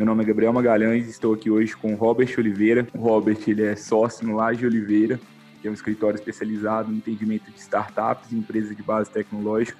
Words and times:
Meu 0.00 0.06
nome 0.06 0.22
é 0.24 0.26
Gabriel 0.26 0.50
Magalhães 0.54 1.06
e 1.06 1.10
estou 1.10 1.34
aqui 1.34 1.50
hoje 1.50 1.76
com 1.76 1.92
o 1.92 1.94
Robert 1.94 2.34
Oliveira. 2.38 2.88
O 2.94 3.00
Robert 3.00 3.36
ele 3.46 3.62
é 3.64 3.76
sócio 3.76 4.26
no 4.26 4.34
Laje 4.34 4.64
Oliveira, 4.64 5.20
que 5.60 5.68
é 5.68 5.70
um 5.70 5.74
escritório 5.74 6.16
especializado 6.16 6.90
no 6.90 6.96
entendimento 6.96 7.50
de 7.50 7.60
startups 7.60 8.32
e 8.32 8.34
empresas 8.34 8.74
de 8.74 8.82
base 8.82 9.10
tecnológica. 9.10 9.78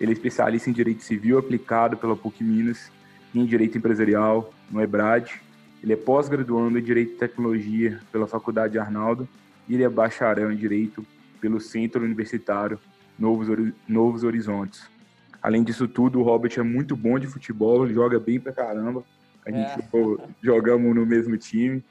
Ele 0.00 0.10
é 0.10 0.14
especialista 0.14 0.68
em 0.68 0.72
Direito 0.72 1.04
Civil 1.04 1.38
aplicado 1.38 1.96
pela 1.96 2.16
PUC 2.16 2.42
Minas, 2.42 2.90
em 3.32 3.46
Direito 3.46 3.78
Empresarial, 3.78 4.52
no 4.68 4.82
EBRAD. 4.82 5.40
Ele 5.80 5.92
é 5.92 5.96
pós-graduando 5.96 6.76
em 6.76 6.82
Direito 6.82 7.12
e 7.12 7.16
Tecnologia 7.16 8.00
pela 8.10 8.26
Faculdade 8.26 8.80
Arnaldo 8.80 9.28
e 9.68 9.74
ele 9.74 9.84
é 9.84 9.88
bacharel 9.88 10.50
em 10.50 10.56
Direito 10.56 11.06
pelo 11.40 11.60
Centro 11.60 12.04
Universitário 12.04 12.80
Novos, 13.16 13.46
Novos 13.86 14.24
Horizontes. 14.24 14.90
Além 15.40 15.62
disso 15.62 15.86
tudo, 15.86 16.18
o 16.18 16.24
Robert 16.24 16.50
é 16.58 16.62
muito 16.64 16.96
bom 16.96 17.16
de 17.16 17.28
futebol, 17.28 17.86
joga 17.86 18.18
bem 18.18 18.40
pra 18.40 18.52
caramba. 18.52 19.04
A 19.46 19.50
gente 19.52 19.80
é. 19.80 20.34
jogamos 20.42 20.92
no 20.92 21.06
mesmo 21.06 21.36
time. 21.38 21.82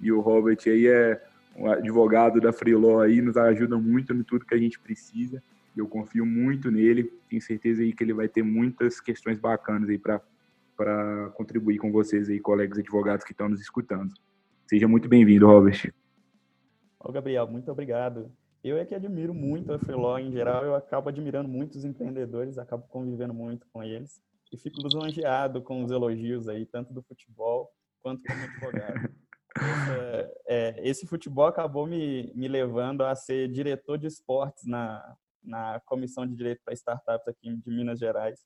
E 0.00 0.10
o 0.10 0.20
Robert 0.20 0.58
aí 0.66 0.86
é 0.86 1.22
um 1.54 1.70
advogado 1.70 2.40
da 2.40 2.52
Freeló 2.52 3.00
aí, 3.00 3.20
nos 3.20 3.36
ajuda 3.36 3.76
muito 3.78 4.14
no 4.14 4.24
tudo 4.24 4.46
que 4.46 4.54
a 4.54 4.58
gente 4.58 4.80
precisa. 4.80 5.42
Eu 5.76 5.86
confio 5.86 6.24
muito 6.24 6.70
nele, 6.70 7.12
tenho 7.28 7.42
certeza 7.42 7.82
aí 7.82 7.92
que 7.92 8.02
ele 8.02 8.14
vai 8.14 8.28
ter 8.28 8.42
muitas 8.42 8.98
questões 8.98 9.38
bacanas 9.38 9.88
aí 9.90 9.98
para 9.98 10.20
para 10.74 11.30
contribuir 11.30 11.78
com 11.78 11.90
vocês 11.90 12.28
aí, 12.28 12.38
colegas 12.38 12.78
advogados 12.78 13.24
que 13.24 13.32
estão 13.32 13.48
nos 13.48 13.62
escutando. 13.62 14.12
Seja 14.66 14.86
muito 14.86 15.08
bem-vindo, 15.08 15.46
Robert. 15.46 15.90
Ô, 17.00 17.10
Gabriel, 17.10 17.46
muito 17.46 17.72
obrigado. 17.72 18.30
Eu 18.62 18.76
é 18.76 18.84
que 18.84 18.94
admiro 18.94 19.32
muito 19.32 19.72
a 19.72 19.78
Freeló 19.78 20.18
em 20.18 20.30
geral, 20.30 20.66
eu 20.66 20.74
acabo 20.74 21.08
admirando 21.08 21.48
muito 21.48 21.76
os 21.76 21.84
empreendedores, 21.86 22.58
acabo 22.58 22.84
convivendo 22.88 23.32
muito 23.32 23.66
com 23.72 23.82
eles 23.82 24.20
e 24.56 24.58
fico 24.58 24.80
lisonjeado 24.82 25.62
com 25.62 25.84
os 25.84 25.90
elogios 25.90 26.48
aí, 26.48 26.64
tanto 26.66 26.92
do 26.92 27.02
futebol 27.02 27.70
quanto 28.02 28.22
como 28.24 28.42
advogado. 28.42 29.14
é, 29.90 30.34
é, 30.48 30.88
esse 30.88 31.06
futebol 31.06 31.46
acabou 31.46 31.86
me, 31.86 32.32
me 32.34 32.48
levando 32.48 33.02
a 33.02 33.14
ser 33.14 33.48
diretor 33.48 33.98
de 33.98 34.06
esportes 34.06 34.64
na, 34.66 35.16
na 35.42 35.80
Comissão 35.84 36.26
de 36.26 36.34
Direito 36.34 36.62
para 36.64 36.74
Startups 36.74 37.28
aqui 37.28 37.54
de 37.54 37.70
Minas 37.70 37.98
Gerais. 37.98 38.40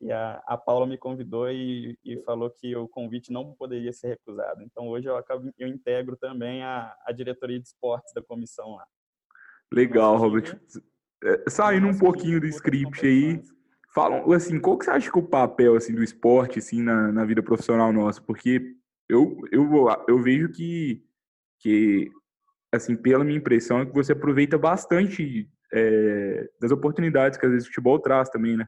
E 0.00 0.10
a, 0.10 0.42
a 0.46 0.56
Paula 0.56 0.84
me 0.84 0.98
convidou 0.98 1.48
e, 1.48 1.96
e 2.04 2.20
falou 2.22 2.50
que 2.50 2.74
o 2.74 2.88
convite 2.88 3.30
não 3.30 3.54
poderia 3.54 3.92
ser 3.92 4.08
recusado. 4.08 4.62
Então 4.62 4.88
hoje 4.88 5.08
eu 5.08 5.16
acabo 5.16 5.48
eu 5.56 5.68
integro 5.68 6.16
também 6.16 6.62
a, 6.62 6.96
a 7.06 7.12
diretoria 7.12 7.60
de 7.60 7.68
esportes 7.68 8.12
da 8.12 8.22
comissão 8.22 8.74
lá. 8.74 8.86
Legal, 9.72 10.16
Robert. 10.16 10.58
É, 11.22 11.48
saindo 11.48 11.86
um 11.86 11.96
pouquinho 11.96 12.40
do 12.40 12.46
script 12.46 13.06
aí, 13.06 13.40
falam 13.94 14.30
assim, 14.32 14.60
qual 14.60 14.78
que 14.78 14.84
você 14.84 14.90
acha 14.90 15.10
que 15.10 15.18
é 15.18 15.22
o 15.22 15.26
papel 15.26 15.76
assim 15.76 15.94
do 15.94 16.02
esporte 16.02 16.58
assim 16.58 16.82
na, 16.82 17.12
na 17.12 17.24
vida 17.24 17.42
profissional 17.42 17.92
nossa? 17.92 18.20
Porque 18.20 18.74
eu, 19.08 19.38
eu, 19.50 19.68
eu 20.08 20.22
vejo 20.22 20.50
que, 20.50 21.04
que 21.60 22.10
assim, 22.72 22.96
pela 22.96 23.24
minha 23.24 23.38
impressão, 23.38 23.80
é 23.80 23.86
que 23.86 23.92
você 23.92 24.12
aproveita 24.12 24.56
bastante 24.56 25.48
é, 25.72 26.48
das 26.60 26.70
oportunidades 26.70 27.38
que 27.38 27.44
às 27.44 27.52
vezes 27.52 27.66
o 27.66 27.70
futebol 27.70 27.98
traz 27.98 28.28
também, 28.30 28.56
né? 28.56 28.66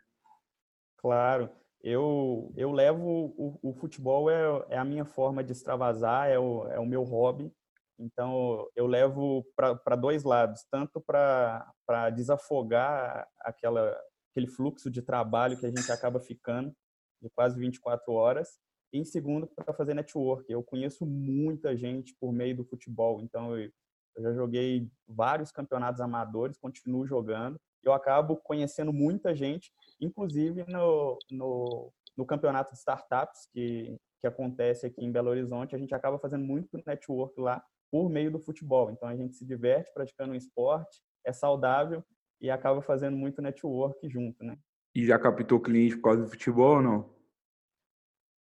Claro. 0.99 1.51
Eu, 1.83 2.51
eu 2.57 2.73
levo 2.73 3.35
o, 3.37 3.59
o 3.63 3.75
futebol 3.75 4.31
é, 4.31 4.67
é 4.71 4.79
a 4.79 4.85
minha 4.85 5.05
forma 5.05 5.45
de 5.45 5.53
extravasar, 5.53 6.31
é 6.31 6.39
o, 6.39 6.67
é 6.69 6.79
o 6.79 6.87
meu 6.87 7.03
hobby. 7.03 7.53
Então, 7.99 8.67
eu 8.75 8.87
levo 8.87 9.45
para 9.55 9.95
dois 9.95 10.25
lados, 10.25 10.65
tanto 10.71 11.01
para 11.01 12.11
desafogar 12.15 13.29
aquela, 13.41 13.97
aquele 14.35 14.49
fluxo 14.49 14.91
de 14.91 15.01
trabalho 15.01 15.57
que 15.57 15.65
a 15.65 15.71
gente 15.71 15.91
acaba 15.93 16.19
ficando 16.19 16.75
de 17.23 17.31
quase 17.31 17.59
24 17.59 18.13
horas. 18.13 18.59
E 18.93 18.99
em 18.99 19.05
segundo, 19.05 19.47
para 19.47 19.73
fazer 19.73 19.95
network. 19.95 20.51
Eu 20.51 20.63
conheço 20.63 21.07
muita 21.07 21.77
gente 21.77 22.15
por 22.21 22.33
meio 22.33 22.57
do 22.57 22.65
futebol, 22.65 23.21
então 23.21 23.57
eu, 23.57 23.71
eu 24.17 24.23
já 24.23 24.33
joguei 24.33 24.91
vários 25.07 25.51
campeonatos 25.53 26.01
amadores, 26.01 26.59
continuo 26.59 27.07
jogando. 27.07 27.57
Eu 27.83 27.93
acabo 27.93 28.37
conhecendo 28.37 28.93
muita 28.93 29.35
gente, 29.35 29.73
inclusive 30.01 30.65
no, 30.69 31.19
no, 31.31 31.93
no 32.17 32.27
campeonato 32.27 32.73
de 32.73 32.79
startups 32.79 33.49
que, 33.53 33.97
que 34.21 34.27
acontece 34.27 34.87
aqui 34.87 35.05
em 35.05 35.13
Belo 35.13 35.31
Horizonte. 35.31 35.75
A 35.75 35.79
gente 35.79 35.95
acaba 35.95 36.19
fazendo 36.19 36.45
muito 36.45 36.81
network 36.87 37.41
lá 37.41 37.65
por 37.91 38.09
meio 38.09 38.31
do 38.31 38.41
futebol. 38.41 38.91
Então 38.91 39.09
a 39.09 39.17
gente 39.17 39.35
se 39.37 39.45
diverte 39.45 39.93
praticando 39.93 40.33
um 40.33 40.37
esporte, 40.37 41.03
é 41.25 41.33
saudável 41.33 42.05
e 42.45 42.51
acaba 42.51 42.83
fazendo 42.83 43.17
muito 43.17 43.41
network 43.41 44.07
junto, 44.07 44.45
né? 44.45 44.59
E 44.95 45.07
já 45.07 45.19
captou 45.19 45.59
cliente 45.59 45.97
por 45.97 46.03
causa 46.03 46.23
do 46.25 46.29
futebol 46.29 46.77
ou 46.77 46.83
não? 46.83 47.15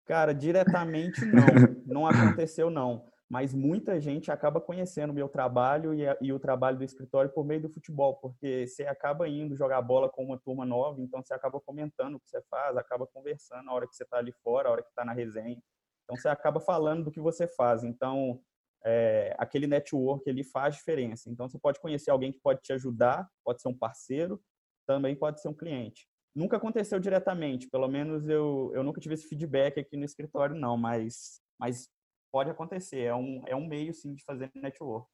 Cara, 0.06 0.34
diretamente 0.34 1.22
não, 1.32 1.46
não 1.86 2.08
aconteceu 2.08 2.70
não. 2.70 3.08
Mas 3.30 3.54
muita 3.54 4.00
gente 4.00 4.30
acaba 4.30 4.60
conhecendo 4.60 5.12
o 5.12 5.14
meu 5.14 5.30
trabalho 5.30 5.94
e, 5.94 6.06
a, 6.06 6.18
e, 6.22 6.34
o 6.34 6.40
trabalho 6.40 6.78
do 6.78 6.84
escritório 6.84 7.32
por 7.32 7.46
meio 7.46 7.62
do 7.62 7.70
futebol, 7.70 8.16
porque 8.16 8.68
você 8.68 8.86
acaba 8.86 9.28
indo 9.28 9.56
jogar 9.56 9.82
bola 9.82 10.10
com 10.10 10.26
uma 10.26 10.38
turma 10.38 10.66
nova, 10.66 11.02
então 11.02 11.24
você 11.24 11.34
acaba 11.34 11.60
comentando 11.62 12.16
o 12.16 12.20
que 12.20 12.30
você 12.30 12.42
faz, 12.50 12.76
acaba 12.76 13.08
conversando 13.08 13.70
a 13.70 13.74
hora 13.74 13.88
que 13.88 13.96
você 13.96 14.04
está 14.04 14.18
ali 14.18 14.34
fora, 14.44 14.68
a 14.68 14.72
hora 14.74 14.84
que 14.84 14.90
está 14.90 15.06
na 15.06 15.14
resenha. 15.14 15.62
Então 16.04 16.18
você 16.18 16.28
acaba 16.28 16.60
falando 16.60 17.06
do 17.06 17.12
que 17.12 17.22
você 17.22 17.48
faz. 17.48 17.86
Então 17.86 18.42
é, 18.86 19.36
aquele 19.38 19.68
network 19.68 20.28
ele 20.30 20.44
faz 20.44 20.76
diferença. 20.76 21.30
Então, 21.30 21.48
você 21.50 21.60
pode 21.60 21.80
conhecer 21.80 22.12
alguém 22.12 22.32
que 22.32 22.40
pode 22.40 22.62
te 22.62 22.74
ajudar, 22.74 23.28
pode 23.44 23.62
ser 23.62 23.68
um 23.68 23.78
parceiro, 23.78 24.42
também 24.88 25.16
pode 25.16 25.42
ser 25.42 25.50
um 25.50 25.54
cliente. 25.54 26.08
Nunca 26.36 26.58
aconteceu 26.58 27.00
diretamente, 27.00 27.68
pelo 27.70 27.88
menos 27.88 28.30
eu, 28.30 28.72
eu 28.76 28.84
nunca 28.84 29.02
tive 29.02 29.16
esse 29.16 29.28
feedback 29.28 29.80
aqui 29.80 29.98
no 29.98 30.06
escritório, 30.06 30.56
não, 30.56 30.78
mas, 30.78 31.42
mas 31.60 31.90
pode 32.32 32.50
acontecer. 32.50 33.02
É 33.02 33.16
um, 33.16 33.42
é 33.48 33.56
um 33.56 33.68
meio, 33.68 33.94
sim, 33.94 34.14
de 34.14 34.24
fazer 34.24 34.52
network. 34.56 35.08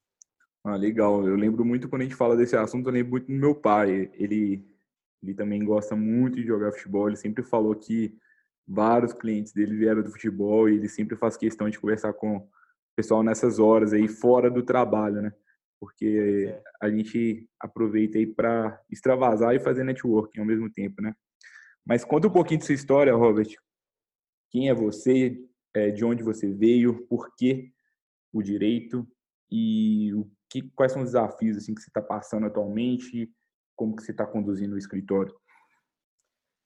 Ah, 0.65 0.75
legal. 0.75 1.27
Eu 1.27 1.35
lembro 1.35 1.65
muito 1.65 1.89
quando 1.89 2.01
a 2.01 2.05
gente 2.05 2.15
fala 2.15 2.37
desse 2.37 2.55
assunto, 2.55 2.87
eu 2.87 2.93
lembro 2.93 3.11
muito 3.11 3.27
do 3.27 3.33
meu 3.33 3.55
pai. 3.55 4.11
Ele, 4.13 4.65
ele 5.21 5.33
também 5.33 5.63
gosta 5.63 5.95
muito 5.95 6.35
de 6.35 6.45
jogar 6.45 6.71
futebol. 6.71 7.07
Ele 7.07 7.17
sempre 7.17 7.43
falou 7.43 7.75
que 7.75 8.17
vários 8.67 9.13
clientes 9.13 9.53
dele 9.53 9.75
vieram 9.75 10.01
do 10.01 10.11
futebol 10.11 10.69
e 10.69 10.75
ele 10.75 10.87
sempre 10.87 11.17
faz 11.17 11.35
questão 11.35 11.69
de 11.69 11.79
conversar 11.79 12.13
com 12.13 12.47
pessoal 12.95 13.23
nessas 13.23 13.59
horas 13.59 13.93
aí 13.93 14.07
fora 14.07 14.49
do 14.49 14.63
trabalho, 14.63 15.21
né? 15.21 15.33
Porque 15.79 16.49
é. 16.49 16.63
a 16.81 16.89
gente 16.89 17.49
aproveita 17.59 18.17
aí 18.17 18.27
para 18.27 18.81
extravasar 18.89 19.53
e 19.55 19.59
fazer 19.59 19.83
networking 19.83 20.39
ao 20.39 20.45
mesmo 20.45 20.71
tempo, 20.71 21.01
né? 21.01 21.13
Mas 21.85 22.05
conta 22.05 22.27
um 22.27 22.31
pouquinho 22.31 22.59
de 22.59 22.65
sua 22.65 22.75
história, 22.75 23.13
Robert. 23.13 23.49
Quem 24.49 24.69
é 24.69 24.73
você? 24.73 25.37
É, 25.75 25.89
de 25.89 26.05
onde 26.05 26.23
você 26.23 26.47
veio? 26.51 27.05
Por 27.07 27.35
que 27.35 27.73
o 28.31 28.41
direito? 28.41 29.05
E 29.51 30.13
o 30.13 30.29
que, 30.49 30.61
quais 30.75 30.91
são 30.91 31.01
os 31.01 31.09
desafios 31.09 31.57
assim 31.57 31.73
que 31.73 31.81
você 31.81 31.89
está 31.89 32.01
passando 32.01 32.45
atualmente? 32.45 33.29
Como 33.75 33.95
que 33.95 34.03
você 34.03 34.11
está 34.11 34.25
conduzindo 34.25 34.75
o 34.75 34.77
escritório? 34.77 35.35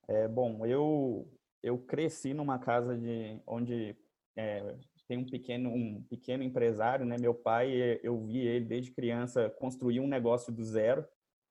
É, 0.08 0.28
bom, 0.28 0.66
eu 0.66 1.28
eu 1.64 1.78
cresci 1.80 2.34
numa 2.34 2.60
casa 2.60 2.98
de 2.98 3.42
onde 3.46 3.96
é, 4.38 4.78
tem 5.08 5.18
um 5.18 5.26
pequeno, 5.26 5.70
um 5.70 6.04
pequeno 6.04 6.44
empresário, 6.44 7.06
né? 7.06 7.16
Meu 7.20 7.34
pai, 7.34 8.00
eu 8.04 8.20
vi 8.26 8.40
ele 8.40 8.66
desde 8.66 8.92
criança 8.92 9.50
construir 9.50 10.00
um 10.00 10.08
negócio 10.08 10.52
do 10.52 10.64
zero. 10.64 11.06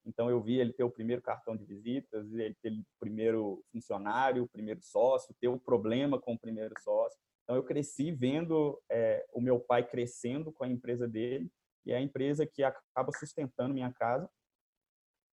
Então 0.05 0.31
eu 0.31 0.41
vi 0.41 0.59
ele 0.59 0.73
ter 0.73 0.85
o 0.85 0.91
primeiro 0.91 1.21
cartão 1.23 1.57
de 1.57 1.65
visitas, 1.65 2.33
ele 2.33 2.55
ter 2.63 2.71
o 2.71 2.85
primeiro 3.01 3.65
funcionário, 3.73 4.45
o 4.45 4.49
primeiro 4.49 4.81
sócio, 4.83 5.35
ter 5.41 5.49
o 5.49 5.59
problema 5.59 6.21
com 6.21 6.35
o 6.35 6.39
primeiro 6.39 6.75
sócio. 6.81 7.19
Então 7.43 7.57
eu 7.57 7.65
cresci 7.65 8.13
vendo 8.13 8.81
é, 8.91 9.25
o 9.33 9.41
meu 9.41 9.59
pai 9.59 9.89
crescendo 9.89 10.53
com 10.53 10.65
a 10.65 10.69
empresa 10.69 11.09
dele 11.09 11.51
e 11.85 11.93
é 11.93 11.97
a 11.97 12.01
empresa 12.01 12.47
que 12.47 12.63
acaba 12.63 13.11
sustentando 13.19 13.75
minha 13.75 13.93
casa. 13.93 14.29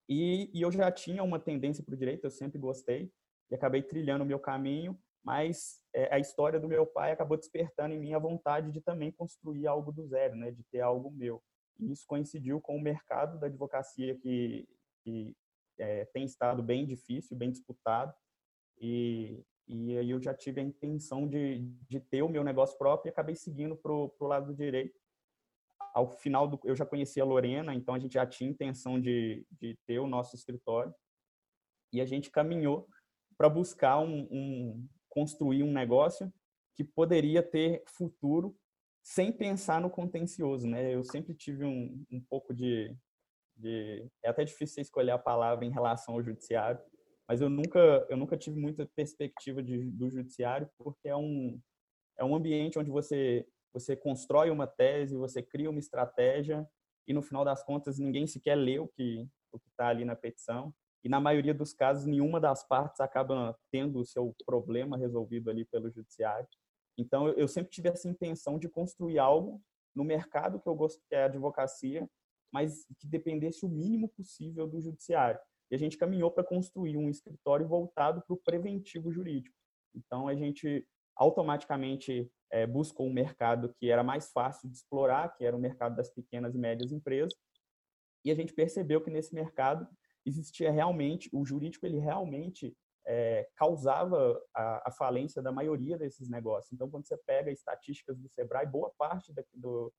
E, 0.08 0.50
e 0.52 0.62
eu 0.62 0.72
já 0.72 0.90
tinha 0.90 1.22
uma 1.22 1.38
tendência 1.38 1.84
para 1.84 1.94
o 1.94 1.98
direito, 1.98 2.24
eu 2.24 2.30
sempre 2.30 2.58
gostei 2.58 3.10
e 3.50 3.54
acabei 3.54 3.82
trilhando 3.82 4.24
o 4.24 4.26
meu 4.26 4.38
caminho 4.38 4.98
mas 5.24 5.80
é, 5.94 6.14
a 6.14 6.18
história 6.18 6.60
do 6.60 6.68
meu 6.68 6.86
pai 6.86 7.10
acabou 7.10 7.36
despertando 7.36 7.94
em 7.94 7.98
mim 7.98 8.12
a 8.12 8.18
vontade 8.18 8.70
de 8.70 8.80
também 8.80 9.10
construir 9.10 9.66
algo 9.66 9.90
do 9.90 10.06
zero, 10.06 10.36
né, 10.36 10.50
de 10.50 10.62
ter 10.64 10.80
algo 10.80 11.10
meu. 11.10 11.42
E 11.78 11.90
isso 11.90 12.04
coincidiu 12.06 12.60
com 12.60 12.76
o 12.76 12.80
mercado 12.80 13.40
da 13.40 13.46
advocacia 13.46 14.16
que, 14.16 14.68
que 15.02 15.34
é, 15.78 16.04
tem 16.06 16.24
estado 16.24 16.62
bem 16.62 16.86
difícil, 16.86 17.36
bem 17.36 17.50
disputado, 17.50 18.14
e, 18.78 19.42
E 19.66 19.96
aí 19.96 20.10
eu 20.10 20.20
já 20.20 20.34
tive 20.34 20.60
a 20.60 20.64
intenção 20.64 21.26
de, 21.26 21.60
de 21.88 21.98
ter 22.00 22.22
o 22.22 22.28
meu 22.28 22.44
negócio 22.44 22.76
próprio 22.76 23.08
e 23.08 23.12
acabei 23.12 23.34
seguindo 23.34 23.76
para 23.76 23.92
o 23.92 24.12
lado 24.20 24.48
do 24.48 24.54
direito. 24.54 24.98
Ao 25.94 26.06
final, 26.08 26.46
do, 26.46 26.60
eu 26.64 26.76
já 26.76 26.84
conhecia 26.84 27.22
a 27.22 27.26
Lorena, 27.26 27.74
então 27.74 27.94
a 27.94 27.98
gente 27.98 28.14
já 28.14 28.26
tinha 28.26 28.50
intenção 28.50 29.00
de, 29.00 29.46
de 29.52 29.78
ter 29.86 30.00
o 30.00 30.06
nosso 30.06 30.36
escritório. 30.36 30.94
E 31.92 32.00
a 32.00 32.04
gente 32.04 32.30
caminhou 32.30 32.88
para 33.38 33.48
buscar 33.48 33.98
um, 34.00 34.28
um, 34.30 34.88
construir 35.14 35.62
um 35.62 35.72
negócio 35.72 36.30
que 36.74 36.82
poderia 36.82 37.40
ter 37.40 37.84
futuro 37.86 38.56
sem 39.00 39.30
pensar 39.30 39.80
no 39.80 39.88
contencioso, 39.88 40.66
né? 40.66 40.92
Eu 40.92 41.04
sempre 41.04 41.34
tive 41.34 41.64
um, 41.64 42.04
um 42.10 42.20
pouco 42.20 42.52
de, 42.52 42.92
de, 43.56 44.10
é 44.22 44.28
até 44.28 44.44
difícil 44.44 44.82
escolher 44.82 45.12
a 45.12 45.18
palavra 45.18 45.64
em 45.64 45.70
relação 45.70 46.14
ao 46.14 46.22
judiciário, 46.22 46.80
mas 47.28 47.40
eu 47.40 47.48
nunca 47.48 48.04
eu 48.10 48.16
nunca 48.16 48.36
tive 48.36 48.58
muita 48.58 48.86
perspectiva 48.96 49.62
de, 49.62 49.90
do 49.92 50.10
judiciário 50.10 50.68
porque 50.76 51.08
é 51.08 51.16
um 51.16 51.60
é 52.18 52.24
um 52.24 52.34
ambiente 52.34 52.78
onde 52.78 52.90
você 52.90 53.46
você 53.72 53.96
constrói 53.96 54.50
uma 54.50 54.66
tese, 54.66 55.16
você 55.16 55.42
cria 55.42 55.70
uma 55.70 55.78
estratégia 55.78 56.66
e 57.06 57.12
no 57.12 57.22
final 57.22 57.44
das 57.44 57.62
contas 57.62 57.98
ninguém 57.98 58.26
sequer 58.26 58.56
lê 58.56 58.78
o 58.78 58.88
que 58.88 59.28
o 59.52 59.58
está 59.68 59.88
ali 59.88 60.04
na 60.04 60.16
petição 60.16 60.74
e 61.04 61.08
na 61.08 61.20
maioria 61.20 61.52
dos 61.52 61.74
casos 61.74 62.06
nenhuma 62.06 62.40
das 62.40 62.66
partes 62.66 62.98
acaba 62.98 63.54
tendo 63.70 64.00
o 64.00 64.04
seu 64.04 64.34
problema 64.46 64.96
resolvido 64.96 65.50
ali 65.50 65.64
pelo 65.66 65.90
judiciário. 65.90 66.48
Então 66.96 67.28
eu 67.28 67.46
sempre 67.46 67.70
tive 67.70 67.90
essa 67.90 68.08
intenção 68.08 68.58
de 68.58 68.68
construir 68.68 69.18
algo 69.18 69.60
no 69.94 70.02
mercado 70.02 70.58
que 70.58 70.68
eu 70.68 70.74
gosto 70.74 71.02
que 71.06 71.14
é 71.14 71.24
a 71.24 71.26
advocacia, 71.26 72.08
mas 72.50 72.86
que 72.98 73.06
dependesse 73.06 73.66
o 73.66 73.68
mínimo 73.68 74.08
possível 74.08 74.66
do 74.66 74.80
judiciário. 74.80 75.38
E 75.70 75.74
a 75.74 75.78
gente 75.78 75.98
caminhou 75.98 76.30
para 76.30 76.44
construir 76.44 76.96
um 76.96 77.10
escritório 77.10 77.68
voltado 77.68 78.22
para 78.22 78.34
o 78.34 78.40
preventivo 78.40 79.12
jurídico. 79.12 79.54
Então 79.94 80.26
a 80.26 80.34
gente 80.34 80.86
automaticamente 81.16 82.30
é, 82.50 82.66
buscou 82.66 83.06
um 83.06 83.12
mercado 83.12 83.74
que 83.74 83.90
era 83.90 84.02
mais 84.02 84.30
fácil 84.32 84.68
de 84.68 84.76
explorar, 84.76 85.34
que 85.36 85.44
era 85.44 85.56
o 85.56 85.60
mercado 85.60 85.96
das 85.96 86.10
pequenas 86.10 86.54
e 86.54 86.58
médias 86.58 86.92
empresas. 86.92 87.34
E 88.24 88.30
a 88.30 88.34
gente 88.34 88.54
percebeu 88.54 89.02
que 89.02 89.10
nesse 89.10 89.34
mercado 89.34 89.86
existia 90.24 90.70
realmente, 90.70 91.28
o 91.32 91.44
jurídico 91.44 91.86
ele 91.86 91.98
realmente 91.98 92.76
é, 93.06 93.48
causava 93.56 94.40
a, 94.54 94.88
a, 94.88 94.92
falência 94.92 95.42
da 95.42 95.52
maioria 95.52 95.98
desses 95.98 96.28
negócios. 96.28 96.72
Então, 96.72 96.90
quando 96.90 97.06
você 97.06 97.16
pega 97.26 97.50
estatísticas 97.50 98.18
do 98.18 98.28
Sebrae, 98.28 98.66
boa 98.66 98.90
parte 98.96 99.32
da, 99.32 99.44
do, 99.52 99.92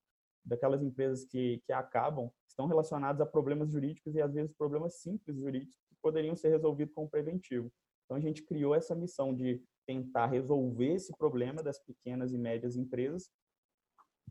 daquelas 0.43 0.81
empresas 0.81 1.23
que, 1.25 1.61
que 1.65 1.71
acabam 1.71 2.31
estão 2.47 2.65
relacionadas 2.65 3.21
a 3.21 3.25
problemas 3.25 3.69
jurídicos 3.69 4.15
e, 4.15 4.21
às 4.21 4.33
vezes, 4.33 4.55
problemas 4.55 5.01
simples 5.01 5.37
jurídicos 5.37 5.75
que 5.87 5.95
poderiam 6.01 6.35
ser 6.35 6.49
resolvidos 6.49 6.95
com 6.95 7.03
o 7.03 7.09
preventivo. 7.09 7.71
Então, 8.05 8.17
a 8.17 8.19
gente 8.21 8.43
criou 8.43 8.73
essa 8.73 8.95
missão 8.95 9.35
de 9.35 9.63
tentar 9.85 10.27
resolver 10.27 10.93
esse 10.93 11.15
problema 11.15 11.61
das 11.61 11.79
pequenas 11.79 12.33
e 12.33 12.37
médias 12.37 12.75
empresas 12.75 13.29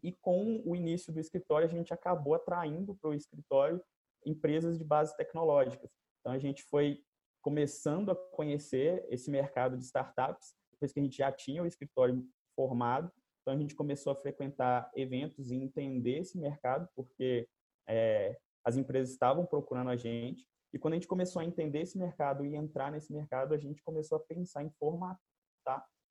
e 0.04 0.12
com 0.12 0.62
o 0.66 0.76
início 0.76 1.10
do 1.10 1.18
escritório, 1.18 1.66
a 1.66 1.70
gente 1.70 1.94
acabou 1.94 2.34
atraindo 2.34 2.94
para 2.94 3.10
o 3.10 3.14
escritório 3.14 3.82
empresas 4.24 4.78
de 4.78 4.84
base 4.84 5.16
tecnológicas. 5.16 5.90
Então, 6.20 6.32
a 6.32 6.38
gente 6.38 6.62
foi 6.64 7.02
começando 7.42 8.10
a 8.10 8.16
conhecer 8.16 9.04
esse 9.10 9.30
mercado 9.30 9.76
de 9.76 9.84
startups, 9.84 10.54
depois 10.72 10.92
que 10.92 11.00
a 11.00 11.02
gente 11.02 11.16
já 11.16 11.30
tinha 11.30 11.62
o 11.62 11.66
escritório 11.66 12.26
formado. 12.56 13.12
Então, 13.42 13.54
a 13.54 13.58
gente 13.58 13.74
começou 13.74 14.12
a 14.12 14.16
frequentar 14.16 14.90
eventos 14.94 15.50
e 15.50 15.56
entender 15.56 16.20
esse 16.20 16.38
mercado, 16.38 16.88
porque 16.94 17.46
é, 17.86 18.38
as 18.64 18.76
empresas 18.76 19.10
estavam 19.10 19.44
procurando 19.44 19.90
a 19.90 19.96
gente. 19.96 20.46
E 20.72 20.78
quando 20.78 20.94
a 20.94 20.96
gente 20.96 21.06
começou 21.06 21.40
a 21.40 21.44
entender 21.44 21.82
esse 21.82 21.98
mercado 21.98 22.44
e 22.44 22.56
entrar 22.56 22.90
nesse 22.90 23.12
mercado, 23.12 23.54
a 23.54 23.58
gente 23.58 23.82
começou 23.82 24.16
a 24.16 24.20
pensar 24.20 24.64
em 24.64 24.70
formatar 24.78 25.20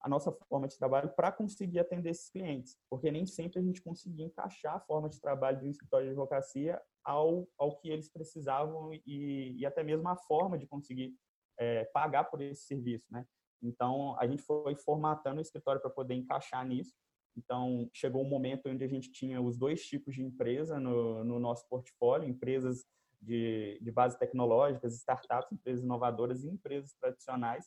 a 0.04 0.10
nossa 0.10 0.32
forma 0.50 0.68
de 0.68 0.78
trabalho 0.78 1.10
para 1.16 1.32
conseguir 1.32 1.80
atender 1.80 2.10
esses 2.10 2.30
clientes, 2.30 2.78
porque 2.90 3.10
nem 3.10 3.26
sempre 3.26 3.60
a 3.60 3.64
gente 3.64 3.82
conseguia 3.82 4.26
encaixar 4.26 4.76
a 4.76 4.80
forma 4.82 5.10
de 5.10 5.20
trabalho 5.20 5.60
de 5.60 5.66
um 5.66 5.70
escritório 5.70 6.06
de 6.06 6.12
advocacia 6.12 6.82
ao, 7.04 7.48
ao 7.58 7.78
que 7.78 7.90
eles 7.90 8.10
precisavam 8.10 8.94
e, 9.06 9.56
e 9.58 9.66
até 9.66 9.84
mesmo 9.84 10.08
a 10.08 10.16
forma 10.16 10.58
de 10.58 10.68
conseguir 10.68 11.16
é, 11.58 11.86
pagar 11.86 12.26
por 12.26 12.42
esse 12.42 12.64
serviço, 12.64 13.06
né? 13.12 13.26
Então, 13.62 14.18
a 14.20 14.28
gente 14.28 14.42
foi 14.42 14.76
formatando 14.76 15.38
o 15.38 15.42
escritório 15.42 15.82
para 15.82 15.90
poder 15.90 16.16
encaixar 16.16 16.66
nisso. 16.68 16.94
Então, 17.36 17.90
chegou 17.94 18.22
um 18.22 18.30
momento 18.30 18.68
onde 18.68 18.84
a 18.84 18.88
gente 18.88 19.12
tinha 19.12 19.42
os 19.42 19.58
dois 19.58 19.86
tipos 19.86 20.14
de 20.14 20.22
empresa 20.22 20.80
no, 20.80 21.24
no 21.24 21.40
nosso 21.40 21.68
portfólio, 21.70 22.28
empresas 22.28 22.86
de, 23.22 23.80
de 23.82 23.92
base 23.92 24.20
tecnológicas, 24.20 24.96
startups, 24.96 25.52
empresas 25.52 25.84
inovadoras 25.84 26.44
e 26.44 26.50
empresas 26.50 26.94
tradicionais, 27.00 27.66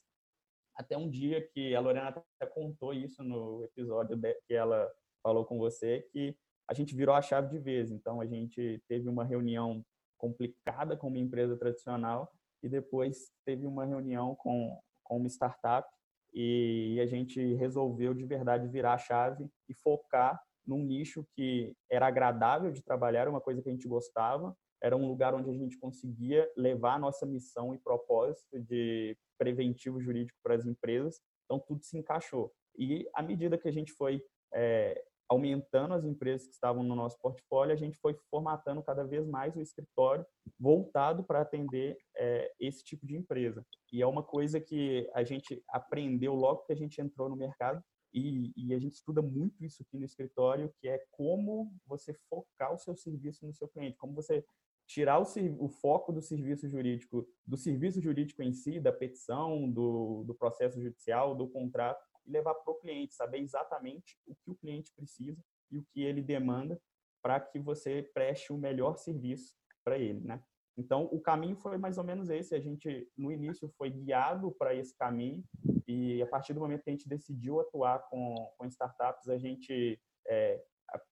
até 0.77 0.97
um 0.97 1.09
dia 1.09 1.41
que 1.41 1.75
a 1.75 1.81
Lorena 1.81 2.09
até 2.09 2.47
contou 2.47 2.93
isso 2.93 3.25
no 3.25 3.65
episódio 3.65 4.21
que 4.47 4.55
ela 4.55 4.93
falou 5.23 5.45
com 5.45 5.59
você, 5.59 6.07
que 6.13 6.37
a 6.69 6.75
gente 6.75 6.95
virou 6.95 7.15
a 7.15 7.23
chave 7.23 7.49
de 7.49 7.59
vez. 7.59 7.91
Então, 7.91 8.21
a 8.21 8.27
gente 8.27 8.83
teve 8.89 9.09
uma 9.09 9.25
reunião 9.25 9.85
complicada 10.19 10.97
com 10.97 11.09
uma 11.09 11.19
empresa 11.19 11.57
tradicional 11.57 12.31
e 12.63 12.69
depois 12.69 13.31
teve 13.45 13.67
uma 13.67 13.85
reunião 13.85 14.35
com, 14.35 14.79
com 15.05 15.17
uma 15.19 15.29
startup 15.29 15.89
e 16.35 16.99
a 17.01 17.07
gente 17.07 17.55
resolveu 17.55 18.13
de 18.13 18.25
verdade 18.25 18.69
virar 18.69 18.95
a 18.95 18.99
chave 18.99 19.49
e 19.69 19.75
focar 19.75 20.41
num 20.67 20.83
nicho 20.83 21.25
que 21.35 21.75
era 21.91 22.07
agradável 22.07 22.73
de 22.73 22.83
trabalhar, 22.83 23.29
uma 23.29 23.41
coisa 23.41 23.63
que 23.63 23.69
a 23.69 23.73
gente 23.73 23.87
gostava, 23.87 24.55
era 24.83 24.97
um 24.97 25.07
lugar 25.07 25.35
onde 25.35 25.49
a 25.49 25.55
gente 25.55 25.79
conseguia 25.79 26.51
levar 26.57 26.95
a 26.95 26.99
nossa 26.99 27.25
missão 27.25 27.75
e 27.75 27.79
propósito 27.79 28.61
de 28.61 29.17
preventivo 29.39 30.01
jurídico 30.01 30.39
para 30.43 30.55
as 30.55 30.67
empresas. 30.67 31.21
Então, 31.45 31.59
tudo 31.61 31.85
se 31.85 31.97
encaixou. 31.97 32.53
E 32.77 33.09
à 33.15 33.23
medida 33.23 33.57
que 33.57 33.69
a 33.69 33.73
gente 33.73 33.93
foi 33.93 34.23
é, 34.53 35.03
aumentando 35.29 35.95
as 35.95 36.05
empresas 36.05 36.47
que 36.47 36.55
estavam 36.55 36.83
no 36.83 36.95
nosso 36.95 37.19
portfólio, 37.21 37.73
a 37.73 37.77
gente 37.77 37.99
foi 37.99 38.17
formatando 38.31 38.83
cada 38.83 39.05
vez 39.05 39.27
mais 39.27 39.57
o 39.57 39.61
escritório 39.61 40.25
voltado 40.59 41.25
para 41.25 41.41
atender 41.41 41.97
é, 42.17 42.53
esse 42.61 42.85
tipo 42.85 43.07
de 43.07 43.17
empresa. 43.17 43.65
E 43.93 44.03
é 44.03 44.07
uma 44.07 44.23
coisa 44.23 44.61
que 44.61 45.11
a 45.15 45.25
gente 45.25 45.63
aprendeu 45.69 46.35
logo 46.35 46.65
que 46.65 46.73
a 46.73 46.77
gente 46.77 47.01
entrou 47.01 47.29
no 47.29 47.37
mercado, 47.37 47.83
e, 48.15 48.51
e, 48.57 48.73
a 48.73 48.79
gente 48.79 48.95
estuda 48.95 49.21
muito 49.21 49.63
isso 49.63 49.83
aqui 49.83 49.99
no 49.99 50.05
escritório, 50.05 50.73
que 50.81 50.89
é 50.89 50.99
como 51.11 51.71
você 51.87 52.15
focar 52.31 52.73
o 52.73 52.79
seu 52.79 52.97
serviço 52.97 53.47
no 53.47 53.53
seu 53.53 53.69
cliente, 53.69 53.99
como 53.99 54.15
você 54.15 54.43
tirar 54.87 55.21
o, 55.21 55.25
o, 55.59 55.69
foco 55.69 56.13
do 56.13 56.23
serviço 56.23 56.67
jurídico, 56.67 57.29
do 57.47 57.57
serviço 57.57 58.01
jurídico 58.01 58.43
em 58.43 58.53
si, 58.53 58.81
da 58.81 58.93
petição, 58.93 59.71
do, 59.71 60.25
do 60.25 60.35
processo 60.35 60.81
judicial, 60.81 61.35
do 61.35 61.49
contrato, 61.49 62.03
e 62.27 62.31
levar 62.31 62.55
para 62.55 62.73
o 62.73 62.77
cliente, 62.77 63.15
saber 63.15 63.39
exatamente 63.39 64.19
o 64.27 64.35
que 64.35 64.51
o 64.51 64.57
cliente 64.57 64.93
precisa 64.95 65.43
e 65.71 65.79
o 65.79 65.85
que 65.93 66.03
ele 66.03 66.23
demanda 66.23 66.81
para 67.23 67.41
que 67.41 67.59
você 67.59 68.03
preste 68.15 68.53
o 68.53 68.59
melhor 68.59 68.97
serviço 68.97 69.57
para 69.85 69.99
ele, 69.99 70.21
né? 70.21 70.43
Então, 70.79 71.05
o 71.05 71.21
caminho 71.21 71.57
foi 71.57 71.79
mais 71.79 71.97
ou 71.97 72.05
menos 72.05 72.29
esse. 72.29 72.55
A 72.55 72.61
gente, 72.61 73.09
no 73.17 73.33
início, 73.33 73.69
foi 73.79 73.91
guiado 73.91 74.53
para 74.53 74.75
esse 74.75 74.95
caminho 74.95 75.43
e, 75.89 76.23
a 76.23 76.27
partir 76.27 76.53
do 76.53 76.61
momento 76.61 76.83
que 76.83 76.91
a 76.91 76.93
gente 76.93 77.09
decidiu 77.09 77.61
atuar 77.61 78.01
com, 78.11 78.35
com 78.59 78.67
startups, 78.67 79.29
a 79.29 79.39
gente 79.39 79.99
é, 80.29 80.63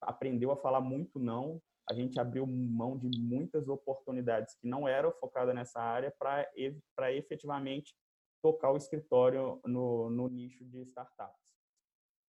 aprendeu 0.03 0.51
a 0.51 0.57
falar 0.57 0.83
muito 0.83 1.19
não, 1.19 1.63
a 1.89 1.95
gente 1.95 2.19
abriu 2.19 2.47
mão 2.47 2.99
de 2.99 3.09
muitas 3.19 3.69
oportunidades 3.69 4.55
que 4.55 4.67
não 4.67 4.87
eram 4.87 5.13
focadas 5.13 5.55
nessa 5.55 5.81
área 5.81 6.15
para 6.19 7.13
efetivamente 7.13 7.95
tocar 8.45 8.71
o 8.73 8.77
escritório 8.77 9.59
no, 9.65 10.11
no 10.11 10.29
nicho 10.29 10.63
de 10.67 10.83
startups. 10.83 11.43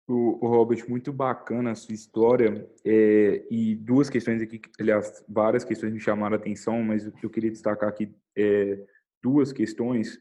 O, 0.06 0.46
o, 0.46 0.48
Robert, 0.48 0.88
muito 0.88 1.12
bacana 1.12 1.72
a 1.72 1.74
sua 1.74 1.92
história 1.92 2.70
é, 2.84 3.44
e 3.50 3.74
duas 3.74 4.08
questões 4.08 4.40
aqui, 4.40 4.60
aliás, 4.78 5.24
várias 5.28 5.64
questões 5.64 5.92
me 5.92 5.98
chamaram 5.98 6.36
a 6.36 6.38
atenção, 6.38 6.80
mas 6.84 7.10
eu 7.20 7.30
queria 7.30 7.50
destacar 7.50 7.88
aqui 7.88 8.14
é, 8.36 8.86
duas 9.20 9.52
questões. 9.52 10.20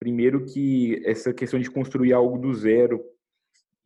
Primeiro 0.00 0.44
que 0.44 1.00
essa 1.06 1.32
questão 1.32 1.60
de 1.60 1.70
construir 1.70 2.12
algo 2.12 2.36
do 2.36 2.52
zero 2.52 3.00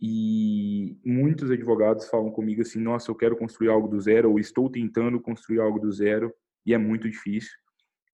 e 0.01 0.97
muitos 1.05 1.51
advogados 1.51 2.09
falam 2.09 2.31
comigo 2.31 2.63
assim: 2.63 2.81
nossa, 2.81 3.11
eu 3.11 3.15
quero 3.15 3.37
construir 3.37 3.69
algo 3.69 3.89
do 3.89 4.01
zero, 4.01 4.31
ou 4.31 4.39
estou 4.39 4.71
tentando 4.71 5.21
construir 5.21 5.61
algo 5.61 5.79
do 5.79 5.93
zero, 5.93 6.33
e 6.65 6.73
é 6.73 6.79
muito 6.79 7.11
difícil, 7.11 7.53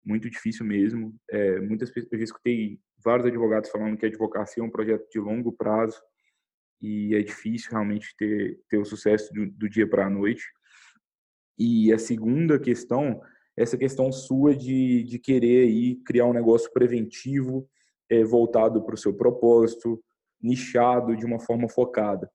muito 0.04 0.28
difícil 0.28 0.66
mesmo. 0.66 1.14
É, 1.30 1.60
muitas 1.60 1.92
eu 1.94 2.18
já 2.18 2.24
escutei 2.24 2.80
vários 3.02 3.26
advogados 3.26 3.70
falando 3.70 3.96
que 3.96 4.06
a 4.06 4.08
advocacia 4.08 4.62
é 4.62 4.66
um 4.66 4.70
projeto 4.70 5.08
de 5.10 5.18
longo 5.18 5.52
prazo 5.52 6.00
e 6.80 7.14
é 7.14 7.22
difícil 7.22 7.70
realmente 7.72 8.14
ter, 8.16 8.60
ter 8.68 8.78
o 8.78 8.84
sucesso 8.84 9.32
do, 9.32 9.46
do 9.50 9.68
dia 9.68 9.88
para 9.88 10.06
a 10.06 10.10
noite. 10.10 10.44
E 11.58 11.92
a 11.92 11.98
segunda 11.98 12.58
questão, 12.58 13.20
essa 13.56 13.76
questão 13.76 14.12
sua 14.12 14.54
de, 14.54 15.02
de 15.02 15.18
querer 15.18 15.66
aí 15.66 15.96
criar 15.96 16.26
um 16.26 16.32
negócio 16.32 16.72
preventivo, 16.72 17.68
é, 18.08 18.22
voltado 18.22 18.84
para 18.84 18.94
o 18.94 18.98
seu 18.98 19.12
propósito, 19.12 20.02
nichado, 20.40 21.16
de 21.16 21.26
uma 21.26 21.40
forma 21.40 21.68
focada. 21.68 22.30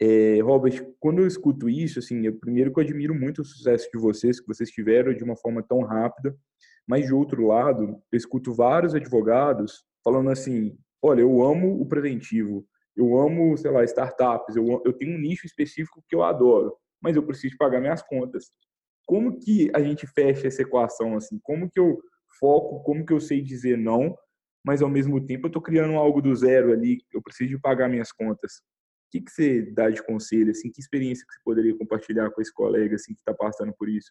É, 0.00 0.40
Robert, 0.42 0.86
quando 1.00 1.20
eu 1.20 1.26
escuto 1.26 1.68
isso, 1.68 1.98
assim, 1.98 2.26
eu, 2.26 2.34
primeiro 2.38 2.72
que 2.72 2.80
eu 2.80 2.84
admiro 2.84 3.14
muito 3.14 3.42
o 3.42 3.44
sucesso 3.44 3.88
de 3.92 3.98
vocês, 3.98 4.40
que 4.40 4.46
vocês 4.46 4.70
tiveram 4.70 5.14
de 5.14 5.24
uma 5.24 5.36
forma 5.36 5.62
tão 5.62 5.80
rápida, 5.80 6.36
mas 6.86 7.06
de 7.06 7.14
outro 7.14 7.46
lado, 7.46 8.02
eu 8.12 8.16
escuto 8.16 8.52
vários 8.52 8.94
advogados 8.94 9.84
falando 10.02 10.30
assim, 10.30 10.76
olha, 11.02 11.22
eu 11.22 11.42
amo 11.42 11.80
o 11.80 11.86
preventivo, 11.86 12.66
eu 12.96 13.18
amo, 13.18 13.56
sei 13.56 13.70
lá, 13.70 13.82
startups, 13.84 14.56
eu, 14.56 14.82
eu 14.84 14.92
tenho 14.92 15.16
um 15.16 15.20
nicho 15.20 15.46
específico 15.46 16.04
que 16.08 16.14
eu 16.14 16.22
adoro, 16.22 16.76
mas 17.00 17.16
eu 17.16 17.22
preciso 17.22 17.56
pagar 17.58 17.80
minhas 17.80 18.02
contas. 18.02 18.50
Como 19.06 19.38
que 19.38 19.70
a 19.74 19.80
gente 19.80 20.06
fecha 20.06 20.46
essa 20.46 20.62
equação 20.62 21.16
assim? 21.16 21.38
Como 21.42 21.70
que 21.70 21.80
eu 21.80 22.00
foco, 22.38 22.82
como 22.82 23.04
que 23.04 23.12
eu 23.12 23.20
sei 23.20 23.42
dizer 23.42 23.76
não, 23.76 24.16
mas 24.64 24.80
ao 24.80 24.88
mesmo 24.88 25.24
tempo 25.24 25.46
eu 25.46 25.48
estou 25.48 25.62
criando 25.62 25.94
algo 25.94 26.22
do 26.22 26.34
zero 26.34 26.72
ali, 26.72 26.98
eu 27.12 27.22
preciso 27.22 27.50
de 27.50 27.58
pagar 27.58 27.88
minhas 27.88 28.12
contas. 28.12 28.62
O 29.08 29.10
que, 29.10 29.20
que 29.20 29.30
você 29.30 29.62
dá 29.72 29.90
de 29.90 30.02
conselho, 30.02 30.50
assim, 30.50 30.70
que 30.70 30.80
experiência 30.80 31.24
que 31.26 31.34
você 31.34 31.40
poderia 31.44 31.76
compartilhar 31.76 32.30
com 32.30 32.40
esse 32.40 32.52
colega 32.52 32.96
assim, 32.96 33.14
que 33.14 33.20
está 33.20 33.34
passando 33.34 33.72
por 33.78 33.88
isso? 33.88 34.10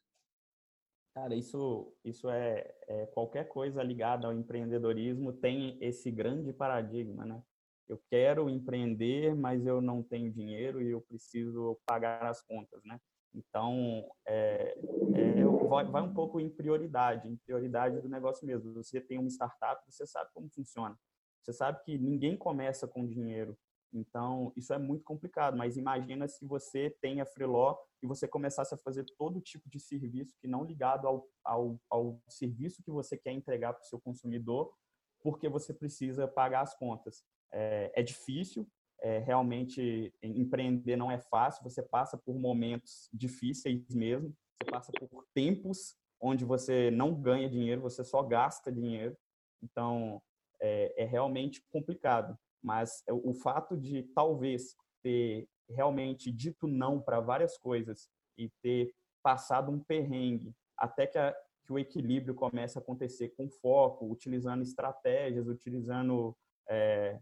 Cara, 1.14 1.36
isso, 1.36 1.94
isso 2.04 2.28
é, 2.28 2.74
é, 2.88 3.06
qualquer 3.08 3.48
coisa 3.48 3.84
ligada 3.84 4.26
ao 4.26 4.34
empreendedorismo 4.34 5.32
tem 5.32 5.78
esse 5.80 6.10
grande 6.10 6.52
paradigma, 6.52 7.24
né? 7.24 7.42
Eu 7.88 8.02
quero 8.10 8.50
empreender, 8.50 9.36
mas 9.36 9.66
eu 9.68 9.80
não 9.80 10.02
tenho 10.02 10.32
dinheiro 10.32 10.82
e 10.82 10.90
eu 10.90 11.02
preciso 11.02 11.80
pagar 11.86 12.26
as 12.26 12.42
contas, 12.42 12.82
né? 12.84 13.00
Então, 13.36 14.10
é, 14.28 14.76
é, 15.16 15.46
vai, 15.68 15.86
vai, 15.86 16.02
um 16.02 16.14
pouco 16.14 16.40
em 16.40 16.50
prioridade, 16.50 17.28
em 17.28 17.36
prioridade 17.38 18.00
do 18.00 18.10
negócio 18.10 18.46
mesmo. 18.48 18.74
Você 18.74 19.00
tem 19.00 19.20
uma 19.20 19.30
startup, 19.30 19.82
você 19.88 20.08
sabe 20.08 20.32
como 20.34 20.50
funciona. 20.50 20.98
Você 21.42 21.54
sabe 21.54 21.84
que 21.84 21.98
ninguém 21.98 22.38
começa 22.38 22.88
com 22.88 23.06
dinheiro. 23.06 23.58
Então, 23.94 24.52
isso 24.56 24.74
é 24.74 24.78
muito 24.80 25.04
complicado, 25.04 25.56
mas 25.56 25.78
imagina 25.78 26.28
se 26.28 26.46
você 26.46 26.90
tem 27.02 27.22
a 27.22 27.26
Freeló 27.26 27.78
e 28.02 28.08
você 28.08 28.28
começasse 28.28 28.74
a 28.74 28.78
fazer 28.78 29.06
todo 29.18 29.40
tipo 29.40 29.70
de 29.70 29.80
serviço 29.80 30.36
que 30.42 30.48
não 30.48 30.64
ligado 30.64 31.08
ao, 31.08 31.28
ao, 31.44 31.80
ao 31.90 32.20
serviço 32.28 32.82
que 32.84 32.92
você 32.92 33.16
quer 33.16 33.32
entregar 33.32 33.74
para 33.74 33.84
o 33.84 33.86
seu 33.86 34.02
consumidor, 34.02 34.74
porque 35.22 35.48
você 35.48 35.74
precisa 35.74 36.28
pagar 36.28 36.62
as 36.62 36.76
contas. 36.76 37.24
É, 37.52 37.92
é 37.96 38.02
difícil, 38.02 38.68
é, 39.00 39.20
realmente 39.20 40.14
empreender 40.24 40.96
não 40.96 41.12
é 41.12 41.20
fácil, 41.20 41.64
você 41.64 41.84
passa 41.84 42.18
por 42.18 42.40
momentos 42.40 43.10
difíceis 43.14 43.94
mesmo, 43.94 44.36
você 44.58 44.72
passa 44.72 44.92
por 44.92 45.26
tempos 45.34 45.96
onde 46.20 46.46
você 46.46 46.90
não 46.90 47.14
ganha 47.14 47.50
dinheiro, 47.50 47.82
você 47.82 48.04
só 48.04 48.24
gasta 48.24 48.72
dinheiro, 48.72 49.16
então 49.62 50.22
é, 50.62 51.04
é 51.04 51.06
realmente 51.06 51.62
complicado. 51.70 52.38
Mas 52.64 53.04
o 53.10 53.34
fato 53.34 53.78
de 53.78 54.04
talvez 54.16 54.76
ter 55.02 55.48
realmente 55.70 56.32
dito 56.32 56.68
não 56.68 57.02
para 57.02 57.20
várias 57.20 57.58
coisas 57.58 58.10
e 58.38 58.50
ter 58.62 58.94
passado 59.22 59.72
um 59.72 59.80
perrengue 59.80 60.56
até 60.78 61.06
que, 61.08 61.18
a, 61.18 61.36
que 61.66 61.72
o 61.72 61.80
equilíbrio 61.80 62.36
comece 62.36 62.78
a 62.78 62.82
acontecer 62.82 63.30
com 63.30 63.50
foco, 63.50 64.10
utilizando 64.10 64.62
estratégias, 64.62 65.48
utilizando 65.48 66.36
é, 66.68 67.20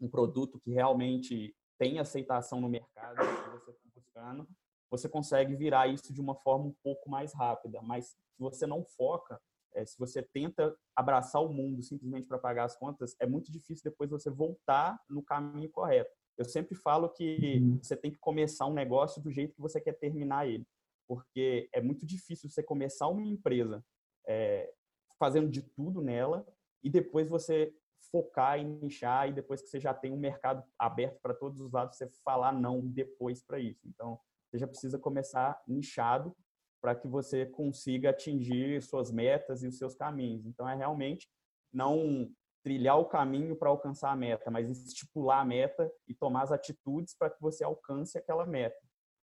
um 0.00 0.08
produto 0.08 0.60
que 0.60 0.70
realmente 0.70 1.54
tem 1.78 1.98
aceitação 1.98 2.60
no 2.60 2.68
mercado 2.68 3.16
que 3.16 3.50
você 3.50 3.70
está 3.70 3.88
buscando, 3.94 4.48
você 4.90 5.08
consegue 5.08 5.54
virar 5.56 5.88
isso 5.88 6.12
de 6.12 6.20
uma 6.20 6.34
forma 6.34 6.66
um 6.66 6.74
pouco 6.82 7.10
mais 7.10 7.34
rápida. 7.34 7.82
Mas 7.82 8.06
se 8.06 8.38
você 8.38 8.66
não 8.66 8.84
foca, 8.84 9.40
é, 9.76 9.84
se 9.84 9.98
você 9.98 10.22
tenta 10.22 10.74
abraçar 10.96 11.42
o 11.42 11.52
mundo 11.52 11.82
simplesmente 11.82 12.26
para 12.26 12.38
pagar 12.38 12.64
as 12.64 12.76
contas, 12.76 13.14
é 13.20 13.26
muito 13.26 13.52
difícil 13.52 13.84
depois 13.84 14.10
você 14.10 14.30
voltar 14.30 14.98
no 15.08 15.22
caminho 15.22 15.70
correto. 15.70 16.10
Eu 16.36 16.44
sempre 16.44 16.74
falo 16.74 17.08
que 17.10 17.58
uhum. 17.58 17.78
você 17.82 17.96
tem 17.96 18.10
que 18.10 18.18
começar 18.18 18.66
um 18.66 18.74
negócio 18.74 19.22
do 19.22 19.30
jeito 19.30 19.54
que 19.54 19.60
você 19.60 19.80
quer 19.80 19.92
terminar 19.92 20.46
ele, 20.48 20.66
porque 21.06 21.68
é 21.72 21.80
muito 21.80 22.06
difícil 22.06 22.48
você 22.48 22.62
começar 22.62 23.08
uma 23.08 23.22
empresa 23.22 23.84
é, 24.26 24.72
fazendo 25.18 25.48
de 25.48 25.62
tudo 25.62 26.00
nela 26.00 26.46
e 26.82 26.90
depois 26.90 27.28
você 27.28 27.72
focar 28.10 28.58
e 28.58 28.64
nichar 28.64 29.28
e 29.28 29.32
depois 29.32 29.62
que 29.62 29.68
você 29.68 29.80
já 29.80 29.92
tem 29.92 30.12
um 30.12 30.18
mercado 30.18 30.62
aberto 30.78 31.20
para 31.20 31.34
todos 31.34 31.60
os 31.60 31.72
lados, 31.72 31.96
você 31.96 32.08
falar 32.24 32.52
não 32.52 32.80
depois 32.80 33.42
para 33.42 33.58
isso. 33.58 33.86
Então, 33.86 34.18
você 34.48 34.58
já 34.58 34.66
precisa 34.66 34.98
começar 34.98 35.60
nichado 35.66 36.34
para 36.86 36.94
que 36.94 37.08
você 37.08 37.44
consiga 37.44 38.10
atingir 38.10 38.80
suas 38.80 39.10
metas 39.10 39.64
e 39.64 39.66
os 39.66 39.76
seus 39.76 39.96
caminhos. 39.96 40.46
Então, 40.46 40.68
é 40.68 40.76
realmente 40.76 41.28
não 41.72 42.30
trilhar 42.62 42.96
o 42.96 43.06
caminho 43.06 43.56
para 43.56 43.68
alcançar 43.68 44.12
a 44.12 44.16
meta, 44.16 44.52
mas 44.52 44.70
estipular 44.70 45.40
a 45.40 45.44
meta 45.44 45.92
e 46.06 46.14
tomar 46.14 46.42
as 46.42 46.52
atitudes 46.52 47.12
para 47.18 47.28
que 47.28 47.42
você 47.42 47.64
alcance 47.64 48.16
aquela 48.16 48.46
meta. 48.46 48.78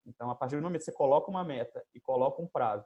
Então, 0.05 0.29
a 0.29 0.35
partir 0.35 0.57
do 0.57 0.63
momento 0.63 0.81
que 0.81 0.87
você 0.87 0.93
coloca 0.93 1.31
uma 1.31 1.45
meta 1.45 1.81
e 1.95 2.01
coloca 2.01 2.43
um 2.43 2.49
prazo, 2.49 2.85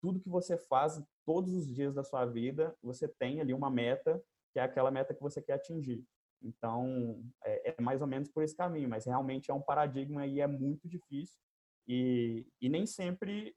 tudo 0.00 0.18
que 0.18 0.30
você 0.30 0.56
faz 0.56 0.98
todos 1.26 1.52
os 1.52 1.66
dias 1.66 1.94
da 1.94 2.02
sua 2.02 2.24
vida, 2.24 2.74
você 2.82 3.06
tem 3.06 3.42
ali 3.42 3.52
uma 3.52 3.68
meta, 3.68 4.24
que 4.54 4.58
é 4.58 4.62
aquela 4.62 4.90
meta 4.90 5.12
que 5.12 5.20
você 5.20 5.42
quer 5.42 5.52
atingir. 5.52 6.02
Então, 6.42 7.22
é, 7.44 7.74
é 7.78 7.82
mais 7.82 8.00
ou 8.00 8.06
menos 8.06 8.30
por 8.30 8.42
esse 8.42 8.56
caminho, 8.56 8.88
mas 8.88 9.04
realmente 9.04 9.50
é 9.50 9.54
um 9.54 9.60
paradigma 9.60 10.26
e 10.26 10.40
é 10.40 10.46
muito 10.46 10.88
difícil 10.88 11.38
e, 11.86 12.46
e 12.58 12.70
nem 12.70 12.86
sempre 12.86 13.54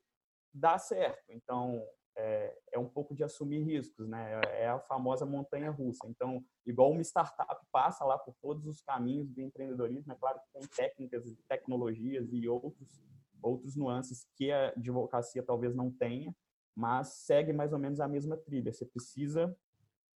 dá 0.53 0.77
certo. 0.77 1.23
Então, 1.29 1.83
é, 2.15 2.57
é, 2.73 2.79
um 2.79 2.89
pouco 2.89 3.13
de 3.13 3.23
assumir 3.23 3.63
riscos, 3.63 4.07
né? 4.07 4.41
É 4.55 4.67
a 4.67 4.79
famosa 4.79 5.25
montanha 5.25 5.69
russa. 5.69 6.07
Então, 6.07 6.43
igual 6.65 6.91
uma 6.91 7.01
startup 7.01 7.65
passa 7.71 8.03
lá 8.03 8.17
por 8.17 8.33
todos 8.41 8.65
os 8.65 8.81
caminhos 8.81 9.29
do 9.29 9.41
empreendedorismo, 9.41 10.11
é 10.11 10.15
claro 10.15 10.39
que 10.39 10.59
tem 10.59 10.67
técnicas, 10.67 11.35
tecnologias 11.47 12.31
e 12.33 12.47
outros 12.47 13.01
outros 13.41 13.75
nuances 13.75 14.27
que 14.35 14.51
a 14.51 14.69
advocacia 14.69 15.43
talvez 15.43 15.75
não 15.75 15.91
tenha, 15.91 16.35
mas 16.75 17.09
segue 17.09 17.53
mais 17.53 17.73
ou 17.73 17.79
menos 17.79 17.99
a 17.99 18.07
mesma 18.07 18.37
trilha. 18.37 18.73
Você 18.73 18.85
precisa 18.85 19.55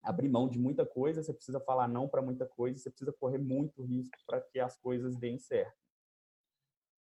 abrir 0.02 0.30
mão 0.30 0.48
de 0.48 0.58
muita 0.60 0.86
coisa, 0.86 1.22
você 1.22 1.34
precisa 1.34 1.60
falar 1.60 1.88
não 1.88 2.08
para 2.08 2.22
muita 2.22 2.46
coisa, 2.46 2.80
você 2.80 2.90
precisa 2.90 3.14
correr 3.14 3.40
muito 3.40 3.84
risco 3.84 4.18
para 4.26 4.42
que 4.42 4.60
as 4.60 4.78
coisas 4.78 5.16
deem 5.16 5.38
certo. 5.38 5.87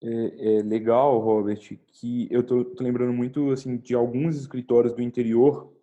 É, 0.04 0.58
é, 0.58 0.62
legal, 0.62 1.18
Robert, 1.20 1.60
que 1.92 2.28
eu 2.30 2.44
tô, 2.44 2.64
tô, 2.64 2.84
lembrando 2.84 3.12
muito 3.12 3.50
assim 3.52 3.78
de 3.78 3.96
alguns 3.96 4.40
escritórios 4.40 4.94
do 4.94 5.02
interior 5.02 5.74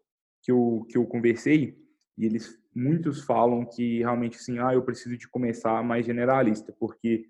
que 0.40 0.52
eu, 0.52 0.87
que 0.88 0.97
eu 0.97 1.04
conversei 1.04 1.76
e 2.16 2.25
eles 2.25 2.56
muitos 2.75 3.23
falam 3.23 3.64
que 3.64 3.99
realmente 3.99 4.37
assim, 4.37 4.59
ah, 4.59 4.73
eu 4.73 4.83
preciso 4.83 5.16
de 5.16 5.28
começar 5.28 5.83
mais 5.83 6.06
generalista, 6.06 6.73
porque 6.78 7.26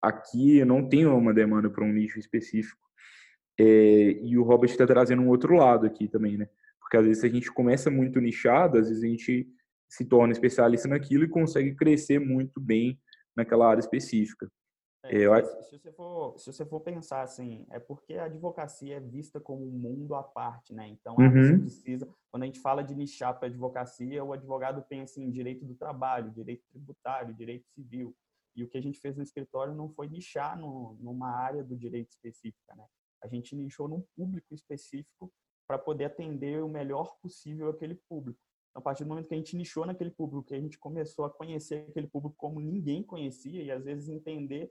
aqui 0.00 0.58
eu 0.58 0.66
não 0.66 0.88
tenho 0.88 1.16
uma 1.16 1.32
demanda 1.32 1.70
para 1.70 1.84
um 1.84 1.92
nicho 1.92 2.18
específico. 2.18 2.80
É, 3.58 3.64
e 4.22 4.36
o 4.36 4.42
Robert 4.42 4.70
está 4.70 4.86
trazendo 4.86 5.22
um 5.22 5.28
outro 5.28 5.54
lado 5.54 5.86
aqui 5.86 6.08
também, 6.08 6.36
né? 6.36 6.48
Porque 6.80 6.96
às 6.96 7.04
vezes 7.04 7.24
a 7.24 7.28
gente 7.28 7.52
começa 7.52 7.90
muito 7.90 8.20
nichado, 8.20 8.78
às 8.78 8.88
vezes 8.88 9.04
a 9.04 9.06
gente 9.06 9.48
se 9.88 10.04
torna 10.04 10.32
especialista 10.32 10.88
naquilo 10.88 11.24
e 11.24 11.28
consegue 11.28 11.74
crescer 11.74 12.18
muito 12.18 12.60
bem 12.60 12.98
naquela 13.36 13.68
área 13.68 13.80
específica. 13.80 14.50
É, 15.04 15.16
eu... 15.16 15.34
se, 15.64 15.78
você 15.78 15.92
for, 15.92 16.38
se 16.38 16.52
você 16.52 16.64
for 16.64 16.80
pensar 16.80 17.22
assim, 17.22 17.66
é 17.70 17.80
porque 17.80 18.14
a 18.14 18.26
advocacia 18.26 18.96
é 18.96 19.00
vista 19.00 19.40
como 19.40 19.66
um 19.66 19.70
mundo 19.70 20.14
à 20.14 20.22
parte, 20.22 20.72
né? 20.72 20.88
Então, 20.88 21.16
uhum. 21.18 21.30
você 21.30 21.58
precisa, 21.58 22.08
quando 22.30 22.44
a 22.44 22.46
gente 22.46 22.60
fala 22.60 22.82
de 22.82 22.94
nichar 22.94 23.36
para 23.36 23.48
advocacia, 23.48 24.22
o 24.22 24.32
advogado 24.32 24.84
pensa 24.88 25.20
em 25.20 25.30
direito 25.30 25.64
do 25.64 25.74
trabalho, 25.74 26.30
direito 26.30 26.64
tributário, 26.70 27.34
direito 27.34 27.66
civil. 27.74 28.14
E 28.54 28.62
o 28.62 28.68
que 28.68 28.78
a 28.78 28.82
gente 28.82 29.00
fez 29.00 29.16
no 29.16 29.22
escritório 29.22 29.74
não 29.74 29.88
foi 29.88 30.08
nichar 30.08 30.58
no, 30.58 30.96
numa 31.00 31.30
área 31.30 31.64
do 31.64 31.76
direito 31.76 32.10
específica, 32.10 32.74
né? 32.76 32.86
A 33.22 33.28
gente 33.28 33.56
nichou 33.56 33.88
num 33.88 34.04
público 34.16 34.54
específico 34.54 35.32
para 35.66 35.78
poder 35.78 36.04
atender 36.04 36.62
o 36.62 36.68
melhor 36.68 37.16
possível 37.20 37.70
aquele 37.70 37.94
público. 38.08 38.38
Então, 38.70 38.80
a 38.80 38.82
partir 38.82 39.04
do 39.04 39.08
momento 39.08 39.28
que 39.28 39.34
a 39.34 39.36
gente 39.36 39.56
nichou 39.56 39.86
naquele 39.86 40.10
público, 40.10 40.44
que 40.44 40.54
a 40.54 40.60
gente 40.60 40.78
começou 40.78 41.24
a 41.24 41.30
conhecer 41.30 41.86
aquele 41.88 42.06
público 42.06 42.34
como 42.36 42.60
ninguém 42.60 43.02
conhecia 43.02 43.62
e 43.62 43.70
às 43.70 43.84
vezes 43.84 44.08
entender 44.08 44.70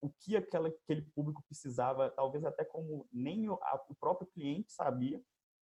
o 0.00 0.10
que 0.10 0.36
aquela, 0.36 0.68
aquele 0.68 1.02
público 1.14 1.42
precisava, 1.46 2.10
talvez 2.10 2.44
até 2.44 2.64
como 2.64 3.06
nem 3.12 3.48
o, 3.48 3.54
a, 3.54 3.84
o 3.88 3.94
próprio 3.94 4.28
cliente 4.28 4.72
sabia, 4.72 5.20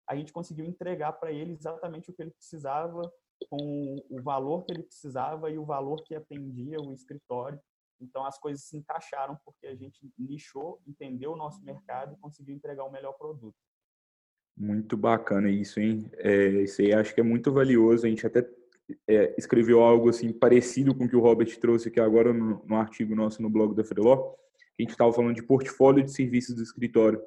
a 0.09 0.16
gente 0.16 0.33
conseguiu 0.33 0.64
entregar 0.64 1.12
para 1.12 1.33
ele 1.33 1.52
exatamente 1.52 2.11
o 2.11 2.14
que 2.14 2.23
ele 2.23 2.30
precisava, 2.30 3.02
com 3.50 3.97
o 4.11 4.23
valor 4.23 4.64
que 4.64 4.73
ele 4.73 4.83
precisava 4.83 5.50
e 5.50 5.59
o 5.59 5.64
valor 5.64 6.02
que 6.04 6.14
atendia 6.14 6.80
o 6.80 6.92
escritório. 6.92 7.61
Então 8.00 8.25
as 8.25 8.38
coisas 8.38 8.64
se 8.64 8.76
encaixaram 8.76 9.38
porque 9.45 9.66
a 9.66 9.75
gente 9.75 10.11
nichou, 10.18 10.80
entendeu 10.87 11.33
o 11.33 11.37
nosso 11.37 11.62
mercado 11.62 12.14
e 12.14 12.18
conseguiu 12.18 12.54
entregar 12.54 12.85
o 12.85 12.90
melhor 12.90 13.12
produto. 13.12 13.57
Muito 14.57 14.97
bacana 14.97 15.49
isso, 15.50 15.78
hein? 15.78 16.11
É, 16.14 16.49
isso 16.62 16.80
aí 16.80 16.92
acho 16.92 17.14
que 17.14 17.21
é 17.21 17.25
muito 17.25 17.52
valioso. 17.52 18.07
A 18.07 18.09
gente 18.09 18.26
até 18.26 18.42
é, 19.09 19.35
escreveu 19.38 19.80
algo 19.80 20.09
assim 20.09 20.33
parecido 20.33 20.95
com 20.95 21.04
o 21.04 21.09
que 21.09 21.16
o 21.16 21.21
Robert 21.21 21.59
trouxe 21.59 21.88
aqui 21.88 22.00
agora 22.00 22.33
no, 22.33 22.64
no 22.64 22.76
artigo 22.76 23.14
nosso 23.14 23.42
no 23.42 23.50
blog 23.50 23.75
da 23.75 23.85
Freeló. 23.85 24.35
A 24.78 24.83
gente 24.83 24.90
estava 24.90 25.12
falando 25.12 25.35
de 25.35 25.42
portfólio 25.42 26.04
de 26.04 26.12
serviços 26.12 26.54
do 26.54 26.62
escritório. 26.62 27.21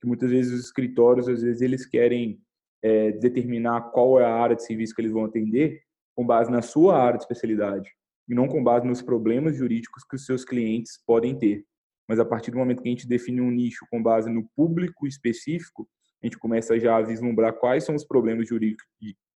Que 0.00 0.06
muitas 0.06 0.30
vezes 0.30 0.52
os 0.52 0.66
escritórios, 0.66 1.28
às 1.28 1.42
vezes, 1.42 1.60
eles 1.60 1.86
querem 1.86 2.40
é, 2.82 3.12
determinar 3.12 3.90
qual 3.90 4.20
é 4.20 4.24
a 4.24 4.34
área 4.34 4.56
de 4.56 4.64
serviço 4.64 4.94
que 4.94 5.00
eles 5.00 5.12
vão 5.12 5.24
atender 5.24 5.80
com 6.14 6.26
base 6.26 6.50
na 6.50 6.62
sua 6.62 7.00
área 7.00 7.16
de 7.16 7.24
especialidade 7.24 7.90
e 8.28 8.34
não 8.34 8.46
com 8.46 8.62
base 8.62 8.86
nos 8.86 9.00
problemas 9.00 9.56
jurídicos 9.56 10.04
que 10.04 10.16
os 10.16 10.26
seus 10.26 10.44
clientes 10.44 11.00
podem 11.06 11.36
ter. 11.36 11.64
Mas 12.08 12.18
a 12.18 12.24
partir 12.24 12.50
do 12.50 12.58
momento 12.58 12.82
que 12.82 12.88
a 12.88 12.92
gente 12.92 13.08
define 13.08 13.40
um 13.40 13.50
nicho 13.50 13.86
com 13.90 14.02
base 14.02 14.30
no 14.30 14.48
público 14.56 15.06
específico, 15.06 15.88
a 16.22 16.26
gente 16.26 16.38
começa 16.38 16.78
já 16.78 16.96
a 16.96 17.02
vislumbrar 17.02 17.54
quais 17.54 17.84
são 17.84 17.94
os 17.94 18.04
problemas 18.04 18.48
jurídicos, 18.48 18.86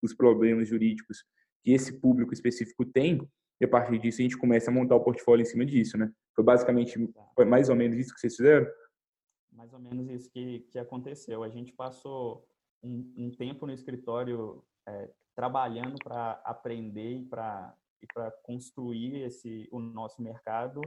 os 0.02 0.14
problemas 0.14 0.68
jurídicos 0.68 1.24
que 1.62 1.72
esse 1.72 2.00
público 2.00 2.32
específico 2.32 2.84
tem 2.84 3.20
e 3.60 3.64
a 3.64 3.68
partir 3.68 3.98
disso 3.98 4.20
a 4.20 4.22
gente 4.22 4.38
começa 4.38 4.70
a 4.70 4.74
montar 4.74 4.94
o 4.94 5.02
portfólio 5.02 5.42
em 5.42 5.46
cima 5.46 5.66
disso, 5.66 5.98
né? 5.98 6.12
Foi 6.34 6.44
basicamente, 6.44 6.96
foi 7.34 7.44
mais 7.44 7.68
ou 7.68 7.76
menos 7.76 7.98
isso 7.98 8.14
que 8.14 8.20
vocês 8.20 8.36
fizeram? 8.36 8.66
Mais 9.52 9.72
ou 9.72 9.80
menos 9.80 10.08
isso 10.08 10.30
que, 10.30 10.60
que 10.70 10.78
aconteceu. 10.78 11.42
A 11.42 11.48
gente 11.48 11.72
passou 11.72 12.46
um, 12.82 13.12
um 13.16 13.30
tempo 13.32 13.66
no 13.66 13.72
escritório 13.72 14.62
é, 14.86 15.10
trabalhando 15.34 15.96
para 16.02 16.40
aprender 16.44 17.18
e 17.18 17.24
para 17.24 17.74
e 18.00 18.06
para 18.14 18.30
construir 18.44 19.22
esse 19.22 19.68
o 19.72 19.80
nosso 19.80 20.22
mercado 20.22 20.80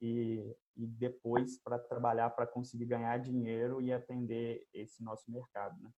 e, 0.00 0.56
e 0.76 0.86
depois 0.86 1.62
para 1.62 1.78
trabalhar 1.78 2.30
para 2.30 2.48
conseguir 2.48 2.86
ganhar 2.86 3.16
dinheiro 3.18 3.80
e 3.80 3.92
atender 3.92 4.66
esse 4.74 5.02
nosso 5.02 5.30
mercado, 5.30 5.80
né? 5.80 5.90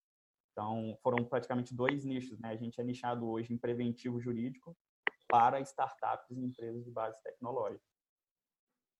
Então, 0.53 0.97
foram 1.03 1.25
praticamente 1.25 1.75
dois 1.75 2.05
nichos, 2.05 2.39
né? 2.41 2.51
A 2.51 2.57
gente 2.57 2.81
é 2.81 2.85
nichado 2.85 3.29
hoje 3.29 3.53
em 3.53 3.59
preventivo 3.59 4.21
jurídico 4.21 4.77
para 5.29 5.61
startups 5.61 6.31
e 6.31 6.45
empresas 6.45 6.85
de 6.85 6.91
base 6.91 7.23
tecnológica. 7.23 7.85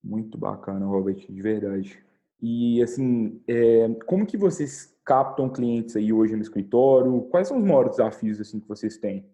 Muito 0.03 0.39
bacana, 0.39 0.87
Robert, 0.87 1.27
de 1.29 1.43
verdade. 1.43 2.03
E, 2.41 2.83
assim, 2.83 3.43
é, 3.47 3.89
como 4.07 4.27
que 4.27 4.37
vocês 4.37 4.97
captam 5.05 5.51
clientes 5.51 5.97
aí 5.97 6.13
hoje 6.13 6.35
no 6.35 6.43
escritório? 6.43 7.23
Quais 7.31 7.49
são 7.49 7.59
os 7.59 7.65
maiores 7.65 7.93
desafios, 7.93 8.41
assim, 8.41 8.61
que 8.61 8.69
vocês 8.69 8.97
têm? 8.97 9.29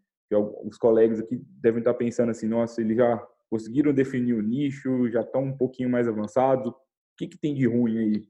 Os 0.64 0.76
colegas 0.76 1.20
aqui 1.20 1.36
devem 1.36 1.78
estar 1.78 1.94
pensando 1.94 2.30
assim, 2.30 2.48
nossa, 2.48 2.80
eles 2.80 2.96
já 2.96 3.16
conseguiram 3.48 3.92
definir 3.92 4.34
o 4.34 4.42
nicho, 4.42 5.08
já 5.08 5.20
estão 5.20 5.44
um 5.44 5.56
pouquinho 5.56 5.88
mais 5.88 6.08
avançados. 6.08 6.72
O 6.72 6.76
que, 7.16 7.28
que 7.28 7.38
tem 7.38 7.54
de 7.54 7.66
ruim 7.66 7.98
aí? 7.98 8.28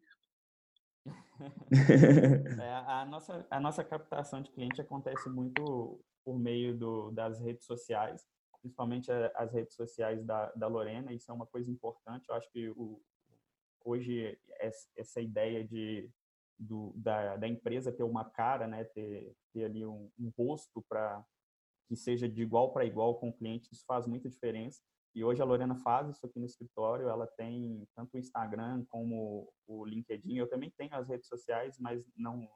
é, 2.62 2.72
a, 2.86 3.04
nossa, 3.04 3.46
a 3.50 3.60
nossa 3.60 3.84
captação 3.84 4.42
de 4.42 4.50
cliente 4.50 4.80
acontece 4.80 5.28
muito 5.28 6.00
por 6.24 6.38
meio 6.38 6.76
do, 6.76 7.10
das 7.10 7.40
redes 7.40 7.64
sociais 7.66 8.26
principalmente 8.66 9.10
as 9.34 9.52
redes 9.52 9.74
sociais 9.74 10.24
da, 10.24 10.50
da 10.52 10.66
Lorena, 10.66 11.12
isso 11.12 11.30
é 11.30 11.34
uma 11.34 11.46
coisa 11.46 11.70
importante. 11.70 12.28
Eu 12.28 12.34
acho 12.34 12.50
que 12.50 12.68
o, 12.70 13.00
hoje 13.84 14.38
essa 14.96 15.20
ideia 15.20 15.64
de, 15.64 16.10
do, 16.58 16.92
da, 16.96 17.36
da 17.36 17.46
empresa 17.46 17.92
ter 17.92 18.02
uma 18.02 18.24
cara, 18.24 18.66
né, 18.66 18.84
ter, 18.84 19.34
ter 19.52 19.64
ali 19.64 19.86
um, 19.86 20.10
um 20.18 20.32
rosto 20.36 20.84
para 20.88 21.24
que 21.88 21.94
seja 21.94 22.28
de 22.28 22.42
igual 22.42 22.72
para 22.72 22.84
igual 22.84 23.14
com 23.20 23.28
o 23.28 23.32
cliente, 23.32 23.72
isso 23.72 23.84
faz 23.86 24.06
muita 24.06 24.28
diferença. 24.28 24.82
E 25.16 25.24
hoje 25.24 25.40
a 25.40 25.46
Lorena 25.46 25.74
faz 25.76 26.10
isso 26.10 26.26
aqui 26.26 26.38
no 26.38 26.44
escritório, 26.44 27.08
ela 27.08 27.26
tem 27.26 27.88
tanto 27.94 28.14
o 28.14 28.18
Instagram 28.18 28.84
como 28.84 29.50
o 29.66 29.82
LinkedIn. 29.86 30.36
Eu 30.36 30.46
também 30.46 30.70
tenho 30.76 30.94
as 30.94 31.08
redes 31.08 31.26
sociais, 31.26 31.78
mas 31.80 32.06
não 32.14 32.46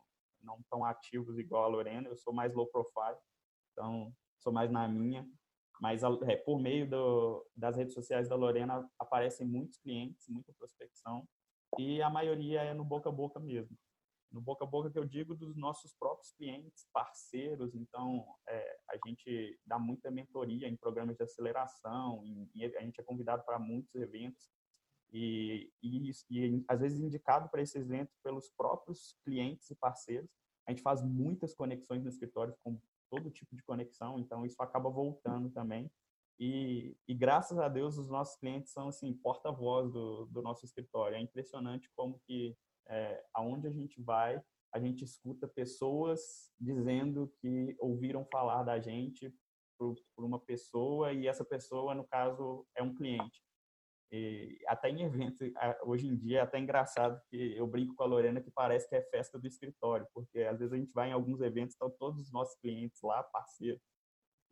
não 0.42 0.62
tão 0.70 0.84
ativos 0.84 1.38
igual 1.38 1.64
a 1.64 1.68
Lorena. 1.68 2.08
Eu 2.08 2.16
sou 2.18 2.34
mais 2.34 2.54
low 2.54 2.66
profile, 2.66 3.18
então 3.72 4.12
sou 4.38 4.52
mais 4.52 4.70
na 4.70 4.86
minha. 4.86 5.26
Mas 5.80 6.02
é, 6.02 6.36
por 6.36 6.60
meio 6.60 6.88
do, 6.88 7.46
das 7.56 7.78
redes 7.78 7.94
sociais 7.94 8.28
da 8.28 8.36
Lorena 8.36 8.86
aparecem 8.98 9.46
muitos 9.46 9.78
clientes, 9.78 10.28
muita 10.28 10.52
prospecção, 10.52 11.26
e 11.78 12.02
a 12.02 12.10
maioria 12.10 12.60
é 12.60 12.74
no 12.74 12.84
boca 12.84 13.08
a 13.08 13.12
boca 13.12 13.40
mesmo. 13.40 13.74
No 14.30 14.40
boca 14.40 14.64
a 14.64 14.68
boca 14.68 14.90
que 14.90 14.98
eu 14.98 15.04
digo 15.04 15.34
dos 15.34 15.56
nossos 15.56 15.92
próprios 15.94 16.32
clientes, 16.32 16.88
parceiros. 16.92 17.74
Então, 17.74 18.24
é, 18.48 18.78
a 18.90 18.98
gente 19.06 19.58
dá 19.66 19.78
muita 19.78 20.10
mentoria 20.10 20.68
em 20.68 20.76
programas 20.76 21.16
de 21.16 21.24
aceleração, 21.24 22.22
e 22.54 22.64
a 22.64 22.80
gente 22.82 23.00
é 23.00 23.04
convidado 23.04 23.44
para 23.44 23.58
muitos 23.58 23.94
eventos 23.94 24.50
e, 25.12 25.70
e, 25.82 26.10
e, 26.30 26.64
às 26.68 26.80
vezes 26.80 27.00
indicado 27.00 27.48
para 27.48 27.62
esses 27.62 27.76
eventos 27.76 28.16
pelos 28.22 28.48
próprios 28.50 29.16
clientes 29.24 29.70
e 29.70 29.74
parceiros. 29.74 30.30
A 30.66 30.70
gente 30.70 30.82
faz 30.82 31.02
muitas 31.02 31.54
conexões 31.54 32.02
no 32.02 32.08
escritório 32.08 32.54
com 32.62 32.80
todo 33.10 33.30
tipo 33.30 33.56
de 33.56 33.62
conexão, 33.62 34.18
então 34.18 34.46
isso 34.46 34.62
acaba 34.62 34.88
voltando 34.88 35.50
também. 35.50 35.90
E, 36.38 36.96
e 37.06 37.14
graças 37.14 37.58
a 37.58 37.68
Deus 37.68 37.98
os 37.98 38.08
nossos 38.08 38.36
clientes 38.36 38.72
são 38.72 38.88
assim 38.88 39.12
porta-voz 39.12 39.92
do, 39.92 40.26
do 40.26 40.42
nosso 40.42 40.64
escritório. 40.64 41.16
É 41.16 41.20
impressionante 41.20 41.90
como 41.96 42.20
que 42.20 42.56
é, 42.88 43.24
aonde 43.34 43.68
a 43.68 43.70
gente 43.70 44.00
vai, 44.02 44.42
a 44.72 44.78
gente 44.78 45.04
escuta 45.04 45.48
pessoas 45.48 46.52
dizendo 46.58 47.32
que 47.40 47.76
ouviram 47.78 48.24
falar 48.26 48.62
da 48.62 48.78
gente 48.78 49.34
por, 49.78 49.96
por 50.14 50.24
uma 50.24 50.38
pessoa 50.38 51.12
e 51.12 51.26
essa 51.26 51.44
pessoa, 51.44 51.94
no 51.94 52.06
caso, 52.06 52.66
é 52.76 52.82
um 52.82 52.94
cliente. 52.94 53.42
E 54.12 54.58
até 54.66 54.90
em 54.90 55.02
eventos, 55.02 55.40
hoje 55.84 56.08
em 56.08 56.16
dia 56.16 56.38
é 56.38 56.42
até 56.42 56.58
engraçado 56.58 57.20
que 57.30 57.56
eu 57.56 57.66
brinco 57.66 57.94
com 57.94 58.02
a 58.02 58.06
Lorena 58.06 58.40
que 58.40 58.50
parece 58.50 58.88
que 58.88 58.96
é 58.96 59.02
festa 59.02 59.38
do 59.38 59.46
escritório, 59.46 60.06
porque 60.12 60.40
às 60.40 60.58
vezes 60.58 60.72
a 60.72 60.76
gente 60.76 60.92
vai 60.92 61.10
em 61.10 61.12
alguns 61.12 61.40
eventos, 61.40 61.74
estão 61.74 61.88
todos 61.90 62.20
os 62.20 62.32
nossos 62.32 62.56
clientes 62.56 63.00
lá, 63.02 63.22
parceiros, 63.22 63.80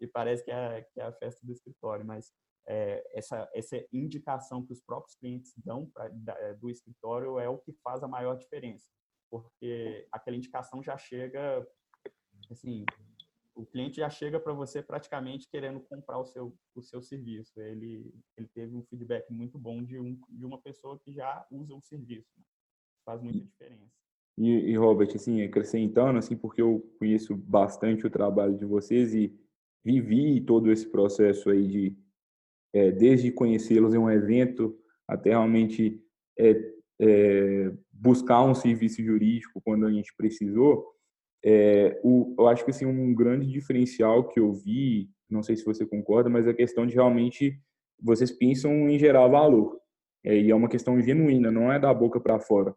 e 0.00 0.06
parece 0.06 0.44
que 0.44 0.50
é, 0.52 0.82
que 0.82 1.00
é 1.00 1.04
a 1.04 1.12
festa 1.12 1.44
do 1.44 1.52
escritório, 1.52 2.06
mas 2.06 2.32
é, 2.68 3.02
essa, 3.14 3.48
essa 3.54 3.82
indicação 3.90 4.62
que 4.64 4.72
os 4.72 4.82
próprios 4.82 5.16
clientes 5.16 5.54
dão 5.56 5.86
pra, 5.86 6.08
da, 6.08 6.52
do 6.52 6.68
escritório 6.68 7.38
é 7.38 7.48
o 7.48 7.56
que 7.56 7.72
faz 7.82 8.02
a 8.02 8.08
maior 8.08 8.36
diferença, 8.36 8.86
porque 9.30 10.06
aquela 10.12 10.36
indicação 10.36 10.82
já 10.82 10.98
chega, 10.98 11.66
assim, 12.50 12.84
o 13.54 13.64
cliente 13.64 13.96
já 13.96 14.10
chega 14.10 14.38
para 14.38 14.52
você 14.52 14.82
praticamente 14.82 15.48
querendo 15.48 15.80
comprar 15.80 16.18
o 16.18 16.26
seu, 16.26 16.54
o 16.76 16.82
seu 16.82 17.02
serviço. 17.02 17.58
Ele, 17.60 18.14
ele 18.36 18.46
teve 18.54 18.76
um 18.76 18.84
feedback 18.84 19.28
muito 19.32 19.58
bom 19.58 19.82
de, 19.82 19.98
um, 19.98 20.20
de 20.28 20.44
uma 20.44 20.60
pessoa 20.60 20.98
que 20.98 21.12
já 21.12 21.44
usa 21.50 21.74
o 21.74 21.82
serviço. 21.82 22.30
Né? 22.36 22.44
Faz 23.04 23.20
muita 23.20 23.40
diferença. 23.40 23.90
E, 24.36 24.48
e, 24.48 24.76
Robert, 24.76 25.08
assim, 25.12 25.42
acrescentando, 25.42 26.18
assim, 26.18 26.36
porque 26.36 26.62
eu 26.62 26.80
conheço 27.00 27.34
bastante 27.34 28.06
o 28.06 28.10
trabalho 28.10 28.56
de 28.56 28.64
vocês 28.64 29.12
e 29.12 29.36
vivi 29.84 30.40
todo 30.40 30.70
esse 30.70 30.88
processo 30.88 31.50
aí 31.50 31.66
de, 31.66 31.96
é, 32.72 32.90
desde 32.90 33.30
conhecê-los 33.30 33.94
em 33.94 33.98
um 33.98 34.10
evento 34.10 34.76
até 35.06 35.30
realmente 35.30 36.00
é, 36.38 36.60
é, 37.00 37.72
buscar 37.92 38.44
um 38.44 38.54
serviço 38.54 39.02
jurídico 39.02 39.60
quando 39.64 39.86
a 39.86 39.92
gente 39.92 40.14
precisou, 40.16 40.84
é, 41.44 41.98
o, 42.02 42.34
eu 42.38 42.48
acho 42.48 42.64
que 42.64 42.70
assim, 42.70 42.84
um 42.84 43.14
grande 43.14 43.46
diferencial 43.46 44.28
que 44.28 44.40
eu 44.40 44.52
vi, 44.52 45.10
não 45.30 45.42
sei 45.42 45.56
se 45.56 45.64
você 45.64 45.86
concorda, 45.86 46.28
mas 46.28 46.46
é 46.46 46.50
a 46.50 46.54
questão 46.54 46.86
de 46.86 46.94
realmente 46.94 47.58
vocês 48.00 48.30
pensam 48.30 48.88
em 48.88 48.98
gerar 48.98 49.26
valor. 49.28 49.78
É, 50.24 50.36
e 50.36 50.50
é 50.50 50.54
uma 50.54 50.68
questão 50.68 51.00
genuína, 51.00 51.50
não 51.50 51.72
é 51.72 51.78
da 51.78 51.92
boca 51.94 52.20
para 52.20 52.40
fora. 52.40 52.74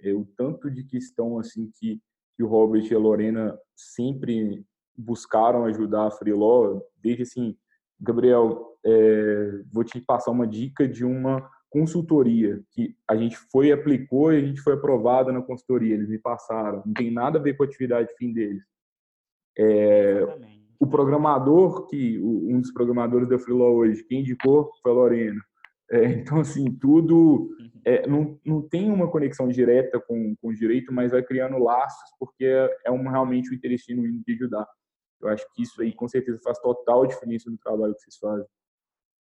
É, 0.00 0.12
o 0.12 0.24
tanto 0.36 0.70
de 0.70 0.84
questão 0.84 1.38
assim 1.38 1.70
que, 1.78 2.00
que 2.36 2.42
o 2.42 2.48
Robert 2.48 2.84
e 2.90 2.94
a 2.94 2.98
Lorena 2.98 3.58
sempre 3.76 4.64
buscaram 4.96 5.64
ajudar 5.64 6.08
a 6.08 6.10
Freeló, 6.10 6.80
desde 6.96 7.22
assim, 7.22 7.56
Gabriel, 8.00 8.76
é, 8.84 9.60
vou 9.72 9.84
te 9.84 10.00
passar 10.00 10.30
uma 10.30 10.46
dica 10.46 10.88
de 10.88 11.04
uma 11.04 11.48
consultoria, 11.68 12.60
que 12.72 12.96
a 13.08 13.16
gente 13.16 13.36
foi, 13.36 13.70
aplicou 13.70 14.32
e 14.32 14.38
a 14.38 14.40
gente 14.40 14.60
foi 14.60 14.74
aprovado 14.74 15.32
na 15.32 15.40
consultoria, 15.40 15.94
eles 15.94 16.08
me 16.08 16.18
passaram. 16.18 16.82
Não 16.84 16.92
tem 16.92 17.12
nada 17.12 17.38
a 17.38 17.42
ver 17.42 17.56
com 17.56 17.62
a 17.62 17.66
atividade 17.66 18.12
fim 18.18 18.32
deles. 18.32 18.64
É, 19.56 20.26
o 20.78 20.86
programador, 20.86 21.86
que 21.86 22.18
um 22.20 22.60
dos 22.60 22.72
programadores 22.72 23.28
da 23.28 23.38
Freeló 23.38 23.70
hoje, 23.70 24.02
quem 24.04 24.20
indicou 24.20 24.70
foi 24.82 24.90
a 24.90 24.94
Lorena. 24.94 25.40
É, 25.92 26.04
então, 26.12 26.40
assim, 26.40 26.72
tudo 26.72 27.50
é, 27.84 28.06
não, 28.06 28.38
não 28.44 28.62
tem 28.62 28.90
uma 28.90 29.10
conexão 29.10 29.48
direta 29.48 30.00
com, 30.00 30.34
com 30.40 30.48
o 30.48 30.54
direito, 30.54 30.92
mas 30.92 31.12
vai 31.12 31.22
criando 31.22 31.62
laços, 31.62 32.10
porque 32.18 32.44
é, 32.44 32.68
é 32.86 32.90
um, 32.90 33.08
realmente 33.08 33.50
o 33.50 33.54
interesse 33.54 33.84
genuíno 33.88 34.22
de 34.26 34.34
ajudar. 34.34 34.66
Eu 35.20 35.28
acho 35.28 35.46
que 35.52 35.62
isso 35.62 35.80
aí, 35.82 35.92
com 35.92 36.08
certeza, 36.08 36.40
faz 36.42 36.58
total 36.58 37.06
diferença 37.06 37.50
no 37.50 37.58
trabalho 37.58 37.94
que 37.94 38.00
vocês 38.00 38.16
fazem. 38.16 38.46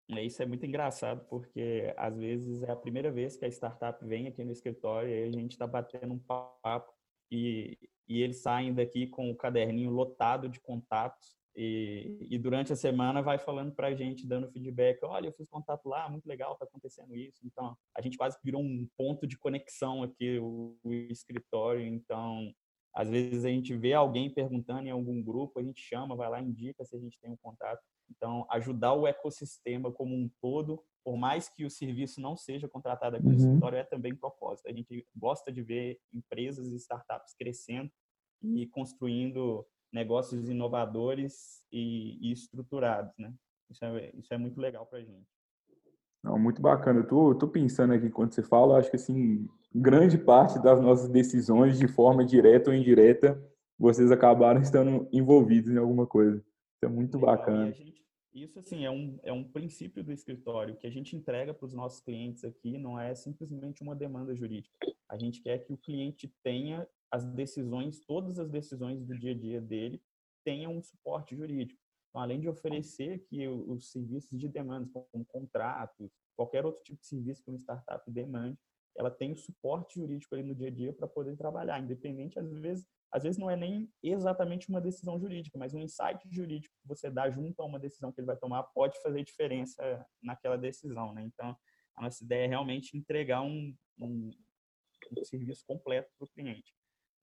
Isso 0.08 0.40
é 0.42 0.46
muito 0.46 0.64
engraçado, 0.64 1.24
porque 1.28 1.92
às 1.96 2.16
vezes 2.16 2.62
é 2.62 2.70
a 2.70 2.76
primeira 2.76 3.10
vez 3.10 3.36
que 3.36 3.44
a 3.44 3.48
startup 3.48 4.04
vem 4.04 4.28
aqui 4.28 4.44
no 4.44 4.52
escritório 4.52 5.08
e 5.08 5.24
a 5.24 5.30
gente 5.32 5.52
está 5.52 5.66
batendo 5.66 6.14
um 6.14 6.18
papo 6.18 6.92
e, 7.30 7.76
e 8.06 8.22
eles 8.22 8.36
saem 8.36 8.72
daqui 8.72 9.08
com 9.08 9.30
o 9.30 9.36
caderninho 9.36 9.90
lotado 9.90 10.48
de 10.48 10.60
contatos 10.60 11.36
e, 11.56 12.18
e 12.20 12.38
durante 12.38 12.70
a 12.70 12.76
semana 12.76 13.22
vai 13.22 13.38
falando 13.38 13.72
para 13.72 13.88
a 13.88 13.94
gente, 13.94 14.26
dando 14.26 14.50
feedback, 14.50 15.02
olha, 15.02 15.28
eu 15.28 15.32
fiz 15.32 15.48
contato 15.48 15.88
lá, 15.88 16.06
muito 16.08 16.26
legal, 16.26 16.52
está 16.52 16.66
acontecendo 16.66 17.14
isso. 17.16 17.40
Então, 17.46 17.74
a 17.96 18.02
gente 18.02 18.18
quase 18.18 18.36
virou 18.44 18.60
um 18.60 18.86
ponto 18.94 19.26
de 19.26 19.38
conexão 19.38 20.02
aqui, 20.02 20.38
o, 20.38 20.76
o 20.84 20.92
escritório. 20.92 21.86
Então, 21.86 22.52
às 22.96 23.10
vezes 23.10 23.44
a 23.44 23.48
gente 23.48 23.76
vê 23.76 23.92
alguém 23.92 24.30
perguntando 24.30 24.88
em 24.88 24.90
algum 24.90 25.22
grupo, 25.22 25.60
a 25.60 25.62
gente 25.62 25.82
chama, 25.82 26.16
vai 26.16 26.30
lá, 26.30 26.40
indica 26.40 26.82
se 26.82 26.96
a 26.96 26.98
gente 26.98 27.20
tem 27.20 27.30
um 27.30 27.36
contato. 27.36 27.82
Então, 28.10 28.46
ajudar 28.50 28.94
o 28.94 29.06
ecossistema 29.06 29.92
como 29.92 30.16
um 30.16 30.30
todo, 30.40 30.82
por 31.04 31.14
mais 31.14 31.46
que 31.46 31.66
o 31.66 31.70
serviço 31.70 32.22
não 32.22 32.38
seja 32.38 32.66
contratado 32.66 33.16
aqui 33.16 33.26
no 33.26 33.32
uhum. 33.32 33.36
escritório, 33.36 33.76
é 33.76 33.84
também 33.84 34.16
propósito. 34.16 34.70
A 34.70 34.72
gente 34.72 35.06
gosta 35.14 35.52
de 35.52 35.62
ver 35.62 36.00
empresas 36.10 36.72
e 36.72 36.76
startups 36.76 37.34
crescendo 37.34 37.92
e 38.42 38.66
construindo 38.66 39.66
negócios 39.92 40.48
inovadores 40.48 41.62
e, 41.70 42.16
e 42.20 42.32
estruturados, 42.32 43.12
né? 43.18 43.34
Isso 43.68 43.84
é, 43.84 44.10
isso 44.14 44.32
é 44.32 44.38
muito 44.38 44.58
legal 44.58 44.86
para 44.86 45.00
a 45.00 45.04
gente. 45.04 45.35
Não, 46.26 46.36
muito 46.36 46.60
bacana. 46.60 47.00
Eu 47.00 47.06
tô, 47.06 47.34
tô 47.36 47.46
pensando 47.46 47.92
aqui 47.92 48.10
quando 48.10 48.32
você 48.32 48.42
fala, 48.42 48.78
acho 48.78 48.90
que 48.90 48.96
assim, 48.96 49.48
grande 49.72 50.18
parte 50.18 50.60
das 50.60 50.80
nossas 50.80 51.08
decisões, 51.08 51.78
de 51.78 51.86
forma 51.86 52.24
direta 52.24 52.70
ou 52.70 52.76
indireta, 52.76 53.40
vocês 53.78 54.10
acabaram 54.10 54.60
estando 54.60 55.08
envolvidos 55.12 55.70
em 55.70 55.78
alguma 55.78 56.04
coisa. 56.04 56.38
Isso 56.38 56.84
é 56.84 56.88
muito 56.88 57.16
Legal. 57.16 57.36
bacana. 57.36 57.72
Gente, 57.72 58.04
Isso, 58.34 58.58
assim, 58.58 58.84
é 58.84 58.90
um, 58.90 59.20
é 59.22 59.32
um 59.32 59.44
princípio 59.44 60.02
do 60.02 60.12
escritório. 60.12 60.74
O 60.74 60.76
que 60.76 60.88
a 60.88 60.90
gente 60.90 61.14
entrega 61.14 61.54
para 61.54 61.64
os 61.64 61.72
nossos 61.72 62.00
clientes 62.00 62.44
aqui 62.44 62.76
não 62.76 62.98
é 62.98 63.14
simplesmente 63.14 63.80
uma 63.80 63.94
demanda 63.94 64.34
jurídica. 64.34 64.74
A 65.08 65.16
gente 65.16 65.40
quer 65.40 65.58
que 65.58 65.72
o 65.72 65.78
cliente 65.78 66.34
tenha 66.42 66.88
as 67.08 67.24
decisões, 67.24 68.00
todas 68.00 68.40
as 68.40 68.50
decisões 68.50 69.00
do 69.00 69.16
dia 69.16 69.30
a 69.30 69.34
dia 69.34 69.60
dele, 69.60 70.02
tenham 70.44 70.76
um 70.76 70.82
suporte 70.82 71.36
jurídico. 71.36 71.80
Então, 72.16 72.22
além 72.22 72.40
de 72.40 72.48
oferecer 72.48 73.12
aqui 73.12 73.46
os 73.46 73.90
serviços 73.90 74.38
de 74.38 74.48
demandas, 74.48 74.90
como 74.90 75.22
contratos, 75.26 76.10
qualquer 76.34 76.64
outro 76.64 76.82
tipo 76.82 76.98
de 76.98 77.06
serviço 77.06 77.44
que 77.44 77.50
uma 77.50 77.58
startup 77.58 78.10
demande, 78.10 78.58
ela 78.96 79.10
tem 79.10 79.32
o 79.32 79.36
suporte 79.36 80.00
jurídico 80.00 80.34
ali 80.34 80.42
no 80.42 80.54
dia 80.54 80.68
a 80.68 80.70
dia 80.70 80.94
para 80.94 81.06
poder 81.06 81.36
trabalhar, 81.36 81.78
independente, 81.78 82.38
às 82.38 82.50
vezes, 82.50 82.86
às 83.12 83.22
vezes 83.22 83.38
não 83.38 83.50
é 83.50 83.54
nem 83.54 83.92
exatamente 84.02 84.70
uma 84.70 84.80
decisão 84.80 85.20
jurídica, 85.20 85.58
mas 85.58 85.74
um 85.74 85.78
insight 85.78 86.26
jurídico 86.30 86.74
que 86.80 86.88
você 86.88 87.10
dá 87.10 87.28
junto 87.28 87.60
a 87.60 87.66
uma 87.66 87.78
decisão 87.78 88.10
que 88.10 88.18
ele 88.18 88.26
vai 88.26 88.36
tomar 88.38 88.62
pode 88.62 88.98
fazer 89.02 89.22
diferença 89.22 90.06
naquela 90.22 90.56
decisão, 90.56 91.12
né? 91.12 91.22
Então, 91.22 91.54
a 91.96 92.02
nossa 92.02 92.24
ideia 92.24 92.46
é 92.46 92.48
realmente 92.48 92.96
entregar 92.96 93.42
um, 93.42 93.76
um, 94.00 94.30
um 95.18 95.24
serviço 95.26 95.66
completo 95.66 96.10
para 96.16 96.24
o 96.24 96.30
cliente. 96.30 96.72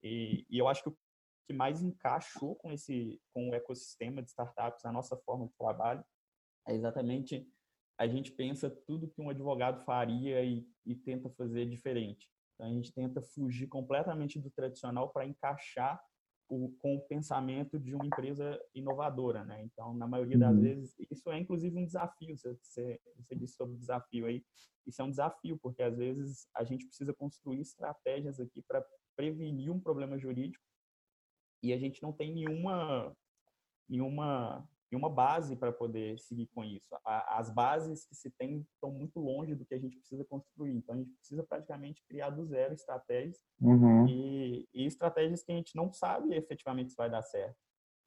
E, 0.04 0.46
e, 0.48 0.60
eu 0.60 0.68
acho 0.68 0.84
que 0.84 0.90
o 0.90 0.98
que 1.46 1.54
mais 1.54 1.82
encaixou 1.82 2.56
com 2.56 2.72
esse, 2.72 3.22
com 3.34 3.50
o 3.50 3.54
ecossistema 3.54 4.22
de 4.22 4.30
startups, 4.30 4.86
a 4.86 4.92
nossa 4.92 5.18
forma 5.18 5.48
de 5.48 5.54
trabalho, 5.58 6.04
é 6.68 6.74
exatamente 6.74 7.48
a 7.98 8.08
gente 8.08 8.32
pensa 8.32 8.70
tudo 8.70 9.08
que 9.08 9.22
um 9.22 9.30
advogado 9.30 9.84
faria 9.84 10.44
e, 10.44 10.66
e 10.86 10.96
tenta 10.96 11.30
fazer 11.30 11.66
diferente. 11.68 12.30
Então, 12.56 12.68
a 12.68 12.74
gente 12.74 12.92
tenta 12.94 13.22
fugir 13.22 13.68
completamente 13.68 14.40
do 14.40 14.50
tradicional 14.50 15.10
para 15.10 15.26
encaixar 15.26 16.02
o, 16.50 16.70
com 16.80 16.96
o 16.96 17.02
pensamento 17.02 17.80
de 17.80 17.96
uma 17.96 18.06
empresa 18.06 18.60
inovadora, 18.74 19.44
né? 19.44 19.64
Então, 19.64 19.94
na 19.94 20.08
maioria 20.08 20.38
das 20.38 20.56
uhum. 20.56 20.62
vezes, 20.62 20.96
isso 21.10 21.32
é 21.32 21.40
inclusive 21.40 21.78
um 21.78 21.86
desafio. 21.86 22.38
Você, 22.38 22.58
você, 22.62 23.00
você 23.18 23.36
disse 23.36 23.56
sobre 23.56 23.76
o 23.76 23.80
desafio 23.80 24.26
aí. 24.26 24.44
Isso 24.86 25.02
é 25.02 25.06
um 25.06 25.10
desafio, 25.10 25.58
porque 25.62 25.82
às 25.82 25.98
vezes 25.98 26.48
a 26.56 26.64
gente 26.64 26.86
precisa 26.86 27.14
construir 27.14 27.62
estratégias 27.62 28.40
aqui 28.40 28.62
para 28.68 28.86
prevenir 29.16 29.72
um 29.72 29.80
problema 29.80 30.18
jurídico 30.18 30.64
e 31.64 31.74
a 31.74 31.78
gente 31.78 32.04
não 32.04 32.12
tem 32.12 32.34
nenhuma 32.34 33.16
nenhuma 33.90 34.68
e 34.94 34.96
uma 34.96 35.10
base 35.10 35.56
para 35.56 35.72
poder 35.72 36.20
seguir 36.20 36.46
com 36.54 36.64
isso. 36.64 36.96
as 37.04 37.50
bases 37.50 38.06
que 38.06 38.14
se 38.14 38.30
tem 38.30 38.64
estão 38.76 38.92
muito 38.92 39.20
longe 39.20 39.56
do 39.56 39.66
que 39.66 39.74
a 39.74 39.80
gente 39.80 39.98
precisa 39.98 40.24
construir. 40.24 40.76
Então, 40.76 40.94
a 40.94 40.98
gente 41.00 41.12
precisa 41.16 41.44
praticamente 41.44 42.04
criar 42.08 42.30
do 42.30 42.46
zero 42.46 42.76
estratégias 42.76 43.44
uhum. 43.60 44.08
e, 44.08 44.70
e, 44.72 44.86
estratégias 44.86 45.44
que 45.44 45.52
a 45.52 45.56
gente 45.56 45.76
não 45.76 45.92
sabe 45.92 46.36
efetivamente 46.36 46.92
se 46.92 46.96
vai 46.96 47.10
dar 47.10 47.24
certo. 47.24 47.58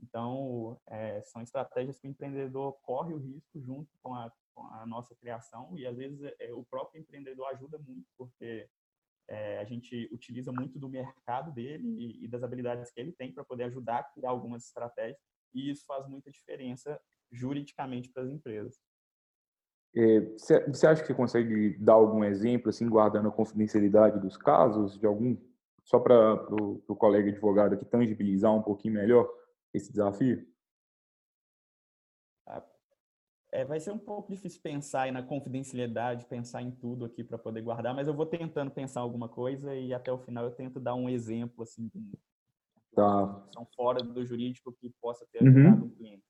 Então, 0.00 0.80
é, 0.86 1.20
são 1.22 1.42
estratégias 1.42 1.98
que 1.98 2.06
o 2.06 2.10
empreendedor 2.10 2.74
corre 2.82 3.12
o 3.14 3.18
risco 3.18 3.60
junto 3.60 3.90
com 4.00 4.14
a, 4.14 4.30
com 4.54 4.64
a 4.68 4.86
nossa 4.86 5.12
criação 5.16 5.76
e, 5.76 5.84
às 5.84 5.96
vezes, 5.96 6.20
é, 6.38 6.52
o 6.52 6.62
próprio 6.62 7.00
empreendedor 7.00 7.48
ajuda 7.48 7.78
muito, 7.78 8.06
porque 8.16 8.68
é, 9.28 9.58
a 9.58 9.64
gente 9.64 10.08
utiliza 10.12 10.52
muito 10.52 10.78
do 10.78 10.88
mercado 10.88 11.52
dele 11.52 11.88
e, 11.88 12.24
e 12.24 12.28
das 12.28 12.42
habilidades 12.42 12.90
que 12.90 13.00
ele 13.00 13.12
tem 13.12 13.32
para 13.32 13.44
poder 13.44 13.64
ajudar 13.64 13.98
a 13.98 14.04
criar 14.04 14.30
algumas 14.30 14.64
estratégias 14.64 15.18
e 15.54 15.70
isso 15.70 15.84
faz 15.86 16.06
muita 16.06 16.30
diferença 16.30 17.00
juridicamente 17.32 18.10
para 18.10 18.22
as 18.22 18.30
empresas. 18.30 18.80
É, 19.94 20.20
você 20.68 20.86
acha 20.86 21.02
que 21.02 21.14
consegue 21.14 21.76
dar 21.78 21.94
algum 21.94 22.22
exemplo, 22.22 22.68
assim, 22.68 22.88
guardando 22.88 23.28
a 23.28 23.32
confidencialidade 23.32 24.20
dos 24.20 24.36
casos, 24.36 24.98
de 24.98 25.06
algum, 25.06 25.36
só 25.82 25.98
para 25.98 26.34
o 26.52 26.94
colega 26.96 27.30
advogado 27.30 27.74
aqui 27.74 27.84
tangibilizar 27.86 28.54
um 28.54 28.62
pouquinho 28.62 28.94
melhor 28.94 29.26
esse 29.72 29.90
desafio? 29.90 30.46
Ah, 32.46 32.62
é, 33.56 33.64
vai 33.64 33.80
ser 33.80 33.90
um 33.90 33.98
pouco 33.98 34.30
difícil 34.30 34.60
pensar 34.60 35.10
na 35.10 35.22
confidencialidade, 35.22 36.26
pensar 36.26 36.60
em 36.60 36.70
tudo 36.70 37.06
aqui 37.06 37.24
para 37.24 37.38
poder 37.38 37.62
guardar, 37.62 37.94
mas 37.94 38.06
eu 38.06 38.12
vou 38.12 38.26
tentando 38.26 38.70
pensar 38.70 39.00
alguma 39.00 39.30
coisa 39.30 39.74
e 39.74 39.94
até 39.94 40.12
o 40.12 40.18
final 40.18 40.44
eu 40.44 40.50
tento 40.50 40.78
dar 40.78 40.94
um 40.94 41.08
exemplo 41.08 41.62
assim 41.62 41.90
Tá. 42.94 43.46
São 43.52 43.66
fora 43.76 44.02
do 44.02 44.24
jurídico 44.24 44.72
que 44.72 44.90
possa 45.00 45.26
ter 45.30 45.42
uhum. 45.42 45.48
ajudado 45.48 45.82
uhum. 45.82 45.88
o 45.88 45.96
cliente. 45.96 46.24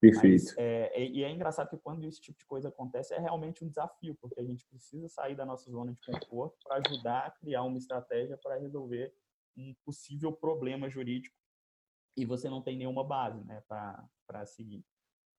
Perfeito. 0.00 0.44
Mas, 0.44 0.58
é, 0.58 1.02
e 1.02 1.22
é 1.22 1.30
engraçado 1.30 1.70
que 1.70 1.78
quando 1.78 2.04
esse 2.04 2.20
tipo 2.20 2.38
de 2.38 2.44
coisa 2.44 2.68
acontece, 2.68 3.14
é 3.14 3.18
realmente 3.18 3.64
um 3.64 3.68
desafio, 3.68 4.14
porque 4.20 4.38
a 4.38 4.44
gente 4.44 4.66
precisa 4.66 5.08
sair 5.08 5.34
da 5.34 5.46
nossa 5.46 5.70
zona 5.70 5.92
de 5.92 6.00
conforto 6.02 6.56
para 6.62 6.76
ajudar 6.76 7.26
a 7.26 7.30
criar 7.30 7.62
uma 7.62 7.78
estratégia 7.78 8.38
para 8.42 8.58
resolver 8.58 9.14
um 9.56 9.74
possível 9.82 10.30
problema 10.30 10.90
jurídico 10.90 11.36
e 12.16 12.26
você 12.26 12.50
não 12.50 12.60
tem 12.60 12.76
nenhuma 12.76 13.02
base 13.02 13.42
né, 13.44 13.62
para 13.66 14.46
seguir. 14.46 14.84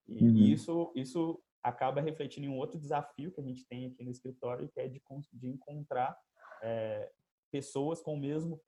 E 0.07 0.23
uhum. 0.23 0.37
isso, 0.37 0.91
isso 0.95 1.41
acaba 1.63 2.01
refletindo 2.01 2.45
em 2.45 2.49
um 2.49 2.57
outro 2.57 2.79
desafio 2.79 3.31
que 3.31 3.41
a 3.41 3.43
gente 3.43 3.65
tem 3.65 3.87
aqui 3.87 4.03
no 4.03 4.11
escritório, 4.11 4.69
que 4.69 4.79
é 4.79 4.87
de, 4.87 5.01
de 5.33 5.47
encontrar 5.47 6.15
é, 6.61 7.11
pessoas 7.51 8.01
com 8.01 8.13
o 8.13 8.19
mesmo 8.19 8.61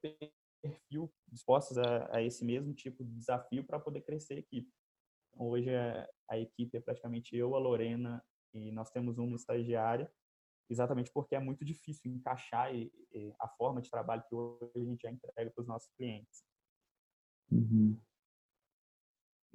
perfil 0.61 1.13
dispostos 1.27 1.77
a, 1.77 2.15
a 2.15 2.23
esse 2.23 2.43
mesmo 2.43 2.73
tipo 2.73 3.03
de 3.03 3.13
desafio 3.13 3.63
para 3.63 3.79
poder 3.79 4.01
crescer 4.01 4.35
a 4.35 4.39
equipe. 4.39 4.71
Hoje 5.35 5.75
a, 5.75 6.09
a 6.29 6.39
equipe 6.39 6.75
é 6.75 6.81
praticamente 6.81 7.35
eu, 7.35 7.55
a 7.55 7.59
Lorena 7.59 8.23
e 8.53 8.71
nós 8.71 8.89
temos 8.89 9.19
uma 9.19 9.35
estagiária, 9.35 10.11
exatamente 10.69 11.11
porque 11.13 11.35
é 11.35 11.39
muito 11.39 11.63
difícil 11.63 12.11
encaixar 12.11 12.73
e, 12.73 12.91
e 13.13 13.33
a 13.39 13.47
forma 13.47 13.81
de 13.81 13.89
trabalho 13.89 14.23
que 14.27 14.35
hoje 14.35 14.71
a 14.75 14.83
gente 14.83 15.01
já 15.01 15.11
entrega 15.11 15.51
para 15.51 15.61
os 15.61 15.67
nossos 15.67 15.89
clientes. 15.95 16.43
Uhum. 17.51 17.99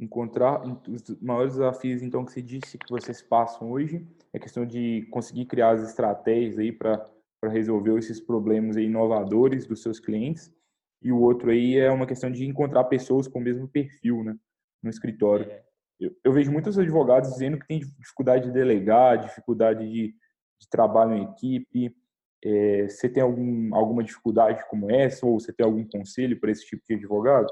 Encontrar 0.03 0.63
os 0.67 1.21
maiores 1.21 1.53
desafios, 1.55 2.03
então, 2.03 2.25
que 2.25 2.33
você 2.33 2.43
disse 2.43 2.77
que 2.77 2.91
vocês 2.91 3.23
passam 3.23 3.71
hoje 3.71 4.05
é 4.33 4.39
questão 4.39 4.67
de 4.67 5.07
conseguir 5.11 5.45
criar 5.47 5.71
as 5.71 5.89
estratégias 5.89 6.59
aí 6.59 6.73
para 6.73 7.09
resolver 7.45 7.97
esses 7.99 8.21
problemas 8.21 8.77
inovadores 8.77 9.67
dos 9.67 9.81
seus 9.81 10.01
clientes 10.01 10.53
e 11.03 11.11
o 11.11 11.21
outro 11.21 11.51
aí 11.51 11.77
é 11.77 11.91
uma 11.91 12.07
questão 12.07 12.31
de 12.31 12.47
encontrar 12.47 12.85
pessoas 12.85 13.27
com 13.27 13.41
o 13.41 13.43
mesmo 13.43 13.67
perfil, 13.67 14.23
né, 14.23 14.37
no 14.83 14.89
escritório. 14.89 15.51
É. 15.51 15.63
Eu, 15.99 16.17
eu, 16.25 16.33
vejo 16.33 16.53
muitos 16.53 16.79
advogados 16.79 17.31
dizendo 17.31 17.59
que 17.59 17.67
tem 17.67 17.81
dificuldade 17.81 18.47
de 18.47 18.53
delegar, 18.53 19.19
dificuldade 19.19 19.89
de, 19.89 20.15
de 20.61 20.69
trabalho 20.71 21.15
em 21.15 21.25
equipe. 21.25 21.95
É, 22.45 22.89
você 22.89 23.09
tem 23.09 23.23
algum, 23.23 23.75
alguma 23.75 24.03
dificuldade 24.03 24.65
como 24.69 24.91
essa 24.91 25.27
ou 25.27 25.39
você 25.39 25.53
tem 25.53 25.65
algum 25.65 25.85
conselho 25.85 26.39
para 26.41 26.51
esse 26.51 26.67
tipo 26.67 26.83
de 26.89 26.95
advogado? 26.95 27.49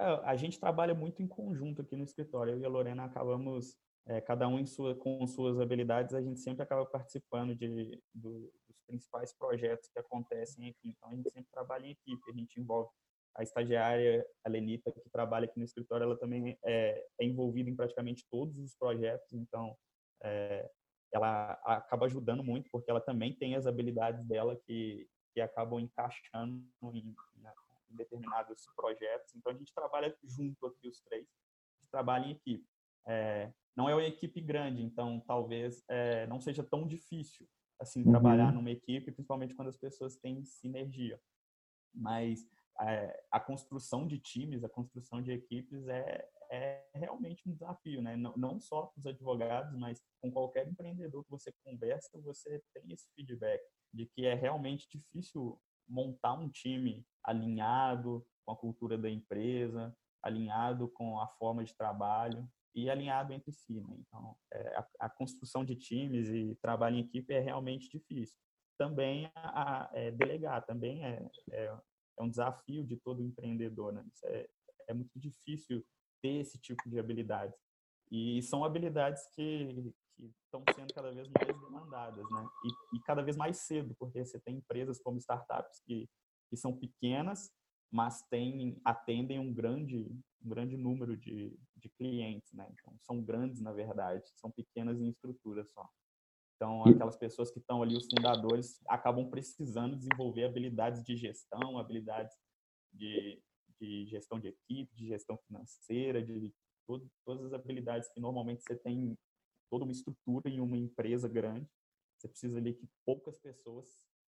É, 0.00 0.20
a 0.24 0.34
gente 0.34 0.58
trabalha 0.58 0.94
muito 0.94 1.22
em 1.22 1.28
conjunto 1.28 1.82
aqui 1.82 1.94
no 1.94 2.04
escritório. 2.04 2.54
Eu 2.54 2.60
e 2.60 2.64
a 2.64 2.68
Lorena 2.68 3.04
acabamos, 3.04 3.76
é, 4.06 4.18
cada 4.20 4.48
um 4.48 4.64
sua, 4.66 4.94
com 4.94 5.26
suas 5.26 5.60
habilidades, 5.60 6.14
a 6.14 6.22
gente 6.22 6.40
sempre 6.40 6.62
acaba 6.62 6.86
participando 6.86 7.54
de, 7.54 8.02
do, 8.14 8.50
principais 8.86 9.32
projetos 9.34 9.90
que 9.90 9.98
acontecem 9.98 10.70
aqui. 10.70 10.88
Então, 10.88 11.10
a 11.10 11.14
gente 11.14 11.30
sempre 11.30 11.50
trabalha 11.52 11.86
em 11.86 11.90
equipe, 11.90 12.30
a 12.30 12.32
gente 12.32 12.58
envolve 12.58 12.90
a 13.36 13.42
estagiária, 13.42 14.26
a 14.44 14.48
Lenita, 14.48 14.90
que 14.90 15.10
trabalha 15.10 15.44
aqui 15.44 15.58
no 15.58 15.64
escritório, 15.64 16.04
ela 16.04 16.18
também 16.18 16.58
é, 16.64 17.06
é 17.20 17.24
envolvida 17.24 17.70
em 17.70 17.76
praticamente 17.76 18.26
todos 18.28 18.58
os 18.58 18.74
projetos, 18.74 19.32
então 19.32 19.76
é, 20.22 20.68
ela 21.12 21.52
acaba 21.64 22.06
ajudando 22.06 22.42
muito, 22.42 22.68
porque 22.72 22.90
ela 22.90 23.00
também 23.00 23.32
tem 23.32 23.54
as 23.54 23.66
habilidades 23.66 24.24
dela 24.26 24.56
que, 24.66 25.06
que 25.32 25.40
acabam 25.40 25.78
encaixando 25.78 26.64
em, 26.92 27.14
em 27.90 27.96
determinados 27.96 28.64
projetos. 28.76 29.34
Então, 29.34 29.52
a 29.52 29.56
gente 29.56 29.74
trabalha 29.74 30.16
junto 30.22 30.66
aqui 30.66 30.88
os 30.88 31.00
três, 31.00 31.26
a 31.26 31.82
gente 31.82 31.90
trabalha 31.90 32.26
em 32.26 32.32
equipe. 32.32 32.66
É, 33.06 33.52
não 33.76 33.88
é 33.88 33.94
uma 33.94 34.04
equipe 34.04 34.40
grande, 34.40 34.82
então 34.82 35.20
talvez 35.26 35.82
é, 35.88 36.26
não 36.26 36.40
seja 36.40 36.62
tão 36.62 36.86
difícil 36.86 37.48
assim 37.80 38.02
uhum. 38.02 38.10
trabalhar 38.10 38.52
numa 38.52 38.70
equipe, 38.70 39.10
principalmente 39.10 39.54
quando 39.54 39.68
as 39.68 39.78
pessoas 39.78 40.16
têm 40.16 40.44
sinergia. 40.44 41.18
Mas 41.94 42.46
é, 42.80 43.24
a 43.30 43.40
construção 43.40 44.06
de 44.06 44.18
times, 44.18 44.62
a 44.62 44.68
construção 44.68 45.22
de 45.22 45.32
equipes 45.32 45.88
é, 45.88 46.28
é 46.50 46.84
realmente 46.94 47.48
um 47.48 47.52
desafio, 47.52 48.02
né? 48.02 48.16
Não, 48.16 48.34
não 48.36 48.60
só 48.60 48.86
para 48.86 48.98
os 48.98 49.06
advogados, 49.06 49.78
mas 49.78 50.02
com 50.20 50.30
qualquer 50.30 50.68
empreendedor 50.68 51.24
que 51.24 51.30
você 51.30 51.52
conversa, 51.64 52.20
você 52.20 52.62
tem 52.74 52.92
esse 52.92 53.08
feedback 53.14 53.62
de 53.92 54.06
que 54.06 54.26
é 54.26 54.34
realmente 54.34 54.88
difícil 54.88 55.58
montar 55.88 56.34
um 56.34 56.48
time 56.48 57.04
alinhado 57.24 58.26
com 58.44 58.52
a 58.52 58.56
cultura 58.56 58.96
da 58.96 59.08
empresa, 59.08 59.94
alinhado 60.22 60.88
com 60.88 61.18
a 61.20 61.26
forma 61.26 61.64
de 61.64 61.74
trabalho 61.74 62.48
e 62.74 62.88
alinhado 62.88 63.32
entre 63.32 63.52
si. 63.52 63.80
Né? 63.80 63.96
Então, 63.98 64.36
é, 64.52 64.76
a, 64.76 64.86
a, 65.00 65.10
construção 65.10 65.64
de 65.64 65.74
times 65.74 66.28
e 66.28 66.56
trabalho 66.62 66.96
em 66.96 67.00
equipe 67.00 67.32
é 67.32 67.40
realmente 67.40 67.88
difícil. 67.88 68.36
Também 68.78 69.30
a, 69.34 69.84
a 69.84 69.90
é, 69.92 70.10
delegar 70.10 70.64
também 70.64 71.04
é, 71.04 71.30
é, 71.50 71.64
é, 71.64 72.22
um 72.22 72.28
desafio 72.28 72.84
de 72.84 72.96
todo 72.96 73.22
empreendedor. 73.22 73.92
Né? 73.92 74.04
É, 74.24 74.48
é, 74.88 74.94
muito 74.94 75.18
difícil 75.18 75.84
ter 76.22 76.40
esse 76.40 76.58
tipo 76.58 76.88
de 76.88 76.98
habilidades. 76.98 77.58
E 78.10 78.42
são 78.42 78.64
habilidades 78.64 79.26
que, 79.34 79.94
que 80.28 80.44
estão 80.44 80.62
sendo 80.74 80.92
cada 80.92 81.12
vez 81.12 81.28
mais 81.28 81.60
demandadas, 81.60 82.24
né? 82.30 82.46
E, 82.64 82.96
e, 82.96 83.02
cada 83.02 83.22
vez 83.22 83.36
mais 83.36 83.58
cedo, 83.58 83.94
porque 83.98 84.24
você 84.24 84.38
tem 84.40 84.56
empresas 84.56 85.00
como 85.00 85.18
startups 85.18 85.80
que, 85.86 86.08
que 86.48 86.56
são 86.56 86.76
pequenas 86.76 87.50
mas 87.90 88.22
tem, 88.28 88.80
atendem 88.84 89.38
um 89.38 89.52
grande, 89.52 89.96
um 89.96 90.48
grande 90.48 90.76
número 90.76 91.16
de, 91.16 91.58
de 91.76 91.88
clientes, 91.88 92.52
né? 92.52 92.68
Então, 92.72 92.96
são 93.02 93.20
grandes, 93.20 93.60
na 93.60 93.72
verdade, 93.72 94.22
são 94.36 94.50
pequenas 94.50 95.00
em 95.00 95.08
estrutura 95.08 95.64
só. 95.64 95.88
Então, 96.54 96.84
aquelas 96.84 97.16
pessoas 97.16 97.50
que 97.50 97.58
estão 97.58 97.82
ali, 97.82 97.96
os 97.96 98.06
fundadores, 98.06 98.80
acabam 98.86 99.28
precisando 99.28 99.96
desenvolver 99.96 100.44
habilidades 100.44 101.02
de 101.02 101.16
gestão, 101.16 101.78
habilidades 101.78 102.36
de, 102.92 103.42
de 103.80 104.06
gestão 104.06 104.38
de 104.38 104.48
equipe, 104.48 104.94
de 104.94 105.08
gestão 105.08 105.36
financeira, 105.46 106.22
de 106.22 106.54
todo, 106.86 107.10
todas 107.24 107.46
as 107.46 107.52
habilidades 107.54 108.08
que 108.12 108.20
normalmente 108.20 108.62
você 108.62 108.76
tem 108.76 109.18
toda 109.70 109.84
uma 109.84 109.92
estrutura 109.92 110.50
em 110.50 110.60
uma 110.60 110.76
empresa 110.76 111.28
grande. 111.28 111.66
Você 112.18 112.28
precisa 112.28 112.58
ali 112.58 112.74
que 112.74 112.86
poucas 113.06 113.38
pessoas 113.38 113.86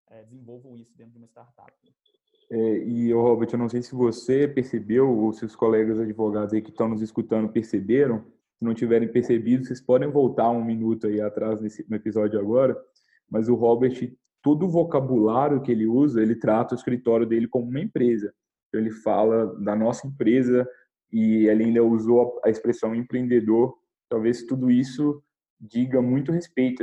é, 0.09 0.23
desenvolvam 0.23 0.77
isso 0.77 0.97
dentro 0.97 1.13
de 1.13 1.19
uma 1.19 1.27
startup. 1.27 1.73
É, 2.51 2.79
e, 2.85 3.13
Robert, 3.13 3.49
eu 3.53 3.59
não 3.59 3.69
sei 3.69 3.83
se 3.83 3.95
você 3.95 4.47
percebeu, 4.47 5.09
ou 5.09 5.33
se 5.33 5.45
os 5.45 5.57
colegas 5.57 5.99
advogados 5.99 6.53
aí 6.53 6.63
que 6.63 6.71
estão 6.71 6.89
nos 6.89 7.03
escutando 7.03 7.51
perceberam, 7.51 8.25
se 8.55 8.65
não 8.65 8.75
tiverem 8.75 9.11
percebido, 9.11 9.65
vocês 9.65 9.81
podem 9.81 10.11
voltar 10.11 10.51
um 10.51 10.65
minuto 10.65 11.07
aí 11.07 11.21
atrás 11.21 11.61
nesse, 11.61 11.89
no 11.89 11.97
episódio 11.97 12.39
agora, 12.39 12.79
mas 13.29 13.49
o 13.49 13.55
Robert, 13.55 14.13
todo 14.43 14.67
o 14.67 14.71
vocabulário 14.71 15.63
que 15.63 15.73
ele 15.73 15.87
usa, 15.87 16.23
ele 16.23 16.37
trata 16.37 16.75
o 16.75 16.79
escritório 16.79 17.27
dele 17.27 17.49
como 17.49 17.69
uma 17.69 17.81
empresa. 17.81 18.35
Então, 18.69 18.81
ele 18.81 18.91
fala 18.91 19.47
da 19.61 19.75
nossa 19.75 20.07
empresa 20.07 20.69
e 21.11 21.47
ele 21.47 21.65
ainda 21.65 21.83
usou 21.83 22.41
a 22.45 22.51
expressão 22.51 22.95
empreendedor. 22.95 23.77
Talvez 24.09 24.43
tudo 24.45 24.71
isso 24.71 25.23
diga 25.63 26.03
muito 26.03 26.33
respeito 26.33 26.83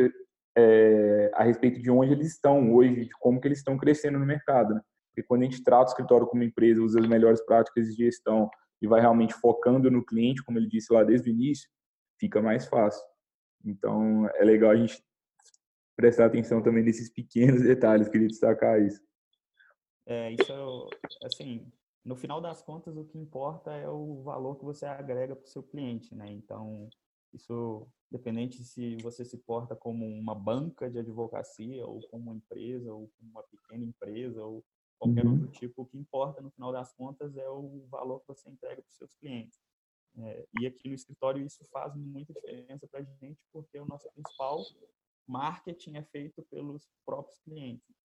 é, 0.58 1.32
a 1.34 1.44
respeito 1.44 1.82
de 1.82 1.92
onde 1.92 2.13
eles 2.13 2.28
estão 2.28 2.74
hoje, 2.74 3.06
de 3.06 3.10
como 3.20 3.39
que 3.39 3.48
eles 3.48 3.60
estão 3.60 3.78
crescendo 3.78 4.18
no 4.18 4.26
mercado. 4.26 4.74
Né? 4.74 4.82
Porque 5.10 5.28
quando 5.28 5.42
a 5.42 5.46
gente 5.46 5.63
trata 5.63 5.89
o 5.89 5.92
escritório 5.92 6.28
como 6.28 6.44
empresa, 6.44 6.82
usa 6.82 7.00
as 7.00 7.08
melhores 7.08 7.46
práticas 7.46 7.88
de 7.88 8.06
gestão, 8.06 8.50
e 8.82 8.88
vai 8.88 9.02
realmente 9.02 9.34
focando 9.34 9.92
no 9.92 10.06
cliente, 10.06 10.44
como 10.44 10.58
ele 10.58 10.68
disse 10.68 10.92
lá 10.94 11.04
desde 11.04 11.30
o 11.30 11.34
início, 11.34 11.70
fica 12.20 12.42
mais 12.42 12.65
fácil. 12.68 13.04
Então, 13.63 14.28
é 14.36 14.44
legal 14.44 14.72
a 14.72 14.76
gente 14.76 15.04
prestar 15.96 16.26
atenção 16.26 16.62
também 16.62 16.84
nesses 16.84 17.12
pequenos 17.12 17.62
detalhes, 17.62 18.08
queria 18.08 18.28
destacar 18.28 18.82
isso. 18.82 19.02
É, 20.06 20.32
isso, 20.32 20.89
assim, 21.24 21.72
no 22.04 22.15
final 22.15 22.42
das 22.42 22.62
contas, 22.62 22.96
o 22.96 23.04
que 23.04 23.18
importa 23.18 23.72
é 23.74 23.88
o 23.88 24.24
valor 24.24 24.56
que 24.56 24.65
você 24.65 24.86
agrega 24.86 25.36
para 25.36 25.46
o 25.46 25.50
seu 25.50 25.62
cliente, 25.62 26.15
né? 26.15 26.32
Então, 26.32 26.89
isso, 27.34 27.88
dependente 28.12 28.63
se 28.63 28.98
você 28.98 29.24
se 29.24 29.38
porta 29.38 29.76
como 29.76 30.06
uma 30.06 30.36
banca 30.36 30.89
de 30.89 31.00
advocacia, 31.00 31.86
ou 31.86 32.02
como 32.10 32.32
uma 32.32 32.36
empresa, 32.36 32.94
ou 32.94 33.10
como 33.18 33.32
uma 33.32 33.44
pequena 33.44 33.86
empresa, 33.86 34.44
ou 34.44 34.63
qualquer 34.98 35.26
uhum. 35.26 35.34
outro 35.34 35.48
tipo. 35.52 35.82
O 35.82 35.86
que 35.86 35.98
importa, 35.98 36.42
no 36.42 36.52
final 36.52 36.72
das 36.72 36.94
contas, 36.94 37.36
é 37.38 37.50
o 37.50 37.86
valor 37.89 38.20
que 38.22 38.28
você 38.28 38.50
entrega 38.50 38.82
para 38.82 38.89
os 38.89 38.98
seus 38.98 39.13
clientes. 39.15 39.60
É, 40.18 40.48
e 40.60 40.68
aqui 40.68 40.89
no 40.89 40.96
escritório 40.96 41.46
isso 41.46 41.63
faz 41.72 41.96
muita 41.96 42.34
diferença 42.34 42.88
para 42.88 43.00
a 43.00 43.04
gente, 43.04 43.39
porque 43.54 43.80
o 43.80 43.86
nosso 43.86 44.10
principal 44.12 44.65
marketing 45.28 45.96
é 45.96 46.04
feito 46.04 46.42
pelos 46.44 46.89
próprios 47.06 47.39
clientes. 47.39 47.96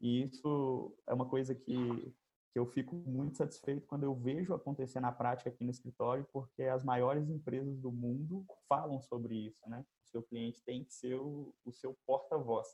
E 0.00 0.24
isso 0.24 0.94
é 1.06 1.14
uma 1.14 1.28
coisa 1.28 1.54
que, 1.54 2.12
que 2.52 2.58
eu 2.58 2.66
fico 2.66 2.94
muito 2.94 3.38
satisfeito 3.38 3.86
quando 3.86 4.04
eu 4.04 4.14
vejo 4.14 4.52
acontecer 4.52 5.00
na 5.00 5.10
prática 5.10 5.48
aqui 5.48 5.64
no 5.64 5.70
escritório, 5.70 6.26
porque 6.32 6.64
as 6.64 6.84
maiores 6.84 7.28
empresas 7.30 7.78
do 7.78 7.90
mundo 7.90 8.44
falam 8.68 9.00
sobre 9.00 9.34
isso, 9.34 9.68
né? 9.68 9.84
O 10.06 10.10
seu 10.10 10.22
cliente 10.22 10.62
tem 10.62 10.84
que 10.84 10.92
ser 10.92 11.14
o, 11.14 11.54
o 11.64 11.72
seu 11.72 11.96
porta-voz. 12.06 12.68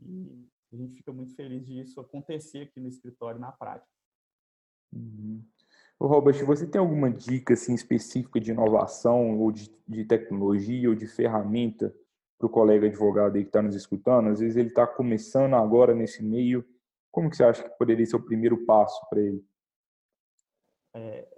E 0.00 0.48
a 0.72 0.76
gente 0.76 0.96
fica 0.96 1.12
muito 1.12 1.34
feliz 1.34 1.66
de 1.66 1.80
isso 1.80 2.00
acontecer 2.00 2.62
aqui 2.62 2.80
no 2.80 2.88
escritório 2.88 3.38
na 3.38 3.52
prática. 3.52 3.92
Uhum. 4.92 5.44
Robert, 6.00 6.44
você 6.44 6.66
tem 6.66 6.80
alguma 6.80 7.10
dica 7.10 7.54
assim, 7.54 7.74
específica 7.74 8.40
de 8.40 8.52
inovação 8.52 9.38
ou 9.38 9.52
de, 9.52 9.70
de 9.86 10.04
tecnologia 10.04 10.88
ou 10.88 10.94
de 10.94 11.06
ferramenta 11.06 11.94
para 12.38 12.46
o 12.46 12.50
colega 12.50 12.86
advogado 12.86 13.36
aí 13.36 13.42
que 13.42 13.48
está 13.48 13.62
nos 13.62 13.74
escutando? 13.74 14.28
Às 14.28 14.40
vezes 14.40 14.56
ele 14.56 14.68
está 14.68 14.86
começando 14.86 15.54
agora 15.54 15.94
nesse 15.94 16.22
meio. 16.22 16.64
Como 17.14 17.30
que 17.30 17.36
você 17.36 17.44
acha 17.44 17.62
que 17.62 17.78
poderia 17.78 18.04
ser 18.04 18.16
o 18.16 18.24
primeiro 18.24 18.66
passo 18.66 19.00
para 19.08 19.20
ele? 19.20 19.46
É, 20.96 21.28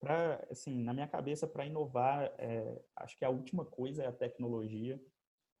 pra, 0.00 0.44
assim, 0.50 0.82
na 0.82 0.92
minha 0.92 1.06
cabeça, 1.06 1.46
para 1.46 1.64
inovar, 1.64 2.34
é, 2.36 2.82
acho 2.96 3.16
que 3.16 3.24
a 3.24 3.30
última 3.30 3.64
coisa 3.64 4.02
é 4.02 4.08
a 4.08 4.12
tecnologia. 4.12 5.00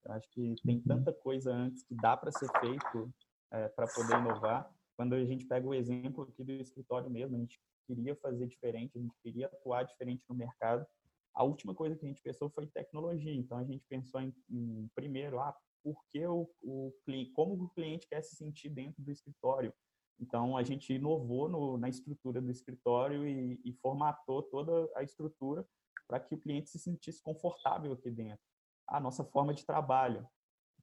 Eu 0.04 0.12
acho 0.12 0.28
que 0.30 0.56
tem 0.64 0.78
uhum. 0.78 0.82
tanta 0.82 1.12
coisa 1.12 1.52
antes 1.52 1.84
que 1.84 1.94
dá 1.94 2.16
para 2.16 2.32
ser 2.32 2.48
feito 2.58 3.14
é, 3.52 3.68
para 3.68 3.86
poder 3.86 4.18
inovar. 4.18 4.68
Quando 4.96 5.14
a 5.14 5.24
gente 5.24 5.46
pega 5.46 5.68
o 5.68 5.74
exemplo 5.74 6.24
aqui 6.24 6.42
do 6.42 6.50
escritório 6.50 7.08
mesmo, 7.08 7.36
a 7.36 7.38
gente 7.38 7.60
queria 7.86 8.16
fazer 8.16 8.48
diferente, 8.48 8.98
a 8.98 9.00
gente 9.00 9.14
queria 9.22 9.46
atuar 9.46 9.84
diferente 9.84 10.24
no 10.28 10.34
mercado. 10.34 10.84
A 11.32 11.44
última 11.44 11.76
coisa 11.76 11.94
que 11.94 12.04
a 12.04 12.08
gente 12.08 12.22
pensou 12.22 12.50
foi 12.50 12.66
tecnologia. 12.66 13.32
Então 13.32 13.56
a 13.56 13.64
gente 13.64 13.84
pensou 13.88 14.20
em, 14.20 14.34
em 14.50 14.90
primeiro, 14.96 15.38
ah, 15.38 15.56
por 15.82 16.04
que 16.10 16.26
o, 16.26 16.48
o 16.62 16.92
como 17.34 17.54
o 17.54 17.68
cliente 17.70 18.06
quer 18.08 18.22
se 18.22 18.36
sentir 18.36 18.68
dentro 18.68 19.02
do 19.02 19.10
escritório? 19.10 19.72
Então 20.18 20.56
a 20.56 20.62
gente 20.62 20.92
inovou 20.92 21.48
no, 21.48 21.78
na 21.78 21.88
estrutura 21.88 22.40
do 22.40 22.50
escritório 22.50 23.26
e, 23.26 23.60
e 23.64 23.72
formatou 23.74 24.42
toda 24.42 24.90
a 24.96 25.02
estrutura 25.02 25.66
para 26.06 26.20
que 26.20 26.34
o 26.34 26.38
cliente 26.38 26.70
se 26.70 26.78
sentisse 26.78 27.22
confortável 27.22 27.92
aqui 27.92 28.10
dentro 28.10 28.44
a 28.90 28.98
nossa 28.98 29.24
forma 29.24 29.54
de 29.54 29.64
trabalho, 29.64 30.28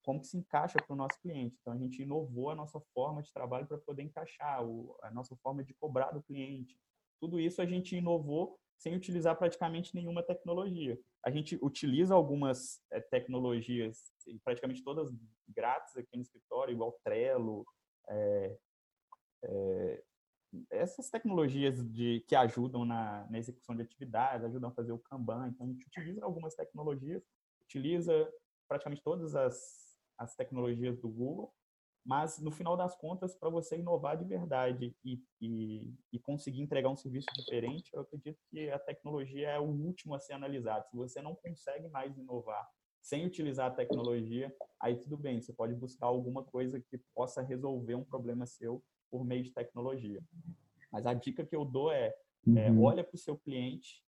como 0.01 0.21
que 0.21 0.27
se 0.27 0.37
encaixa 0.37 0.79
para 0.81 0.93
o 0.93 0.95
nosso 0.95 1.19
cliente. 1.19 1.57
Então, 1.59 1.73
a 1.73 1.77
gente 1.77 2.01
inovou 2.01 2.49
a 2.49 2.55
nossa 2.55 2.79
forma 2.93 3.21
de 3.21 3.31
trabalho 3.33 3.67
para 3.67 3.77
poder 3.77 4.03
encaixar 4.03 4.65
o, 4.65 4.97
a 5.03 5.11
nossa 5.11 5.35
forma 5.35 5.63
de 5.63 5.73
cobrar 5.73 6.11
do 6.11 6.23
cliente. 6.23 6.79
Tudo 7.19 7.39
isso 7.39 7.61
a 7.61 7.65
gente 7.65 7.97
inovou 7.97 8.57
sem 8.77 8.95
utilizar 8.95 9.35
praticamente 9.35 9.95
nenhuma 9.95 10.21
tecnologia. 10.23 10.99
A 11.25 11.31
gente 11.31 11.57
utiliza 11.61 12.13
algumas 12.13 12.79
é, 12.91 12.99
tecnologias, 12.99 14.11
praticamente 14.43 14.83
todas 14.83 15.11
grátis 15.47 15.97
aqui 15.97 16.15
no 16.15 16.21
escritório, 16.21 16.73
igual 16.73 16.99
Trello, 17.03 17.65
é, 18.09 18.57
é, 19.43 20.03
essas 20.71 21.09
tecnologias 21.09 21.83
de, 21.91 22.23
que 22.27 22.35
ajudam 22.35 22.85
na, 22.85 23.27
na, 23.29 23.37
execução 23.37 23.75
de 23.75 23.81
atividades, 23.81 24.45
ajudam 24.45 24.69
a 24.69 24.73
fazer 24.73 24.91
o 24.91 24.99
Kanban. 24.99 25.49
Então, 25.49 25.65
a 25.65 25.69
gente 25.69 25.85
utiliza 25.87 26.23
algumas 26.23 26.55
tecnologias 26.55 27.23
utiliza 27.67 28.33
praticamente 28.67 29.03
todas 29.03 29.35
as, 29.35 29.97
as 30.17 30.35
tecnologias 30.35 30.97
do 30.97 31.09
Google, 31.09 31.53
mas 32.07 32.39
no 32.39 32.51
final 32.51 32.77
das 32.77 32.95
contas, 32.95 33.35
para 33.35 33.49
você 33.49 33.77
inovar 33.77 34.17
de 34.17 34.23
verdade 34.23 34.95
e, 35.03 35.21
e, 35.41 35.93
e, 36.13 36.17
conseguir 36.19 36.61
entregar 36.61 36.89
um 36.89 36.95
serviço 36.95 37.27
diferente, 37.35 37.91
eu 37.93 37.99
acredito 37.99 38.39
que 38.49 38.69
a 38.69 38.79
tecnologia 38.79 39.49
é 39.49 39.59
o 39.59 39.65
último 39.65 40.15
a 40.15 40.19
ser 40.19 40.31
analisado. 40.31 40.87
Se 40.89 40.95
você 40.95 41.21
não 41.21 41.35
consegue 41.35 41.89
mais 41.89 42.17
inovar 42.17 42.65
sem 43.01 43.25
utilizar 43.25 43.67
a 43.67 43.75
tecnologia, 43.75 44.55
aí 44.81 44.95
tudo 44.95 45.17
bem, 45.17 45.41
você 45.41 45.51
pode 45.51 45.75
buscar 45.75 46.07
alguma 46.07 46.45
coisa 46.45 46.79
que 46.79 46.97
possa 47.13 47.41
resolver 47.41 47.95
um 47.95 48.05
problema 48.05 48.45
seu 48.45 48.81
por 49.11 49.25
meio 49.25 49.43
de 49.43 49.51
tecnologia. 49.51 50.23
Mas 50.89 51.05
a 51.05 51.13
dica 51.13 51.45
que 51.45 51.55
eu 51.55 51.65
dou 51.65 51.91
é, 51.91 52.15
é 52.55 52.71
uhum. 52.71 52.83
olha 52.83 53.03
para 53.03 53.15
o 53.15 53.19
seu 53.19 53.37
cliente 53.37 54.01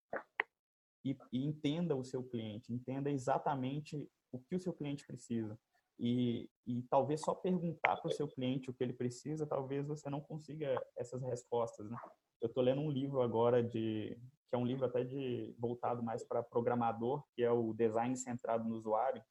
e, 1.05 1.17
e 1.33 1.45
entenda 1.45 1.97
o 1.97 2.05
seu 2.05 2.23
cliente, 2.23 2.73
entenda 2.73 3.11
exatamente 3.11 4.09
o 4.31 4.39
que 4.39 4.55
o 4.55 4.61
seu 4.61 4.73
cliente 4.73 5.05
precisa. 5.05 5.59
E, 5.99 6.49
e, 6.67 6.83
talvez 6.85 7.21
só 7.21 7.35
perguntar 7.35 7.97
para 7.97 8.09
o 8.09 8.13
seu 8.13 8.29
cliente 8.29 8.71
o 8.71 8.75
que 8.75 8.85
ele 8.85 8.93
precisa, 8.93 9.47
talvez 9.47 9.87
você 9.87 10.09
não 10.09 10.21
consiga 10.21 10.81
essas 10.97 11.23
respostas, 11.23 11.91
né? 11.91 11.97
Eu 12.41 12.47
estou 12.47 12.63
lendo 12.63 12.81
um 12.81 12.91
livro 12.91 13.21
agora 13.21 13.63
de 13.63 14.17
que 14.49 14.55
é 14.55 14.59
um 14.59 14.65
livro 14.65 14.87
até 14.87 15.05
de 15.05 15.55
voltado 15.59 16.03
mais 16.03 16.25
para 16.25 16.43
programador, 16.43 17.23
que 17.35 17.43
é 17.43 17.51
o 17.51 17.75
design 17.75 18.17
centrado 18.17 18.67
no 18.67 18.77
usuário. 18.77 19.23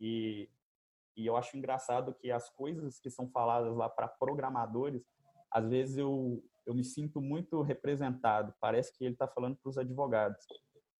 E, 0.00 0.48
e 1.16 1.26
eu 1.26 1.36
acho 1.36 1.56
engraçado 1.56 2.14
que 2.14 2.30
as 2.32 2.48
coisas 2.48 2.98
que 2.98 3.10
são 3.10 3.28
faladas 3.28 3.76
lá 3.76 3.88
para 3.88 4.08
programadores, 4.08 5.04
às 5.50 5.68
vezes 5.68 5.98
eu 5.98 6.42
eu 6.66 6.74
me 6.74 6.84
sinto 6.84 7.20
muito 7.20 7.62
representado. 7.62 8.54
Parece 8.60 8.96
que 8.96 9.04
ele 9.04 9.14
está 9.14 9.26
falando 9.26 9.56
para 9.56 9.68
os 9.68 9.78
advogados. 9.78 10.46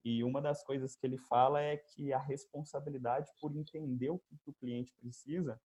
E 0.05 0.25
uma 0.25 0.41
das 0.41 0.63
coisas 0.65 0.97
que 0.97 1.07
ele 1.07 1.19
fala 1.19 1.61
é 1.61 1.77
que 1.77 2.13
a 2.13 2.19
responsabilidade 2.19 3.31
por 3.41 3.55
entender 3.55 4.11
o 4.11 4.19
que 4.19 4.37
o 4.47 4.55
cliente 4.55 4.93
precisa 5.01 5.61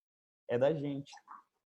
é 0.48 0.58
da 0.58 0.72
gente. 0.72 1.12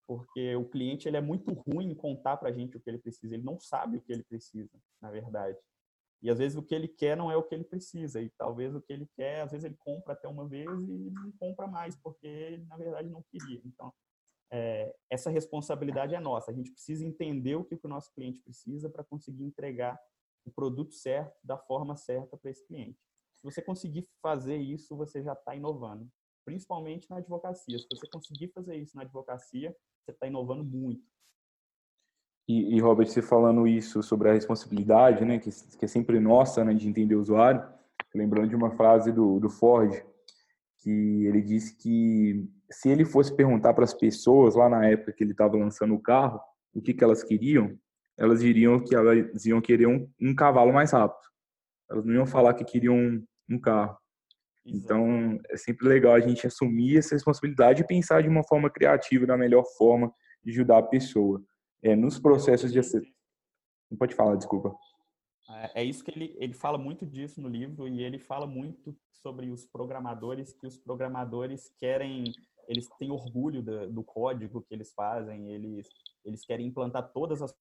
Porque 0.06 0.54
o 0.56 0.68
cliente 0.68 1.08
ele 1.08 1.16
é 1.16 1.20
muito 1.20 1.52
ruim 1.52 1.90
em 1.90 1.94
contar 1.94 2.36
para 2.36 2.48
a 2.48 2.52
gente 2.52 2.76
o 2.76 2.80
que 2.80 2.88
ele 2.88 2.98
precisa. 2.98 3.34
Ele 3.34 3.44
não 3.44 3.58
sabe 3.58 3.98
o 3.98 4.00
que 4.00 4.12
ele 4.12 4.24
precisa, 4.24 4.70
na 5.00 5.10
verdade. 5.10 5.58
E 6.22 6.30
às 6.30 6.38
vezes 6.38 6.56
o 6.56 6.62
que 6.62 6.74
ele 6.74 6.88
quer 6.88 7.16
não 7.16 7.30
é 7.30 7.36
o 7.36 7.42
que 7.42 7.54
ele 7.54 7.64
precisa. 7.64 8.20
E 8.20 8.30
talvez 8.30 8.74
o 8.74 8.80
que 8.80 8.92
ele 8.92 9.08
quer, 9.16 9.42
às 9.42 9.50
vezes 9.50 9.64
ele 9.64 9.76
compra 9.76 10.12
até 10.12 10.28
uma 10.28 10.46
vez 10.48 10.68
e 10.68 11.10
não 11.10 11.32
compra 11.38 11.66
mais, 11.66 11.96
porque 11.96 12.26
ele, 12.26 12.64
na 12.64 12.76
verdade, 12.76 13.08
não 13.08 13.22
queria. 13.30 13.60
Então, 13.64 13.92
é, 14.50 14.94
essa 15.10 15.30
responsabilidade 15.30 16.14
é 16.14 16.20
nossa. 16.20 16.50
A 16.50 16.54
gente 16.54 16.70
precisa 16.70 17.04
entender 17.04 17.56
o 17.56 17.64
que 17.64 17.78
o 17.82 17.88
nosso 17.88 18.12
cliente 18.12 18.40
precisa 18.40 18.88
para 18.88 19.04
conseguir 19.04 19.44
entregar 19.44 19.98
o 20.46 20.50
produto 20.50 20.94
certo, 20.94 21.36
da 21.42 21.58
forma 21.58 21.96
certa 21.96 22.36
para 22.36 22.50
esse 22.50 22.64
cliente. 22.66 22.98
Se 23.34 23.44
você 23.44 23.60
conseguir 23.60 24.08
fazer 24.22 24.56
isso, 24.56 24.96
você 24.96 25.22
já 25.22 25.32
está 25.32 25.54
inovando, 25.54 26.08
principalmente 26.44 27.10
na 27.10 27.18
advocacia. 27.18 27.78
Se 27.78 27.86
você 27.90 28.08
conseguir 28.08 28.48
fazer 28.48 28.76
isso 28.76 28.96
na 28.96 29.02
advocacia, 29.02 29.76
você 30.02 30.12
está 30.12 30.26
inovando 30.26 30.64
muito. 30.64 31.04
E, 32.48 32.76
e, 32.76 32.80
Robert, 32.80 33.08
você 33.08 33.20
falando 33.20 33.66
isso 33.66 34.02
sobre 34.02 34.30
a 34.30 34.32
responsabilidade, 34.32 35.24
né, 35.24 35.38
que, 35.38 35.50
que 35.50 35.84
é 35.84 35.88
sempre 35.88 36.20
nossa, 36.20 36.64
né, 36.64 36.72
de 36.72 36.88
entender 36.88 37.16
o 37.16 37.20
usuário, 37.20 37.62
lembrando 38.14 38.48
de 38.48 38.56
uma 38.56 38.70
frase 38.70 39.10
do, 39.10 39.40
do 39.40 39.50
Ford, 39.50 39.92
que 40.78 41.26
ele 41.26 41.42
disse 41.42 41.76
que 41.76 42.48
se 42.70 42.88
ele 42.88 43.04
fosse 43.04 43.34
perguntar 43.34 43.74
para 43.74 43.84
as 43.84 43.92
pessoas 43.92 44.54
lá 44.54 44.68
na 44.68 44.86
época 44.86 45.12
que 45.12 45.24
ele 45.24 45.32
estava 45.32 45.56
lançando 45.56 45.94
o 45.94 46.00
carro, 46.00 46.40
o 46.72 46.80
que, 46.80 46.94
que 46.94 47.02
elas 47.02 47.24
queriam, 47.24 47.76
elas 48.18 48.40
diriam 48.40 48.82
que 48.82 48.94
elas 48.94 49.44
iam 49.44 49.60
querer 49.60 49.86
um, 49.86 50.10
um 50.20 50.34
cavalo 50.34 50.72
mais 50.72 50.92
rápido. 50.92 51.26
Elas 51.90 52.04
não 52.04 52.14
iam 52.14 52.26
falar 52.26 52.54
que 52.54 52.64
queriam 52.64 52.96
um, 52.96 53.24
um 53.50 53.60
carro. 53.60 53.96
Então, 54.64 55.38
é 55.48 55.56
sempre 55.56 55.86
legal 55.86 56.14
a 56.14 56.20
gente 56.20 56.46
assumir 56.46 56.98
essa 56.98 57.14
responsabilidade 57.14 57.82
e 57.82 57.86
pensar 57.86 58.22
de 58.22 58.28
uma 58.28 58.42
forma 58.42 58.68
criativa, 58.68 59.24
da 59.24 59.36
melhor 59.36 59.64
forma 59.78 60.12
de 60.42 60.50
ajudar 60.50 60.78
a 60.78 60.82
pessoa. 60.82 61.40
É, 61.82 61.94
nos 61.94 62.18
processos 62.18 62.72
de 62.72 62.80
Não 63.88 63.96
pode 63.96 64.14
falar, 64.14 64.34
desculpa. 64.34 64.74
É, 65.48 65.82
é 65.82 65.84
isso 65.84 66.02
que 66.02 66.10
ele, 66.10 66.34
ele 66.38 66.52
fala 66.52 66.76
muito 66.76 67.06
disso 67.06 67.40
no 67.40 67.48
livro 67.48 67.86
e 67.86 68.02
ele 68.02 68.18
fala 68.18 68.46
muito 68.46 68.96
sobre 69.12 69.50
os 69.50 69.66
programadores, 69.66 70.52
que 70.52 70.66
os 70.66 70.76
programadores 70.76 71.70
querem, 71.78 72.24
eles 72.66 72.88
têm 72.98 73.12
orgulho 73.12 73.62
do, 73.62 73.92
do 73.92 74.02
código 74.02 74.62
que 74.62 74.74
eles 74.74 74.92
fazem, 74.92 75.52
eles, 75.52 75.88
eles 76.24 76.44
querem 76.44 76.66
implantar 76.66 77.12
todas 77.12 77.40
as 77.40 77.54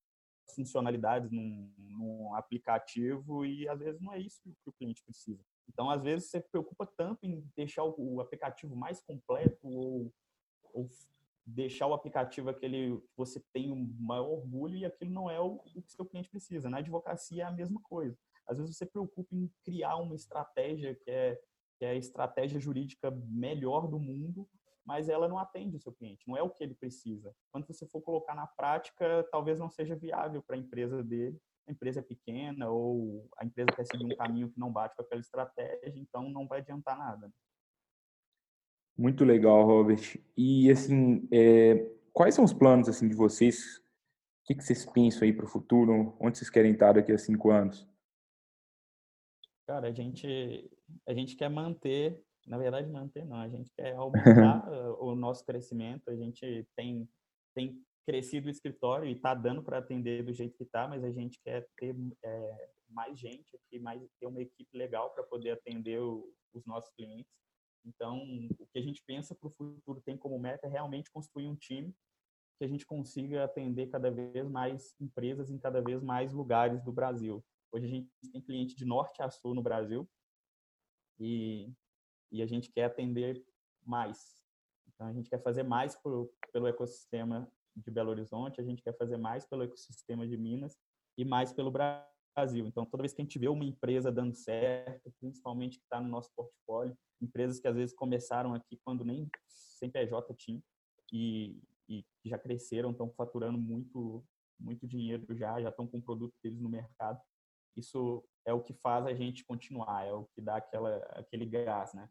funcionalidades 0.54 1.32
num, 1.32 1.72
num, 1.78 2.34
aplicativo 2.36 3.46
e 3.46 3.68
às 3.68 3.80
vezes 3.80 4.02
não 4.02 4.14
é 4.14 4.20
isso 4.20 4.42
que 4.44 4.70
o 4.70 4.74
cliente 4.74 5.04
precisa. 5.04 5.44
Então, 5.68 5.90
às 5.90 6.02
vezes, 6.02 6.30
você 6.30 6.42
se 6.42 6.50
preocupa 6.50 6.86
tanto 6.86 7.26
em 7.26 7.44
deixar 7.56 7.84
o, 7.84 8.22
aplicativo 8.22 8.76
mais 8.76 9.02
completo 9.02 9.68
ou, 9.68 10.14
ou, 10.74 10.90
deixar 11.46 11.88
o 11.88 11.94
aplicativo 11.94 12.50
aquele 12.50 12.98
que 12.98 13.18
você 13.18 13.44
tem 13.54 13.72
o 13.72 13.76
maior 13.76 14.30
orgulho 14.30 14.78
e 14.78 14.86
aquilo 14.86 15.12
não 15.12 15.30
é 15.30 15.40
o, 15.40 15.62
o 15.76 15.82
que 15.82 15.92
seu 15.92 16.06
cliente 16.06 16.30
precisa. 16.30 16.70
Na 16.70 16.78
advocacia 16.78 17.44
é 17.44 17.46
a 17.46 17.52
mesma 17.52 17.82
coisa. 17.82 18.18
Às 18.48 18.58
vezes, 18.58 18.76
você 18.76 18.86
se 18.86 18.92
preocupa 18.92 19.36
em 19.36 19.52
criar 19.64 19.98
uma 19.98 20.16
estratégia 20.16 20.96
que 20.96 21.10
é, 21.10 21.40
que 21.78 21.86
é 21.86 21.90
a 21.90 21.96
estratégia 21.96 22.60
jurídica 22.60 23.12
melhor 23.12 23.88
do 23.88 24.00
mundo, 24.00 24.48
mas 24.86 25.10
ela 25.10 25.28
não 25.28 25.40
atende 25.40 25.76
o 25.76 25.80
seu 25.80 25.92
cliente, 25.92 26.28
não 26.28 26.38
é 26.38 26.44
o 26.44 26.50
que 26.50 26.64
ele 26.64 26.76
precisa. 26.76 27.34
Quando 27.52 27.66
você 27.66 27.88
for 27.88 28.02
colocar 28.02 28.36
na 28.36 28.46
prática, 28.46 29.28
talvez 29.32 29.60
não 29.60 29.70
seja 29.70 29.96
viável 29.96 30.44
para 30.44 30.56
a 30.56 30.60
empresa 30.60 31.04
dele. 31.04 31.40
A 31.68 31.72
empresa 31.72 32.00
é 32.00 32.04
pequena 32.04 32.70
ou 32.70 33.28
a 33.38 33.46
empresa 33.46 33.72
quer 33.76 33.86
seguir 33.86 34.06
um 34.06 34.16
caminho 34.16 34.52
que 34.52 34.60
não 34.60 34.72
bate 34.72 34.96
com 34.96 35.02
aquela 35.02 35.20
estratégia, 35.20 36.00
então 36.00 36.30
não 36.30 36.48
vai 36.48 36.60
adiantar 36.60 36.96
nada. 36.96 37.32
Muito 38.96 39.26
legal, 39.26 39.66
Robert. 39.66 40.22
E 40.38 40.70
assim, 40.70 41.28
é, 41.32 41.92
quais 42.14 42.36
são 42.36 42.46
os 42.46 42.54
planos 42.54 42.88
assim 42.88 43.08
de 43.10 43.16
vocês? 43.16 43.78
O 43.78 44.46
que, 44.46 44.56
que 44.56 44.64
vocês 44.64 44.86
pensam 44.86 45.24
aí 45.24 45.34
para 45.34 45.46
o 45.46 45.50
futuro? 45.50 46.16
Onde 46.20 46.38
vocês 46.38 46.52
querem 46.52 46.74
estar 46.74 46.94
daqui 46.94 47.12
a 47.12 47.18
cinco 47.18 47.50
anos? 47.50 47.90
Cara, 49.66 49.88
a 49.88 49.92
gente 49.92 50.70
a 51.08 51.14
gente 51.14 51.36
quer 51.36 51.50
manter 51.50 52.24
na 52.46 52.58
verdade, 52.58 52.90
manter 52.90 53.26
não, 53.26 53.38
a 53.38 53.50
gente 53.50 53.72
quer 53.76 53.96
aumentar 54.60 54.70
o 55.00 55.16
nosso 55.16 55.46
crescimento, 55.46 56.10
a 56.10 56.16
gente 56.16 56.68
tem, 56.76 57.10
tem 57.56 57.82
crescido 58.06 58.48
o 58.48 58.52
escritório 58.52 59.08
e 59.08 59.14
está 59.14 59.34
dando 59.34 59.64
para 59.64 59.80
atender 59.80 60.24
do 60.24 60.34
jeito 60.34 60.56
que 60.56 60.64
está, 60.64 60.88
mas 60.88 61.04
a 61.04 61.12
gente 61.12 61.40
quer 61.44 61.68
ter 61.78 61.96
é, 62.24 62.70
mais 62.90 63.18
gente 63.20 63.56
aqui, 63.56 63.80
mais, 63.80 64.02
ter 64.20 64.28
uma 64.28 64.42
equipe 64.42 64.78
legal 64.78 65.12
para 65.12 65.24
poder 65.24 65.52
atender 65.52 66.00
o, 66.00 66.32
os 66.54 66.66
nossos 66.66 66.94
clientes. 66.94 67.34
Então, 67.84 68.20
o 68.60 68.68
que 68.68 68.80
a 68.80 68.82
gente 68.82 69.04
pensa 69.06 69.36
para 69.36 69.48
o 69.48 69.52
futuro 69.52 70.02
tem 70.02 70.18
como 70.18 70.40
meta 70.40 70.66
é 70.66 70.70
realmente 70.70 71.12
construir 71.12 71.48
um 71.48 71.56
time 71.56 71.94
que 72.58 72.64
a 72.66 72.68
gente 72.68 72.86
consiga 72.86 73.44
atender 73.44 73.88
cada 73.88 74.10
vez 74.10 74.48
mais 74.48 74.96
empresas 75.00 75.52
em 75.52 75.60
cada 75.60 75.82
vez 75.82 76.02
mais 76.02 76.32
lugares 76.32 76.82
do 76.84 76.92
Brasil. 76.92 77.44
Hoje 77.72 77.86
a 77.86 77.90
gente 77.90 78.10
tem 78.32 78.42
cliente 78.42 78.76
de 78.76 78.86
norte 78.86 79.22
a 79.22 79.30
sul 79.30 79.54
no 79.54 79.62
Brasil 79.62 80.10
e 81.20 81.70
e 82.32 82.42
a 82.42 82.46
gente 82.46 82.72
quer 82.72 82.86
atender 82.86 83.44
mais. 83.86 84.44
Então, 84.88 85.08
a 85.08 85.14
gente 85.14 85.30
quer 85.30 85.42
fazer 85.42 85.64
mais 85.64 85.96
por, 85.96 86.32
pelo 86.52 86.68
ecossistema 86.68 87.50
de 87.76 87.92
Belo 87.92 88.10
Horizonte, 88.10 88.62
a 88.62 88.64
gente 88.64 88.82
quer 88.82 88.96
fazer 88.98 89.18
mais 89.18 89.46
pelo 89.46 89.64
ecossistema 89.64 90.28
de 90.28 90.38
Minas 90.38 90.78
e 91.18 91.26
mais 91.26 91.52
pelo 91.52 91.72
Brasil. 91.72 92.66
Então, 92.66 92.86
toda 92.86 93.04
vez 93.04 93.14
que 93.14 93.22
a 93.22 93.26
gente 93.26 93.38
vê 93.38 93.48
uma 93.48 93.66
empresa 93.66 94.12
dando 94.12 94.34
certo, 94.34 95.14
principalmente 95.20 95.78
que 95.78 95.84
está 95.84 96.00
no 96.00 96.08
nosso 96.08 96.32
portfólio, 96.36 96.98
empresas 97.22 97.60
que 97.60 97.68
às 97.68 97.76
vezes 97.76 97.96
começaram 97.96 98.54
aqui 98.54 98.80
quando 98.84 99.04
nem 99.04 99.30
CNPJ 99.48 100.34
tinha 100.36 100.62
e, 101.12 101.60
e 101.90 102.06
já 102.26 102.38
cresceram, 102.38 102.92
estão 102.92 103.10
faturando 103.12 103.58
muito, 103.58 104.26
muito 104.60 104.88
dinheiro 104.88 105.26
já, 105.36 105.62
já 105.62 105.70
estão 105.70 105.88
com 105.88 105.98
o 105.98 106.02
produto 106.02 106.34
deles 106.44 106.60
no 106.60 106.70
mercado. 106.70 107.20
Isso 107.76 108.24
é 108.46 108.54
o 108.54 108.62
que 108.62 108.74
faz 108.74 109.06
a 109.06 109.14
gente 109.14 109.44
continuar, 109.44 110.06
é 110.06 110.14
o 110.14 110.26
que 110.26 110.42
dá 110.42 110.58
aquela, 110.58 110.98
aquele 111.12 111.46
gás, 111.46 111.94
né? 111.94 112.10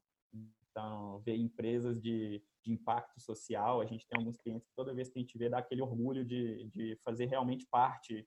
Então, 0.70 1.20
ver 1.20 1.37
empresas 1.37 2.00
de, 2.00 2.42
de 2.62 2.72
impacto 2.72 3.20
social, 3.20 3.81
a 3.81 3.87
gente 3.87 4.07
tem 4.09 4.18
alguns 4.18 4.37
clientes 4.37 4.66
que 4.66 4.74
toda 4.74 4.92
vez 4.92 5.09
que 5.09 5.18
a 5.18 5.22
gente 5.22 5.38
vê 5.38 5.48
dá 5.48 5.59
aquele 5.59 5.83
orgulho 5.83 6.24
de, 6.24 6.64
de 6.64 6.98
fazer 7.05 7.27
realmente 7.27 7.66
parte, 7.70 8.27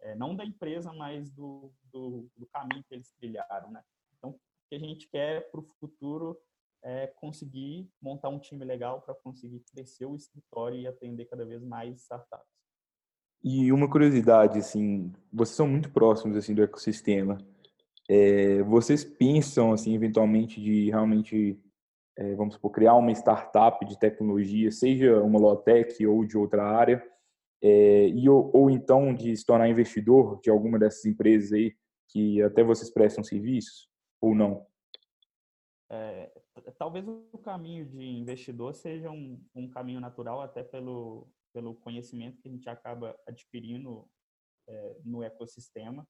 é, 0.00 0.14
não 0.16 0.34
da 0.34 0.44
empresa, 0.44 0.92
mas 0.92 1.30
do, 1.30 1.72
do, 1.92 2.28
do, 2.36 2.46
caminho 2.46 2.84
que 2.84 2.94
eles 2.94 3.12
trilharam, 3.12 3.70
né? 3.70 3.82
Então, 4.18 4.30
o 4.30 4.40
que 4.68 4.74
a 4.74 4.78
gente 4.78 5.08
quer 5.08 5.50
para 5.50 5.60
o 5.60 5.68
futuro 5.78 6.36
é 6.82 7.06
conseguir 7.06 7.90
montar 8.00 8.28
um 8.28 8.38
time 8.38 8.64
legal 8.64 9.00
para 9.00 9.14
conseguir 9.14 9.60
crescer 9.72 10.04
o 10.04 10.16
escritório 10.16 10.78
e 10.78 10.86
atender 10.86 11.24
cada 11.26 11.46
vez 11.46 11.62
mais 11.62 12.02
startups. 12.02 12.53
E 13.44 13.70
uma 13.70 13.90
curiosidade, 13.90 14.58
assim, 14.58 15.12
vocês 15.30 15.54
são 15.54 15.68
muito 15.68 15.90
próximos 15.90 16.34
assim 16.34 16.54
do 16.54 16.62
ecossistema. 16.62 17.36
É, 18.08 18.62
vocês 18.62 19.04
pensam, 19.04 19.70
assim, 19.70 19.94
eventualmente, 19.94 20.62
de 20.62 20.88
realmente, 20.88 21.60
é, 22.16 22.34
vamos 22.36 22.54
supor, 22.54 22.70
criar 22.70 22.94
uma 22.94 23.12
startup 23.12 23.84
de 23.84 23.98
tecnologia, 23.98 24.70
seja 24.72 25.20
uma 25.20 25.38
Lotec 25.38 26.06
ou 26.06 26.24
de 26.24 26.38
outra 26.38 26.64
área, 26.64 27.06
é, 27.62 28.08
e, 28.08 28.26
ou, 28.30 28.50
ou, 28.54 28.70
então 28.70 29.14
de 29.14 29.36
se 29.36 29.44
tornar 29.44 29.68
investidor 29.68 30.40
de 30.40 30.48
alguma 30.48 30.78
dessas 30.78 31.04
empresas 31.04 31.52
aí, 31.52 31.76
que 32.08 32.40
até 32.40 32.64
vocês 32.64 32.90
prestam 32.90 33.22
serviços, 33.22 33.90
ou 34.22 34.34
não? 34.34 34.66
É, 35.90 36.32
talvez 36.78 37.06
o 37.06 37.38
caminho 37.38 37.84
de 37.84 38.02
investidor 38.02 38.74
seja 38.74 39.10
um, 39.10 39.38
um 39.54 39.68
caminho 39.68 40.00
natural, 40.00 40.40
até 40.40 40.62
pelo, 40.62 41.28
pelo 41.54 41.74
conhecimento 41.76 42.42
que 42.42 42.48
a 42.48 42.50
gente 42.50 42.68
acaba 42.68 43.18
adquirindo 43.26 44.06
é, 44.68 45.00
no 45.04 45.22
ecossistema 45.22 46.06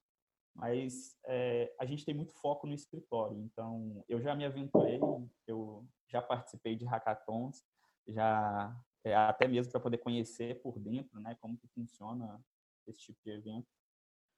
mas 0.54 1.16
é, 1.26 1.74
a 1.80 1.84
gente 1.84 2.04
tem 2.04 2.14
muito 2.14 2.32
foco 2.34 2.66
no 2.66 2.72
escritório. 2.72 3.36
Então, 3.38 4.04
eu 4.08 4.20
já 4.20 4.34
me 4.34 4.44
aventurei, 4.44 5.00
eu 5.46 5.84
já 6.08 6.22
participei 6.22 6.76
de 6.76 6.84
hackathons, 6.84 7.64
já 8.06 8.74
é, 9.02 9.14
até 9.14 9.48
mesmo 9.48 9.72
para 9.72 9.80
poder 9.80 9.98
conhecer 9.98 10.62
por 10.62 10.78
dentro, 10.78 11.20
né, 11.20 11.36
como 11.40 11.58
que 11.58 11.66
funciona 11.68 12.40
esse 12.86 13.00
tipo 13.00 13.18
de 13.24 13.32
evento. 13.32 13.66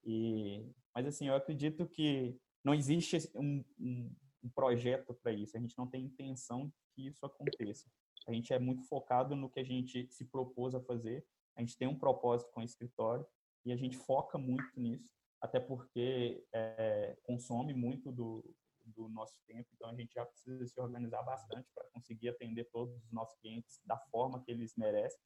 E, 0.05 0.67
mas 0.95 1.07
assim, 1.07 1.29
eu 1.29 1.35
acredito 1.35 1.87
que 1.87 2.39
não 2.65 2.73
existe 2.73 3.31
um, 3.35 3.63
um, 3.79 4.11
um 4.45 4.49
projeto 4.55 5.13
para 5.15 5.33
isso. 5.33 5.57
A 5.57 5.61
gente 5.61 5.77
não 5.77 5.87
tem 5.87 6.05
intenção 6.05 6.73
que 6.95 7.07
isso 7.07 7.27
aconteça. 7.27 7.91
A 8.27 8.33
gente 8.33 8.53
é 8.53 8.59
muito 8.59 8.83
focado 8.85 9.37
no 9.37 9.49
que 9.49 9.61
a 9.61 9.65
gente 9.65 10.09
se 10.11 10.25
propôs 10.25 10.75
a 10.75 10.81
fazer. 10.81 11.25
A 11.57 11.61
gente 11.61 11.77
tem 11.77 11.89
um 11.89 11.99
propósito 11.99 12.51
com 12.53 12.61
o 12.61 12.65
escritório 12.65 13.27
e 13.65 13.73
a 13.73 13.77
gente 13.77 13.97
foca 13.97 14.37
muito 14.37 14.79
nisso 14.79 15.17
até 15.41 15.61
porque 15.61 16.45
é, 16.53 17.17
consome 17.23 17.73
muito 17.75 18.11
do, 18.11 18.45
do 18.85 19.09
nosso 19.09 19.39
tempo, 19.47 19.69
então 19.75 19.91
a 19.91 19.95
gente 19.95 20.15
já 20.15 20.25
precisa 20.25 20.67
se 20.67 20.81
organizar 20.81 21.23
bastante 21.23 21.69
para 21.75 21.85
conseguir 21.93 22.29
atender 22.31 22.65
todos 22.71 22.95
os 22.97 23.13
nossos 23.13 23.39
clientes 23.39 23.81
da 23.85 23.99
forma 24.11 24.43
que 24.43 24.51
eles 24.51 24.75
merecem. 24.77 25.21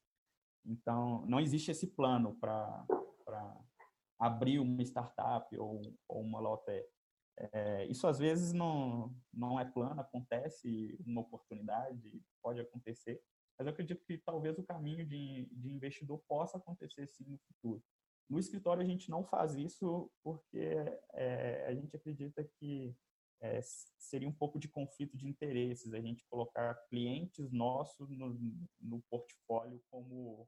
Então, 0.65 1.25
não 1.25 1.39
existe 1.39 1.71
esse 1.71 1.87
plano 1.87 2.35
para 2.39 2.85
abrir 4.19 4.59
uma 4.59 4.83
startup 4.83 5.57
ou, 5.57 5.81
ou 6.07 6.21
uma 6.21 6.39
lote. 6.39 6.85
É, 7.37 7.85
isso 7.87 8.07
às 8.07 8.19
vezes 8.19 8.53
não, 8.53 9.15
não 9.33 9.59
é 9.59 9.65
plano, 9.65 10.01
acontece 10.01 10.97
uma 11.05 11.21
oportunidade, 11.21 12.21
pode 12.41 12.59
acontecer, 12.59 13.21
mas 13.57 13.67
eu 13.67 13.73
acredito 13.73 14.03
que 14.03 14.17
talvez 14.17 14.57
o 14.57 14.63
caminho 14.63 15.05
de, 15.05 15.47
de 15.51 15.71
investidor 15.71 16.21
possa 16.27 16.57
acontecer 16.57 17.07
sim 17.07 17.25
no 17.27 17.37
futuro. 17.39 17.83
No 18.29 18.39
escritório, 18.39 18.81
a 18.81 18.85
gente 18.85 19.09
não 19.09 19.23
faz 19.23 19.55
isso 19.55 20.09
porque 20.23 20.75
é, 21.13 21.65
a 21.67 21.73
gente 21.73 21.95
acredita 21.95 22.43
que 22.43 22.95
é, 23.41 23.59
seria 23.97 24.27
um 24.27 24.33
pouco 24.33 24.59
de 24.59 24.67
conflito 24.67 25.17
de 25.17 25.27
interesses 25.27 25.93
a 25.93 25.99
gente 25.99 26.25
colocar 26.29 26.75
clientes 26.89 27.51
nossos 27.51 28.09
no, 28.09 28.37
no 28.79 29.01
portfólio 29.09 29.81
como 29.89 30.47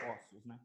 sócios, 0.00 0.44
né? 0.44 0.60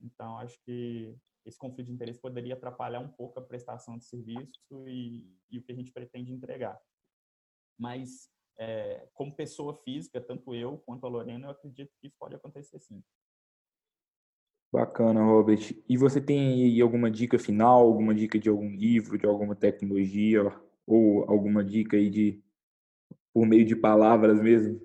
Então, 0.00 0.38
acho 0.38 0.58
que 0.64 1.16
esse 1.44 1.58
conflito 1.58 1.86
de 1.86 1.92
interesse 1.92 2.20
poderia 2.20 2.54
atrapalhar 2.54 3.00
um 3.00 3.08
pouco 3.08 3.38
a 3.38 3.42
prestação 3.42 3.96
de 3.96 4.04
serviço 4.04 4.88
e, 4.88 5.36
e 5.50 5.58
o 5.58 5.62
que 5.62 5.72
a 5.72 5.74
gente 5.74 5.92
pretende 5.92 6.32
entregar. 6.32 6.80
Mas, 7.78 8.30
é, 8.58 9.08
como 9.14 9.34
pessoa 9.34 9.74
física, 9.82 10.20
tanto 10.20 10.54
eu 10.54 10.78
quanto 10.78 11.06
a 11.06 11.08
Lorena, 11.08 11.46
eu 11.46 11.50
acredito 11.50 11.92
que 12.00 12.06
isso 12.08 12.16
pode 12.18 12.34
acontecer 12.34 12.78
sim. 12.78 13.02
Bacana, 14.72 15.24
Robert. 15.24 15.74
E 15.88 15.96
você 15.96 16.20
tem 16.20 16.80
alguma 16.80 17.10
dica 17.10 17.38
final, 17.38 17.80
alguma 17.80 18.14
dica 18.14 18.38
de 18.38 18.48
algum 18.48 18.70
livro, 18.70 19.18
de 19.18 19.26
alguma 19.26 19.56
tecnologia, 19.56 20.42
ou 20.86 21.28
alguma 21.28 21.64
dica 21.64 21.96
aí 21.96 22.08
de 22.08 22.42
por 23.32 23.46
meio 23.46 23.64
de 23.64 23.74
palavras 23.74 24.40
mesmo, 24.40 24.80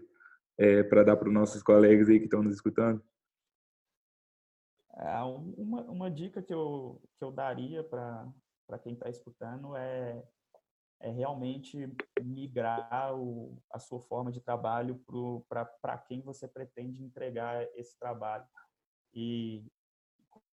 é, 0.57 0.83
para 0.83 1.03
dar 1.03 1.17
para 1.17 1.27
os 1.27 1.33
nossos 1.33 1.61
colegas 1.61 2.09
aí 2.09 2.19
que 2.19 2.25
estão 2.25 2.41
nos 2.41 2.55
escutando? 2.55 3.03
É, 4.97 5.21
uma, 5.57 5.81
uma 5.83 6.11
dica 6.11 6.41
que 6.41 6.53
eu, 6.53 7.01
que 7.17 7.23
eu 7.23 7.31
daria 7.31 7.83
para 7.83 8.79
quem 8.81 8.93
está 8.93 9.09
escutando 9.09 9.75
é, 9.75 10.23
é 11.01 11.09
realmente 11.11 11.93
migrar 12.21 13.13
o, 13.13 13.61
a 13.71 13.79
sua 13.79 13.99
forma 14.01 14.31
de 14.31 14.39
trabalho 14.39 15.03
para 15.49 15.97
quem 15.97 16.21
você 16.21 16.47
pretende 16.47 17.03
entregar 17.03 17.67
esse 17.75 17.97
trabalho 17.99 18.47
e 19.13 19.65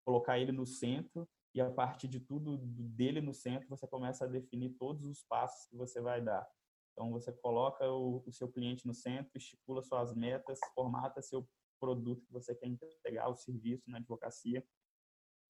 colocar 0.05 0.39
ele 0.39 0.51
no 0.51 0.67
centro 0.67 1.29
e 1.55 1.61
a 1.61 1.71
partir 1.71 2.09
de 2.09 2.19
tudo 2.19 2.59
dele 2.59 3.21
no 3.21 3.33
centro 3.33 3.69
você 3.69 3.87
começa 3.87 4.25
a 4.25 4.29
definir 4.29 4.71
todos 4.79 5.05
os 5.05 5.23
passos 5.23 5.69
que 5.69 5.77
você 5.77 6.01
vai 6.01 6.21
dar. 6.21 6.49
Então 6.93 7.11
você 7.11 7.33
coloca 7.33 7.89
o, 7.91 8.23
o 8.27 8.33
seu 8.33 8.51
cliente 8.51 8.87
no 8.87 8.95
centro, 8.95 9.31
estipula 9.37 9.83
suas 9.83 10.15
metas, 10.15 10.59
formata 10.75 11.23
seu 11.23 11.47
produto 11.83 12.25
que 12.25 12.33
você 12.33 12.55
quer 12.55 12.69
entregar, 12.69 13.29
o 13.29 13.35
serviço 13.35 13.91
na 13.91 13.99
advocacia, 13.99 14.65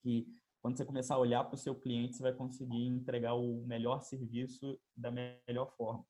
que 0.03 0.27
quando 0.63 0.79
você 0.79 0.87
começar 0.87 1.17
a 1.17 1.19
olhar 1.19 1.45
para 1.45 1.57
o 1.57 1.59
seu 1.59 1.75
cliente, 1.75 2.17
você 2.17 2.23
vai 2.23 2.33
conseguir 2.33 2.87
entregar 2.87 3.35
o 3.35 3.67
melhor 3.67 4.01
serviço 4.01 4.81
da 4.97 5.11
melhor 5.11 5.71
forma. 5.77 6.07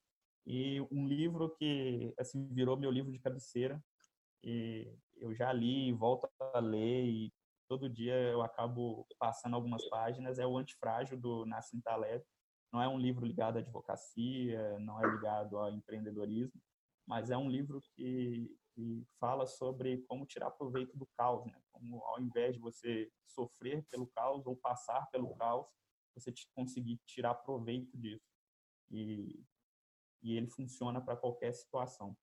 E 0.46 0.80
um 0.92 1.08
livro 1.08 1.50
que 1.56 2.14
assim 2.18 2.46
virou 2.54 2.76
meu 2.76 2.90
livro 2.90 3.10
de 3.10 3.18
cabeceira, 3.18 3.82
e 4.44 4.94
eu 5.16 5.34
já 5.34 5.52
li, 5.52 5.92
volto 5.92 6.28
a 6.54 6.60
ler 6.60 7.04
e 7.06 7.32
todo 7.68 7.88
dia 7.88 8.14
eu 8.14 8.42
acabo 8.42 9.06
passando 9.18 9.56
algumas 9.56 9.84
páginas, 9.88 10.38
é 10.38 10.46
o 10.46 10.58
Antifrágil 10.58 11.18
do 11.18 11.44
Nassim 11.46 11.80
Taleb. 11.80 12.22
Não 12.72 12.80
é 12.80 12.88
um 12.88 12.98
livro 12.98 13.26
ligado 13.26 13.56
à 13.56 13.60
advocacia, 13.60 14.78
não 14.78 15.02
é 15.02 15.10
ligado 15.10 15.58
ao 15.58 15.70
empreendedorismo, 15.70 16.60
mas 17.12 17.28
é 17.28 17.36
um 17.36 17.50
livro 17.50 17.78
que, 17.94 18.58
que 18.74 19.06
fala 19.20 19.46
sobre 19.46 19.98
como 20.08 20.24
tirar 20.24 20.50
proveito 20.52 20.96
do 20.96 21.06
caos, 21.08 21.44
né? 21.44 21.60
Como 21.70 22.02
ao 22.06 22.18
invés 22.22 22.54
de 22.54 22.58
você 22.58 23.12
sofrer 23.26 23.84
pelo 23.90 24.06
caos 24.06 24.46
ou 24.46 24.56
passar 24.56 25.10
pelo 25.10 25.36
caos, 25.36 25.68
você 26.14 26.32
conseguir 26.54 26.98
tirar 27.04 27.34
proveito 27.34 27.94
disso. 27.98 28.24
E, 28.90 29.44
e 30.22 30.38
ele 30.38 30.46
funciona 30.46 31.02
para 31.02 31.14
qualquer 31.14 31.52
situação. 31.52 32.16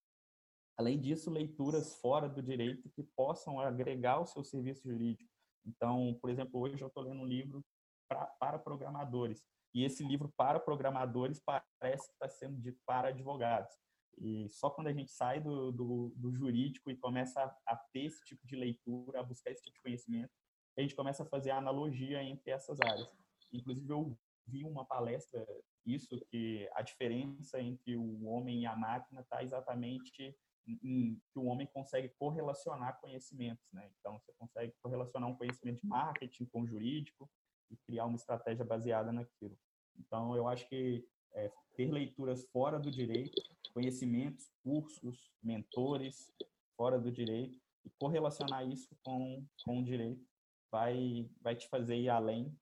Além 0.76 1.00
disso, 1.00 1.30
leituras 1.30 1.94
fora 2.02 2.28
do 2.28 2.42
direito 2.42 2.90
que 2.90 3.04
possam 3.04 3.60
agregar 3.60 4.14
ao 4.14 4.26
seu 4.26 4.44
serviço 4.44 4.90
jurídico. 4.90 5.30
Então, 5.64 6.18
por 6.20 6.32
exemplo, 6.32 6.60
hoje 6.62 6.82
eu 6.82 6.88
estou 6.88 7.04
lendo 7.04 7.22
um 7.22 7.28
livro 7.28 7.64
pra, 8.08 8.26
para 8.40 8.58
programadores. 8.58 9.46
E 9.72 9.84
esse 9.84 10.04
livro 10.04 10.34
para 10.36 10.60
programadores 10.60 11.40
parece 11.40 12.08
que 12.08 12.14
está 12.14 12.28
sendo 12.28 12.60
dito 12.60 12.80
para 12.88 13.10
advogados. 13.10 13.72
E 14.20 14.50
só 14.50 14.70
quando 14.70 14.88
a 14.88 14.94
gente 14.94 15.12
sai 15.12 15.40
do, 15.40 15.72
do, 15.72 16.14
do 16.16 16.32
jurídico 16.32 16.92
e 16.92 16.98
começa 16.98 17.42
a, 17.42 17.74
a, 17.74 17.76
ter 17.94 18.06
esse 18.06 18.24
tipo 18.26 18.46
de 18.46 18.56
leitura, 18.56 19.20
a 19.20 19.24
buscar 19.24 19.52
esse 19.52 19.64
tipo 19.64 19.76
de 19.76 19.82
conhecimento, 19.82 20.32
a 20.78 20.82
gente 20.82 20.96
começa 20.96 21.24
a 21.24 21.26
fazer 21.26 21.52
a 21.52 21.58
analogia 21.58 22.22
entre 22.24 22.52
essas 22.52 22.80
áreas. 22.82 23.10
Inclusive, 23.52 23.90
eu 23.90 24.18
vi 24.46 24.64
uma 24.64 24.86
palestra, 24.86 25.46
isso, 25.86 26.20
que 26.30 26.70
a 26.74 26.82
diferença 26.82 27.62
entre 27.62 27.96
o 27.96 28.26
homem 28.26 28.62
e 28.62 28.66
a 28.66 28.76
máquina 28.76 29.22
está 29.22 29.44
exatamente 29.44 30.36
em 30.84 31.20
que 31.32 31.40
o 31.40 31.46
homem 31.46 31.68
consegue 31.68 32.10
correlacionar 32.10 33.00
conhecimentos, 33.00 33.66
né? 33.72 33.90
Então, 34.00 34.20
você 34.20 34.32
consegue 34.34 34.74
correlacionar 34.82 35.30
um 35.30 35.36
conhecimento 35.36 35.82
de 35.82 35.88
marketing 35.88 36.46
com 36.46 36.68
jurídico 36.68 37.30
e 37.72 37.78
criar 37.78 38.06
uma 38.06 38.16
estratégia 38.16 38.66
baseada 38.66 39.12
naquilo. 39.12 39.58
Então, 39.98 40.36
eu 40.36 40.48
acho 40.48 40.68
que 40.68 41.08
é, 41.34 41.52
ter 41.76 41.92
leituras 41.92 42.46
fora 42.52 42.80
do 42.80 42.92
direito, 42.92 43.42
conhecimentos, 43.74 44.52
cursos, 44.64 45.32
mentores 45.42 46.32
fora 46.76 47.00
do 47.00 47.12
direito 47.12 47.60
e 47.86 47.90
correlacionar 48.00 48.68
isso 48.68 48.96
com, 49.04 49.46
com 49.64 49.80
o 49.80 49.84
direito 49.84 50.26
vai, 50.72 51.30
vai 51.42 51.56
te 51.56 51.68
fazer 51.68 51.96
ir 51.96 52.10
além 52.10 52.56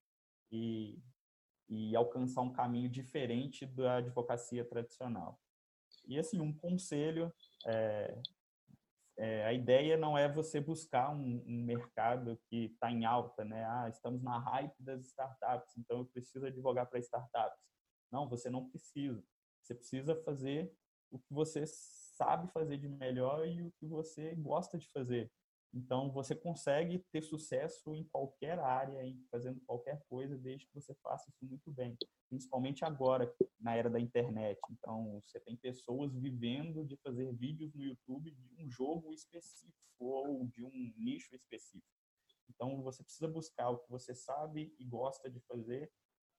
e, 0.51 0.99
e 1.69 1.95
alcançar 1.95 2.41
um 2.41 2.51
caminho 2.51 2.89
diferente 2.89 3.65
da 3.65 3.97
advocacia 3.97 4.65
tradicional. 4.65 5.39
E, 6.05 6.17
assim, 6.17 6.39
um 6.39 6.53
conselho, 6.53 7.33
é, 7.65 8.21
é, 9.17 9.45
a 9.45 9.53
ideia 9.53 9.97
não 9.97 10.17
é 10.17 10.31
você 10.31 10.61
buscar 10.61 11.09
um, 11.09 11.43
um 11.45 11.63
mercado 11.63 12.39
que 12.49 12.65
está 12.65 12.89
em 12.89 13.03
alta, 13.03 13.43
né? 13.43 13.65
Ah, 13.65 13.89
estamos 13.89 14.23
na 14.23 14.39
hype 14.39 14.81
das 14.81 15.05
startups, 15.07 15.75
então 15.77 15.99
eu 15.99 16.05
preciso 16.05 16.45
advogar 16.45 16.87
para 16.87 16.99
startups. 16.99 17.59
Não, 18.11 18.29
você 18.29 18.49
não 18.49 18.69
precisa. 18.69 19.21
Você 19.61 19.75
precisa 19.75 20.15
fazer 20.23 20.71
o 21.11 21.19
que 21.19 21.33
você 21.33 21.63
sabe 21.65 22.51
fazer 22.51 22.77
de 22.77 22.87
melhor 22.87 23.47
e 23.47 23.61
o 23.61 23.71
que 23.79 23.85
você 23.85 24.35
gosta 24.35 24.77
de 24.77 24.89
fazer. 24.89 25.31
Então, 25.73 26.11
você 26.11 26.33
consegue 26.33 26.99
ter 27.11 27.21
sucesso 27.21 27.93
em 27.93 28.03
qualquer 28.05 28.57
área, 28.57 29.03
em 29.05 29.21
fazendo 29.29 29.61
qualquer 29.65 30.01
coisa, 30.09 30.37
desde 30.37 30.65
que 30.65 30.73
você 30.73 30.93
faça 30.95 31.29
isso 31.29 31.45
muito 31.45 31.71
bem. 31.71 31.95
Principalmente 32.29 32.83
agora, 32.83 33.31
na 33.59 33.75
era 33.75 33.89
da 33.89 33.99
internet. 33.99 34.59
Então, 34.71 35.21
você 35.25 35.39
tem 35.41 35.55
pessoas 35.57 36.15
vivendo 36.15 36.85
de 36.85 36.95
fazer 36.97 37.31
vídeos 37.33 37.73
no 37.73 37.83
YouTube 37.83 38.31
de 38.31 38.55
um 38.57 38.69
jogo 38.69 39.13
específico 39.13 39.73
ou 39.99 40.47
de 40.47 40.63
um 40.63 40.93
nicho 40.97 41.35
específico. 41.35 41.85
Então, 42.49 42.81
você 42.81 43.03
precisa 43.03 43.27
buscar 43.27 43.69
o 43.69 43.79
que 43.79 43.91
você 43.91 44.15
sabe 44.15 44.73
e 44.79 44.85
gosta 44.85 45.29
de 45.29 45.39
fazer 45.41 45.91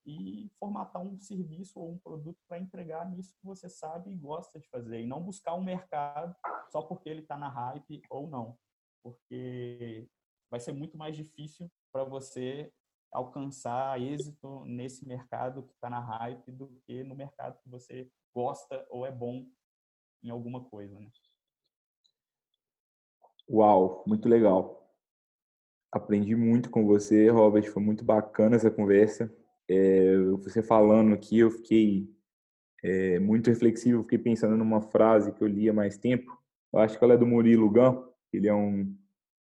e 0.09 0.51
formatar 0.59 1.03
um 1.03 1.21
serviço 1.21 1.79
ou 1.79 1.93
um 1.93 1.99
produto 1.99 2.39
para 2.49 2.59
entregar 2.59 3.09
nisso 3.11 3.35
que 3.39 3.45
você 3.45 3.69
sabe 3.69 4.11
e 4.11 4.17
gosta 4.17 4.59
de 4.59 4.69
fazer. 4.69 5.03
E 5.03 5.07
não 5.07 5.23
buscar 5.23 5.55
um 5.55 5.63
mercado 5.63 6.35
só 6.71 6.83
porque 6.83 7.09
ele 7.09 7.21
está 7.21 7.37
na 7.37 7.49
hype 7.49 8.03
ou 8.11 8.27
não 8.27 8.57
porque 9.03 10.09
vai 10.51 10.61
ser 10.61 10.73
muito 10.73 10.97
mais 10.97 11.17
difícil 11.17 11.71
para 11.93 12.05
você 12.05 12.73
alcançar 13.11 14.01
êxito 14.01 14.65
nesse 14.67 15.07
mercado 15.07 15.63
que 15.63 15.73
está 15.73 15.89
na 15.89 16.01
hype 16.01 16.53
do 16.53 16.69
que 16.87 17.03
no 17.05 17.15
mercado 17.15 17.59
que 17.63 17.69
você 17.69 18.11
gosta 18.35 18.87
ou 18.91 19.07
é 19.07 19.11
bom 19.11 19.47
em 20.23 20.31
alguma 20.31 20.63
coisa. 20.65 20.99
Né? 20.99 21.11
Uau, 23.49 24.05
muito 24.07 24.29
legal. 24.29 24.77
Aprendi 25.91 26.37
muito 26.37 26.71
com 26.71 26.87
você, 26.87 27.31
Robert. 27.31 27.71
Foi 27.73 27.83
muito 27.83 28.05
bacana 28.05 28.57
essa 28.57 28.71
conversa. 28.71 29.35
É, 29.71 30.19
você 30.43 30.63
falando 30.63 31.15
aqui, 31.15 31.39
eu 31.39 31.51
fiquei 31.51 32.09
é, 32.83 33.19
muito 33.19 33.49
reflexivo. 33.49 34.03
Fiquei 34.03 34.19
pensando 34.19 34.57
numa 34.57 34.81
frase 34.81 35.33
que 35.33 35.43
eu 35.43 35.49
li 35.49 35.69
há 35.69 35.73
mais 35.73 35.99
tempo. 35.99 36.37
Eu 36.73 36.81
acho 36.81 36.99
que 36.99 37.05
ela 37.05 37.15
é 37.15 37.19
do 37.19 37.27
Murilo 37.27 37.71
Gun 37.71 38.09
ele 38.33 38.49
é 38.49 38.55
um 38.55 38.95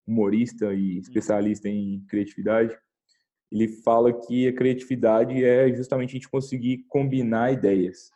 humorista 0.07 0.73
e 0.73 0.97
especialista 0.97 1.69
em 1.69 2.03
criatividade. 2.07 2.77
Ele 3.51 3.67
fala 3.67 4.13
que 4.13 4.47
a 4.47 4.53
criatividade 4.53 5.43
é 5.43 5.73
justamente 5.73 6.11
a 6.11 6.13
gente 6.13 6.29
conseguir 6.29 6.85
combinar 6.87 7.51
ideias. 7.51 8.11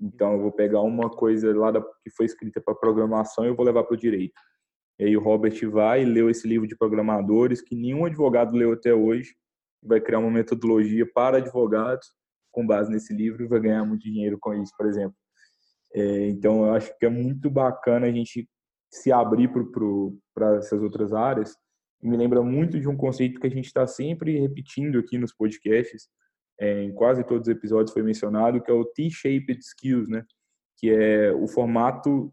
Então, 0.00 0.32
eu 0.34 0.40
vou 0.40 0.52
pegar 0.52 0.80
uma 0.82 1.10
coisa 1.10 1.54
lá 1.56 1.70
da, 1.70 1.80
que 2.02 2.10
foi 2.10 2.26
escrita 2.26 2.60
para 2.60 2.74
programação 2.74 3.44
e 3.44 3.48
eu 3.48 3.56
vou 3.56 3.64
levar 3.64 3.84
para 3.84 3.94
o 3.94 3.98
direito. 3.98 4.40
E 4.98 5.04
aí 5.04 5.16
o 5.16 5.22
Robert 5.22 5.58
vai 5.70 6.02
e 6.02 6.04
leu 6.04 6.28
esse 6.28 6.46
livro 6.46 6.66
de 6.66 6.76
programadores 6.76 7.60
que 7.60 7.74
nenhum 7.74 8.04
advogado 8.04 8.56
leu 8.56 8.72
até 8.72 8.92
hoje. 8.92 9.34
Vai 9.82 10.00
criar 10.00 10.18
uma 10.18 10.30
metodologia 10.30 11.06
para 11.12 11.38
advogados 11.38 12.08
com 12.50 12.66
base 12.66 12.90
nesse 12.90 13.14
livro 13.14 13.44
e 13.44 13.48
vai 13.48 13.60
ganhar 13.60 13.84
muito 13.84 14.02
dinheiro 14.02 14.38
com 14.40 14.54
isso, 14.54 14.72
por 14.76 14.86
exemplo. 14.86 15.16
É, 15.94 16.28
então, 16.28 16.66
eu 16.66 16.74
acho 16.74 16.96
que 16.98 17.06
é 17.06 17.08
muito 17.08 17.50
bacana 17.50 18.06
a 18.06 18.12
gente 18.12 18.48
se 18.90 19.12
abrir 19.12 19.50
para 20.34 20.56
essas 20.56 20.82
outras 20.82 21.12
áreas. 21.12 21.56
me 22.02 22.16
lembra 22.16 22.42
muito 22.42 22.78
de 22.80 22.88
um 22.88 22.96
conceito 22.96 23.40
que 23.40 23.46
a 23.46 23.50
gente 23.50 23.66
está 23.66 23.86
sempre 23.86 24.38
repetindo 24.40 24.98
aqui 24.98 25.18
nos 25.18 25.32
podcasts, 25.32 26.08
é, 26.60 26.82
em 26.82 26.92
quase 26.92 27.24
todos 27.24 27.48
os 27.48 27.54
episódios 27.54 27.92
foi 27.92 28.02
mencionado, 28.02 28.62
que 28.62 28.70
é 28.70 28.74
o 28.74 28.84
T-shaped 28.84 29.60
skills, 29.60 30.08
né? 30.08 30.24
Que 30.78 30.90
é 30.90 31.32
o 31.32 31.46
formato 31.46 32.32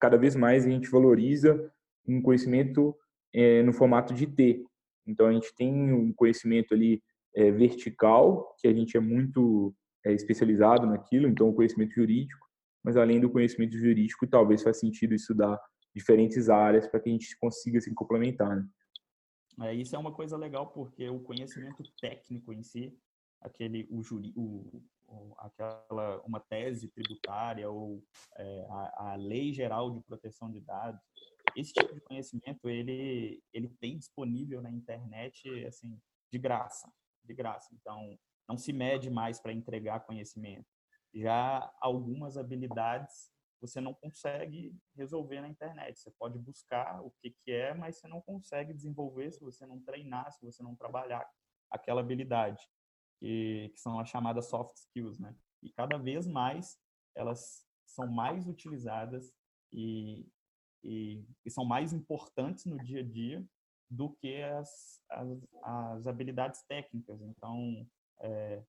cada 0.00 0.16
vez 0.16 0.34
mais 0.34 0.64
a 0.64 0.70
gente 0.70 0.90
valoriza 0.90 1.70
um 2.08 2.22
conhecimento 2.22 2.96
é, 3.32 3.62
no 3.62 3.72
formato 3.72 4.14
de 4.14 4.26
T. 4.26 4.64
Então 5.10 5.26
a 5.26 5.32
gente 5.32 5.54
tem 5.54 5.92
um 5.92 6.12
conhecimento 6.12 6.74
ali 6.74 7.02
é, 7.34 7.50
vertical, 7.50 8.54
que 8.58 8.68
a 8.68 8.72
gente 8.72 8.96
é 8.96 9.00
muito 9.00 9.74
é, 10.04 10.12
especializado 10.12 10.86
naquilo, 10.86 11.28
então 11.28 11.48
o 11.48 11.54
conhecimento 11.54 11.94
jurídico, 11.94 12.46
mas 12.82 12.96
além 12.96 13.20
do 13.20 13.30
conhecimento 13.30 13.76
jurídico, 13.76 14.26
talvez 14.26 14.62
faz 14.62 14.78
sentido 14.80 15.14
estudar 15.14 15.60
diferentes 15.94 16.48
áreas 16.48 16.86
para 16.86 17.00
que 17.00 17.08
a 17.08 17.12
gente 17.12 17.36
consiga 17.38 17.80
se 17.80 17.92
complementar. 17.94 18.56
Né? 18.56 18.66
É, 19.62 19.74
isso 19.74 19.94
é 19.94 19.98
uma 19.98 20.12
coisa 20.12 20.36
legal 20.36 20.68
porque 20.68 21.08
o 21.08 21.20
conhecimento 21.20 21.82
técnico 22.00 22.52
em 22.52 22.62
si, 22.62 22.96
aquele 23.40 23.86
o, 23.90 24.02
juri, 24.02 24.32
o, 24.36 24.82
o 25.06 25.34
aquela 25.38 26.22
uma 26.24 26.40
tese 26.40 26.88
tributária 26.88 27.68
ou 27.68 28.02
é, 28.38 28.66
a, 28.70 29.12
a, 29.12 29.16
lei 29.16 29.52
geral 29.52 29.90
de 29.90 30.00
proteção 30.00 30.50
de 30.50 30.60
dados, 30.60 31.00
esse 31.56 31.72
tipo 31.72 31.94
de 31.94 32.00
conhecimento 32.00 32.68
ele 32.68 33.42
ele 33.52 33.68
tem 33.80 33.98
disponível 33.98 34.60
na 34.60 34.70
internet 34.70 35.48
assim 35.66 36.00
de 36.32 36.38
graça, 36.38 36.92
de 37.24 37.34
graça. 37.34 37.74
Então 37.74 38.18
não 38.48 38.56
se 38.56 38.72
mede 38.72 39.10
mais 39.10 39.40
para 39.40 39.52
entregar 39.52 40.00
conhecimento. 40.00 40.66
Já 41.14 41.72
algumas 41.80 42.36
habilidades 42.36 43.30
você 43.60 43.80
não 43.80 43.92
consegue 43.92 44.74
resolver 44.96 45.40
na 45.40 45.48
internet. 45.48 45.98
Você 45.98 46.10
pode 46.12 46.38
buscar 46.38 47.02
o 47.02 47.10
que, 47.20 47.30
que 47.30 47.52
é, 47.52 47.74
mas 47.74 47.96
você 47.96 48.08
não 48.08 48.20
consegue 48.20 48.72
desenvolver 48.72 49.30
se 49.32 49.40
você 49.40 49.66
não 49.66 49.78
treinar, 49.80 50.32
se 50.32 50.44
você 50.44 50.62
não 50.62 50.74
trabalhar 50.74 51.28
aquela 51.70 52.00
habilidade, 52.00 52.66
que, 53.18 53.70
que 53.74 53.80
são 53.80 54.00
as 54.00 54.08
chamadas 54.08 54.48
soft 54.48 54.76
skills, 54.76 55.18
né? 55.18 55.36
E 55.62 55.70
cada 55.70 55.98
vez 55.98 56.26
mais 56.26 56.78
elas 57.14 57.66
são 57.86 58.06
mais 58.06 58.46
utilizadas 58.46 59.32
e, 59.72 60.26
e, 60.82 61.24
e 61.44 61.50
são 61.50 61.64
mais 61.64 61.92
importantes 61.92 62.64
no 62.64 62.78
dia 62.78 63.00
a 63.00 63.04
dia 63.04 63.44
do 63.90 64.10
que 64.10 64.42
as, 64.42 65.02
as, 65.10 65.28
as 65.62 66.06
habilidades 66.06 66.62
técnicas. 66.62 67.20
Então, 67.22 67.86
é, 68.20 68.62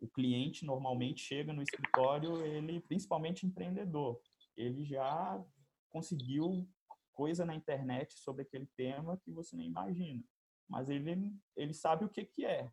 o 0.00 0.08
cliente 0.08 0.64
normalmente 0.64 1.20
chega 1.20 1.52
no 1.52 1.62
escritório, 1.62 2.44
ele 2.44 2.80
principalmente 2.80 3.46
empreendedor, 3.46 4.20
ele 4.56 4.84
já 4.84 5.42
conseguiu 5.90 6.68
coisa 7.12 7.44
na 7.44 7.54
internet 7.54 8.18
sobre 8.18 8.42
aquele 8.42 8.66
tema 8.76 9.18
que 9.18 9.32
você 9.32 9.56
nem 9.56 9.68
imagina, 9.68 10.22
mas 10.68 10.88
ele 10.88 11.34
ele 11.56 11.74
sabe 11.74 12.04
o 12.04 12.08
que 12.08 12.24
que 12.24 12.44
é, 12.44 12.70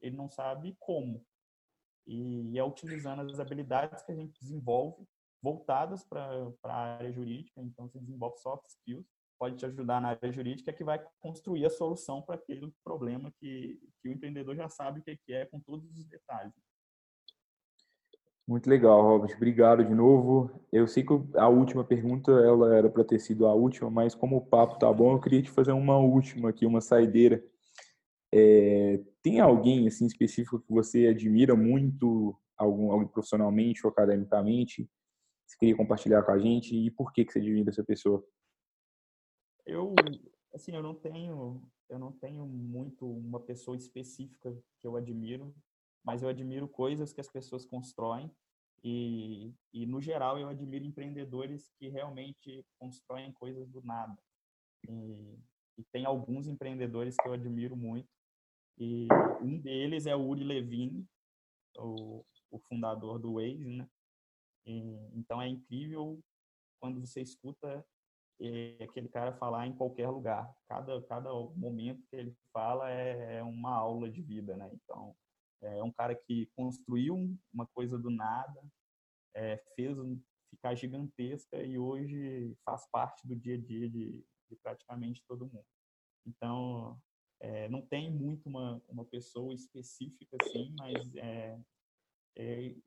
ele 0.00 0.16
não 0.16 0.28
sabe 0.28 0.76
como. 0.78 1.24
E 2.06 2.56
é 2.58 2.62
utilizando 2.62 3.22
as 3.22 3.40
habilidades 3.40 4.02
que 4.02 4.12
a 4.12 4.14
gente 4.14 4.38
desenvolve 4.38 5.06
voltadas 5.42 6.04
para 6.04 6.52
a 6.64 6.96
área 6.96 7.12
jurídica, 7.12 7.60
então 7.62 7.88
você 7.88 7.98
desenvolve 8.00 8.38
soft 8.38 8.66
skills, 8.68 9.06
pode 9.38 9.56
te 9.56 9.66
ajudar 9.66 10.00
na 10.00 10.08
área 10.08 10.32
jurídica 10.32 10.72
que 10.72 10.84
vai 10.84 11.04
construir 11.20 11.66
a 11.66 11.70
solução 11.70 12.22
para 12.22 12.36
aquele 12.36 12.72
problema 12.82 13.32
que, 13.38 13.78
que 14.02 14.08
o 14.08 14.12
empreendedor 14.12 14.56
já 14.56 14.68
sabe 14.68 15.00
o 15.00 15.02
que 15.02 15.18
é 15.28 15.44
com 15.46 15.60
todos 15.60 15.90
os 15.96 16.06
detalhes. 16.06 16.54
Muito 18.48 18.70
legal, 18.70 19.02
Robert. 19.02 19.34
Obrigado 19.36 19.84
de 19.84 19.92
novo. 19.92 20.50
Eu 20.72 20.86
sei 20.86 21.02
que 21.02 21.12
a 21.34 21.48
última 21.48 21.82
pergunta 21.82 22.30
ela 22.30 22.76
era 22.76 22.88
para 22.88 23.02
ter 23.02 23.18
sido 23.18 23.44
a 23.44 23.52
última, 23.52 23.90
mas 23.90 24.14
como 24.14 24.36
o 24.36 24.46
papo 24.46 24.78
tá 24.78 24.92
bom, 24.92 25.14
eu 25.14 25.20
queria 25.20 25.42
te 25.42 25.50
fazer 25.50 25.72
uma 25.72 25.98
última 25.98 26.50
aqui, 26.50 26.64
uma 26.64 26.80
saideira. 26.80 27.44
É, 28.32 29.00
tem 29.20 29.40
alguém 29.40 29.88
assim 29.88 30.06
específico 30.06 30.60
que 30.60 30.72
você 30.72 31.08
admira 31.08 31.56
muito, 31.56 32.38
algum, 32.56 32.92
alguém 32.92 33.08
profissionalmente 33.08 33.84
ou 33.84 33.90
academicamente? 33.90 34.88
Você 35.46 35.56
queria 35.58 35.76
compartilhar 35.76 36.22
com 36.22 36.32
a 36.32 36.38
gente 36.38 36.74
e 36.74 36.90
por 36.90 37.12
que 37.12 37.24
que 37.24 37.32
você 37.32 37.38
admira 37.38 37.70
essa 37.70 37.84
pessoa? 37.84 38.26
Eu, 39.64 39.94
assim, 40.54 40.74
eu 40.74 40.82
não 40.82 40.94
tenho, 40.94 41.62
eu 41.88 41.98
não 41.98 42.12
tenho 42.12 42.46
muito 42.46 43.08
uma 43.08 43.40
pessoa 43.40 43.76
específica 43.76 44.52
que 44.80 44.86
eu 44.86 44.96
admiro 44.96 45.54
mas 46.06 46.22
eu 46.22 46.28
admiro 46.28 46.68
coisas 46.68 47.12
que 47.12 47.20
as 47.20 47.28
pessoas 47.28 47.66
constroem 47.66 48.30
e, 48.84 49.52
e 49.72 49.84
no 49.84 50.00
geral, 50.00 50.38
eu 50.38 50.48
admiro 50.48 50.84
empreendedores 50.84 51.68
que 51.76 51.88
realmente 51.88 52.64
constroem 52.78 53.32
coisas 53.32 53.68
do 53.68 53.82
nada. 53.82 54.16
E, 54.88 55.36
e 55.76 55.84
tem 55.90 56.06
alguns 56.06 56.46
empreendedores 56.46 57.16
que 57.16 57.26
eu 57.26 57.32
admiro 57.32 57.76
muito. 57.76 58.08
E 58.78 59.08
um 59.42 59.58
deles 59.58 60.06
é 60.06 60.14
o 60.14 60.20
Uri 60.20 60.44
Levine, 60.44 61.04
o, 61.76 62.24
o 62.48 62.58
fundador 62.60 63.18
do 63.18 63.34
Waze, 63.34 63.64
né? 63.64 63.88
Então 64.66 65.40
é 65.40 65.48
incrível 65.48 66.20
quando 66.80 67.00
você 67.00 67.20
escuta 67.20 67.84
é, 68.40 68.84
aquele 68.84 69.08
cara 69.08 69.32
falar 69.32 69.66
em 69.66 69.74
qualquer 69.74 70.08
lugar. 70.08 70.52
Cada, 70.68 71.00
cada 71.02 71.32
momento 71.32 72.02
que 72.10 72.16
ele 72.16 72.36
fala 72.52 72.90
é, 72.90 73.36
é 73.36 73.42
uma 73.42 73.74
aula 73.74 74.10
de 74.10 74.22
vida, 74.22 74.56
né? 74.56 74.70
Então, 74.72 75.14
é 75.62 75.82
um 75.82 75.92
cara 75.92 76.14
que 76.14 76.46
construiu 76.54 77.34
uma 77.52 77.66
coisa 77.68 77.98
do 77.98 78.10
nada, 78.10 78.62
é, 79.34 79.56
fez 79.74 79.96
ficar 80.50 80.74
gigantesca 80.74 81.62
e 81.62 81.78
hoje 81.78 82.56
faz 82.64 82.88
parte 82.90 83.26
do 83.26 83.34
dia 83.34 83.54
a 83.54 83.58
dia 83.58 83.88
de, 83.88 84.24
de 84.48 84.56
praticamente 84.62 85.22
todo 85.26 85.46
mundo. 85.46 85.66
Então, 86.26 87.00
é, 87.40 87.68
não 87.68 87.82
tem 87.82 88.10
muito 88.10 88.48
uma, 88.48 88.82
uma 88.88 89.04
pessoa 89.04 89.54
específica 89.54 90.36
assim, 90.42 90.74
mas 90.78 91.14
é, 91.16 91.58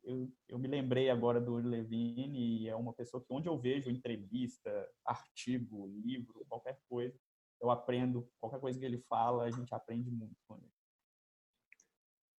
eu, 0.03 0.31
eu 0.47 0.59
me 0.59 0.67
lembrei 0.67 1.09
agora 1.09 1.41
do 1.41 1.55
Levine 1.55 2.61
e 2.61 2.69
é 2.69 2.75
uma 2.75 2.93
pessoa 2.93 3.23
que 3.23 3.33
onde 3.33 3.49
eu 3.49 3.57
vejo 3.57 3.89
entrevista, 3.89 4.69
artigo, 5.03 5.87
livro, 5.87 6.45
qualquer 6.47 6.79
coisa, 6.87 7.17
eu 7.59 7.71
aprendo, 7.71 8.29
qualquer 8.39 8.59
coisa 8.59 8.79
que 8.79 8.85
ele 8.85 8.99
fala, 9.09 9.43
a 9.43 9.51
gente 9.51 9.73
aprende 9.73 10.11
muito 10.11 10.35
com 10.47 10.55
ele. 10.55 10.71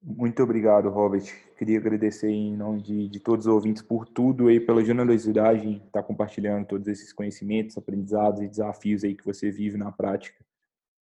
Muito 0.03 0.43
obrigado, 0.43 0.89
Robert. 0.89 1.25
Queria 1.59 1.79
agradecer 1.79 2.31
em 2.31 2.57
nome 2.57 2.81
de, 2.81 3.09
de 3.09 3.21
todos 3.21 3.47
os 3.47 3.53
ouvintes 3.53 3.83
por 3.83 4.09
tudo 4.09 4.49
aí, 4.49 4.59
pela 4.59 4.83
generosidade 4.83 5.67
em 5.67 5.77
estar 5.77 6.03
compartilhando 6.03 6.67
todos 6.67 6.89
esses 6.89 7.13
conhecimentos, 7.13 7.77
aprendizados 7.77 8.41
e 8.41 8.49
desafios 8.49 9.05
aí 9.05 9.15
que 9.15 9.25
você 9.25 9.51
vive 9.51 9.77
na 9.77 9.93
prática. 9.93 10.43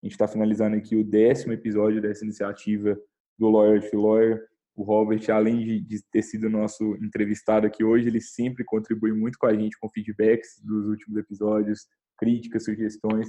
A 0.02 0.06
gente 0.06 0.12
está 0.12 0.26
finalizando 0.26 0.76
aqui 0.76 0.96
o 0.96 1.04
décimo 1.04 1.52
episódio 1.52 2.00
dessa 2.00 2.24
iniciativa 2.24 2.98
do 3.38 3.50
Lawyer 3.50 3.90
to 3.90 4.00
Lawyer. 4.00 4.48
O 4.76 4.82
Robert, 4.82 5.22
além 5.30 5.82
de, 5.82 6.02
ter 6.12 6.22
sido 6.22 6.50
nosso 6.50 6.94
entrevistado 6.96 7.66
aqui 7.66 7.82
hoje, 7.82 8.08
ele 8.08 8.20
sempre 8.20 8.62
contribui 8.62 9.10
muito 9.10 9.38
com 9.38 9.46
a 9.46 9.54
gente 9.54 9.78
com 9.78 9.88
feedbacks 9.88 10.60
dos 10.62 10.86
últimos 10.86 11.16
episódios, 11.16 11.86
críticas, 12.18 12.64
sugestões. 12.64 13.26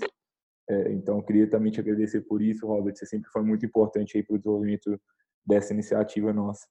É, 0.70 0.92
então, 0.92 1.22
queria 1.22 1.50
também 1.50 1.72
te 1.72 1.80
agradecer 1.80 2.22
por 2.22 2.42
isso, 2.42 2.68
Robert. 2.68 2.94
Você 2.98 3.06
sempre 3.06 3.30
foi 3.32 3.44
muito 3.44 3.66
importante 3.66 4.18
aí 4.18 4.24
para 4.24 4.36
o 4.36 4.38
desenvolvimento 4.38 5.00
dessa 5.46 5.74
iniciativa 5.74 6.34
nossa. 6.34 6.68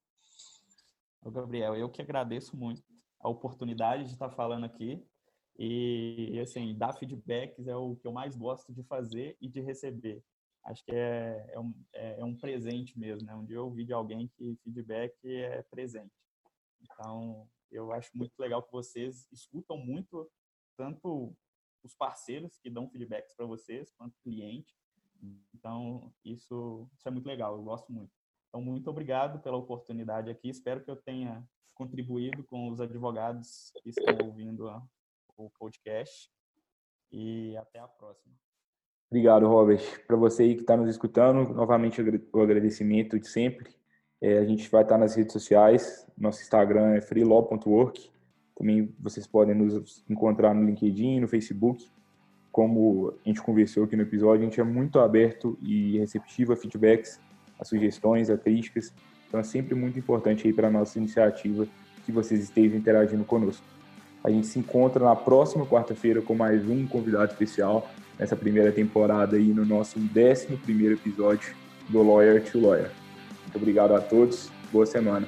Gabriel, 1.24 1.74
eu 1.74 1.88
que 1.88 2.02
agradeço 2.02 2.54
muito 2.54 2.82
a 3.18 3.30
oportunidade 3.30 4.04
de 4.04 4.10
estar 4.10 4.30
falando 4.30 4.64
aqui 4.64 5.02
e, 5.58 6.38
assim, 6.38 6.76
dar 6.76 6.92
feedbacks 6.92 7.66
é 7.66 7.74
o 7.74 7.96
que 7.96 8.06
eu 8.06 8.12
mais 8.12 8.36
gosto 8.36 8.74
de 8.74 8.82
fazer 8.82 9.38
e 9.40 9.48
de 9.48 9.62
receber. 9.62 10.22
Acho 10.66 10.84
que 10.84 10.92
é, 10.92 11.46
é, 11.52 11.60
um, 11.60 11.72
é, 11.94 12.20
é 12.20 12.24
um 12.24 12.36
presente 12.36 12.98
mesmo, 12.98 13.24
né? 13.24 13.34
Um 13.34 13.44
dia 13.44 13.56
eu 13.56 13.66
ouvi 13.66 13.84
de 13.84 13.92
alguém 13.92 14.28
que 14.36 14.56
feedback 14.64 15.14
é 15.24 15.62
presente. 15.62 16.12
Então, 16.80 17.48
eu 17.70 17.92
acho 17.92 18.10
muito 18.16 18.32
legal 18.38 18.62
que 18.62 18.72
vocês 18.72 19.28
escutam 19.30 19.78
muito, 19.78 20.28
tanto 20.76 21.32
os 21.84 21.94
parceiros 21.94 22.58
que 22.58 22.68
dão 22.68 22.90
feedbacks 22.90 23.32
para 23.36 23.46
vocês, 23.46 23.92
quanto 23.92 24.18
cliente. 24.24 24.74
Então, 25.54 26.12
isso, 26.24 26.90
isso 26.94 27.08
é 27.08 27.12
muito 27.12 27.26
legal, 27.26 27.56
eu 27.56 27.62
gosto 27.62 27.92
muito. 27.92 28.12
Então, 28.48 28.60
muito 28.60 28.90
obrigado 28.90 29.40
pela 29.40 29.56
oportunidade 29.56 30.30
aqui. 30.30 30.48
Espero 30.48 30.82
que 30.82 30.90
eu 30.90 30.96
tenha 30.96 31.48
contribuído 31.74 32.42
com 32.42 32.70
os 32.70 32.80
advogados 32.80 33.70
que 33.82 33.90
estão 33.90 34.26
ouvindo 34.26 34.66
o 35.36 35.48
podcast. 35.50 36.28
E 37.12 37.56
até 37.56 37.78
a 37.78 37.86
próxima. 37.86 38.34
Obrigado, 39.10 39.46
Robert. 39.46 39.82
Para 40.06 40.16
você 40.16 40.42
aí 40.42 40.54
que 40.54 40.62
está 40.62 40.76
nos 40.76 40.88
escutando, 40.88 41.54
novamente 41.54 42.02
o 42.32 42.40
agradecimento 42.40 43.18
de 43.18 43.28
sempre. 43.28 43.70
É, 44.20 44.38
a 44.38 44.44
gente 44.44 44.68
vai 44.70 44.82
estar 44.82 44.98
nas 44.98 45.14
redes 45.14 45.32
sociais. 45.32 46.06
Nosso 46.18 46.42
Instagram 46.42 46.94
é 46.94 47.00
freelaw.work. 47.00 48.10
Também 48.56 48.94
vocês 48.98 49.26
podem 49.26 49.54
nos 49.54 50.04
encontrar 50.08 50.54
no 50.54 50.64
LinkedIn, 50.64 51.20
no 51.20 51.28
Facebook. 51.28 51.88
Como 52.50 53.14
a 53.24 53.28
gente 53.28 53.42
conversou 53.42 53.84
aqui 53.84 53.94
no 53.94 54.02
episódio, 54.02 54.42
a 54.42 54.44
gente 54.44 54.60
é 54.60 54.64
muito 54.64 54.98
aberto 54.98 55.58
e 55.62 55.98
receptivo 55.98 56.52
a 56.52 56.56
feedbacks 56.56 57.20
as 57.58 57.68
sugestões, 57.68 58.30
as 58.30 58.40
críticas. 58.40 58.92
Então 59.28 59.40
é 59.40 59.42
sempre 59.42 59.74
muito 59.74 59.98
importante 59.98 60.46
aí 60.46 60.52
para 60.52 60.68
a 60.68 60.70
nossa 60.70 60.98
iniciativa 60.98 61.66
que 62.04 62.12
vocês 62.12 62.40
estejam 62.40 62.78
interagindo 62.78 63.24
conosco. 63.24 63.64
A 64.22 64.30
gente 64.30 64.46
se 64.46 64.58
encontra 64.58 65.04
na 65.04 65.16
próxima 65.16 65.66
quarta-feira 65.66 66.20
com 66.20 66.34
mais 66.34 66.68
um 66.68 66.86
convidado 66.86 67.32
especial 67.32 67.88
nessa 68.18 68.36
primeira 68.36 68.72
temporada 68.72 69.36
aí 69.36 69.48
no 69.48 69.64
nosso 69.64 69.98
11 69.98 70.56
primeiro 70.64 70.94
episódio 70.94 71.54
do 71.88 72.02
Lawyer 72.02 72.42
to 72.42 72.60
Lawyer. 72.60 72.90
Muito 73.42 73.56
obrigado 73.56 73.94
a 73.94 74.00
todos, 74.00 74.50
boa 74.72 74.86
semana. 74.86 75.25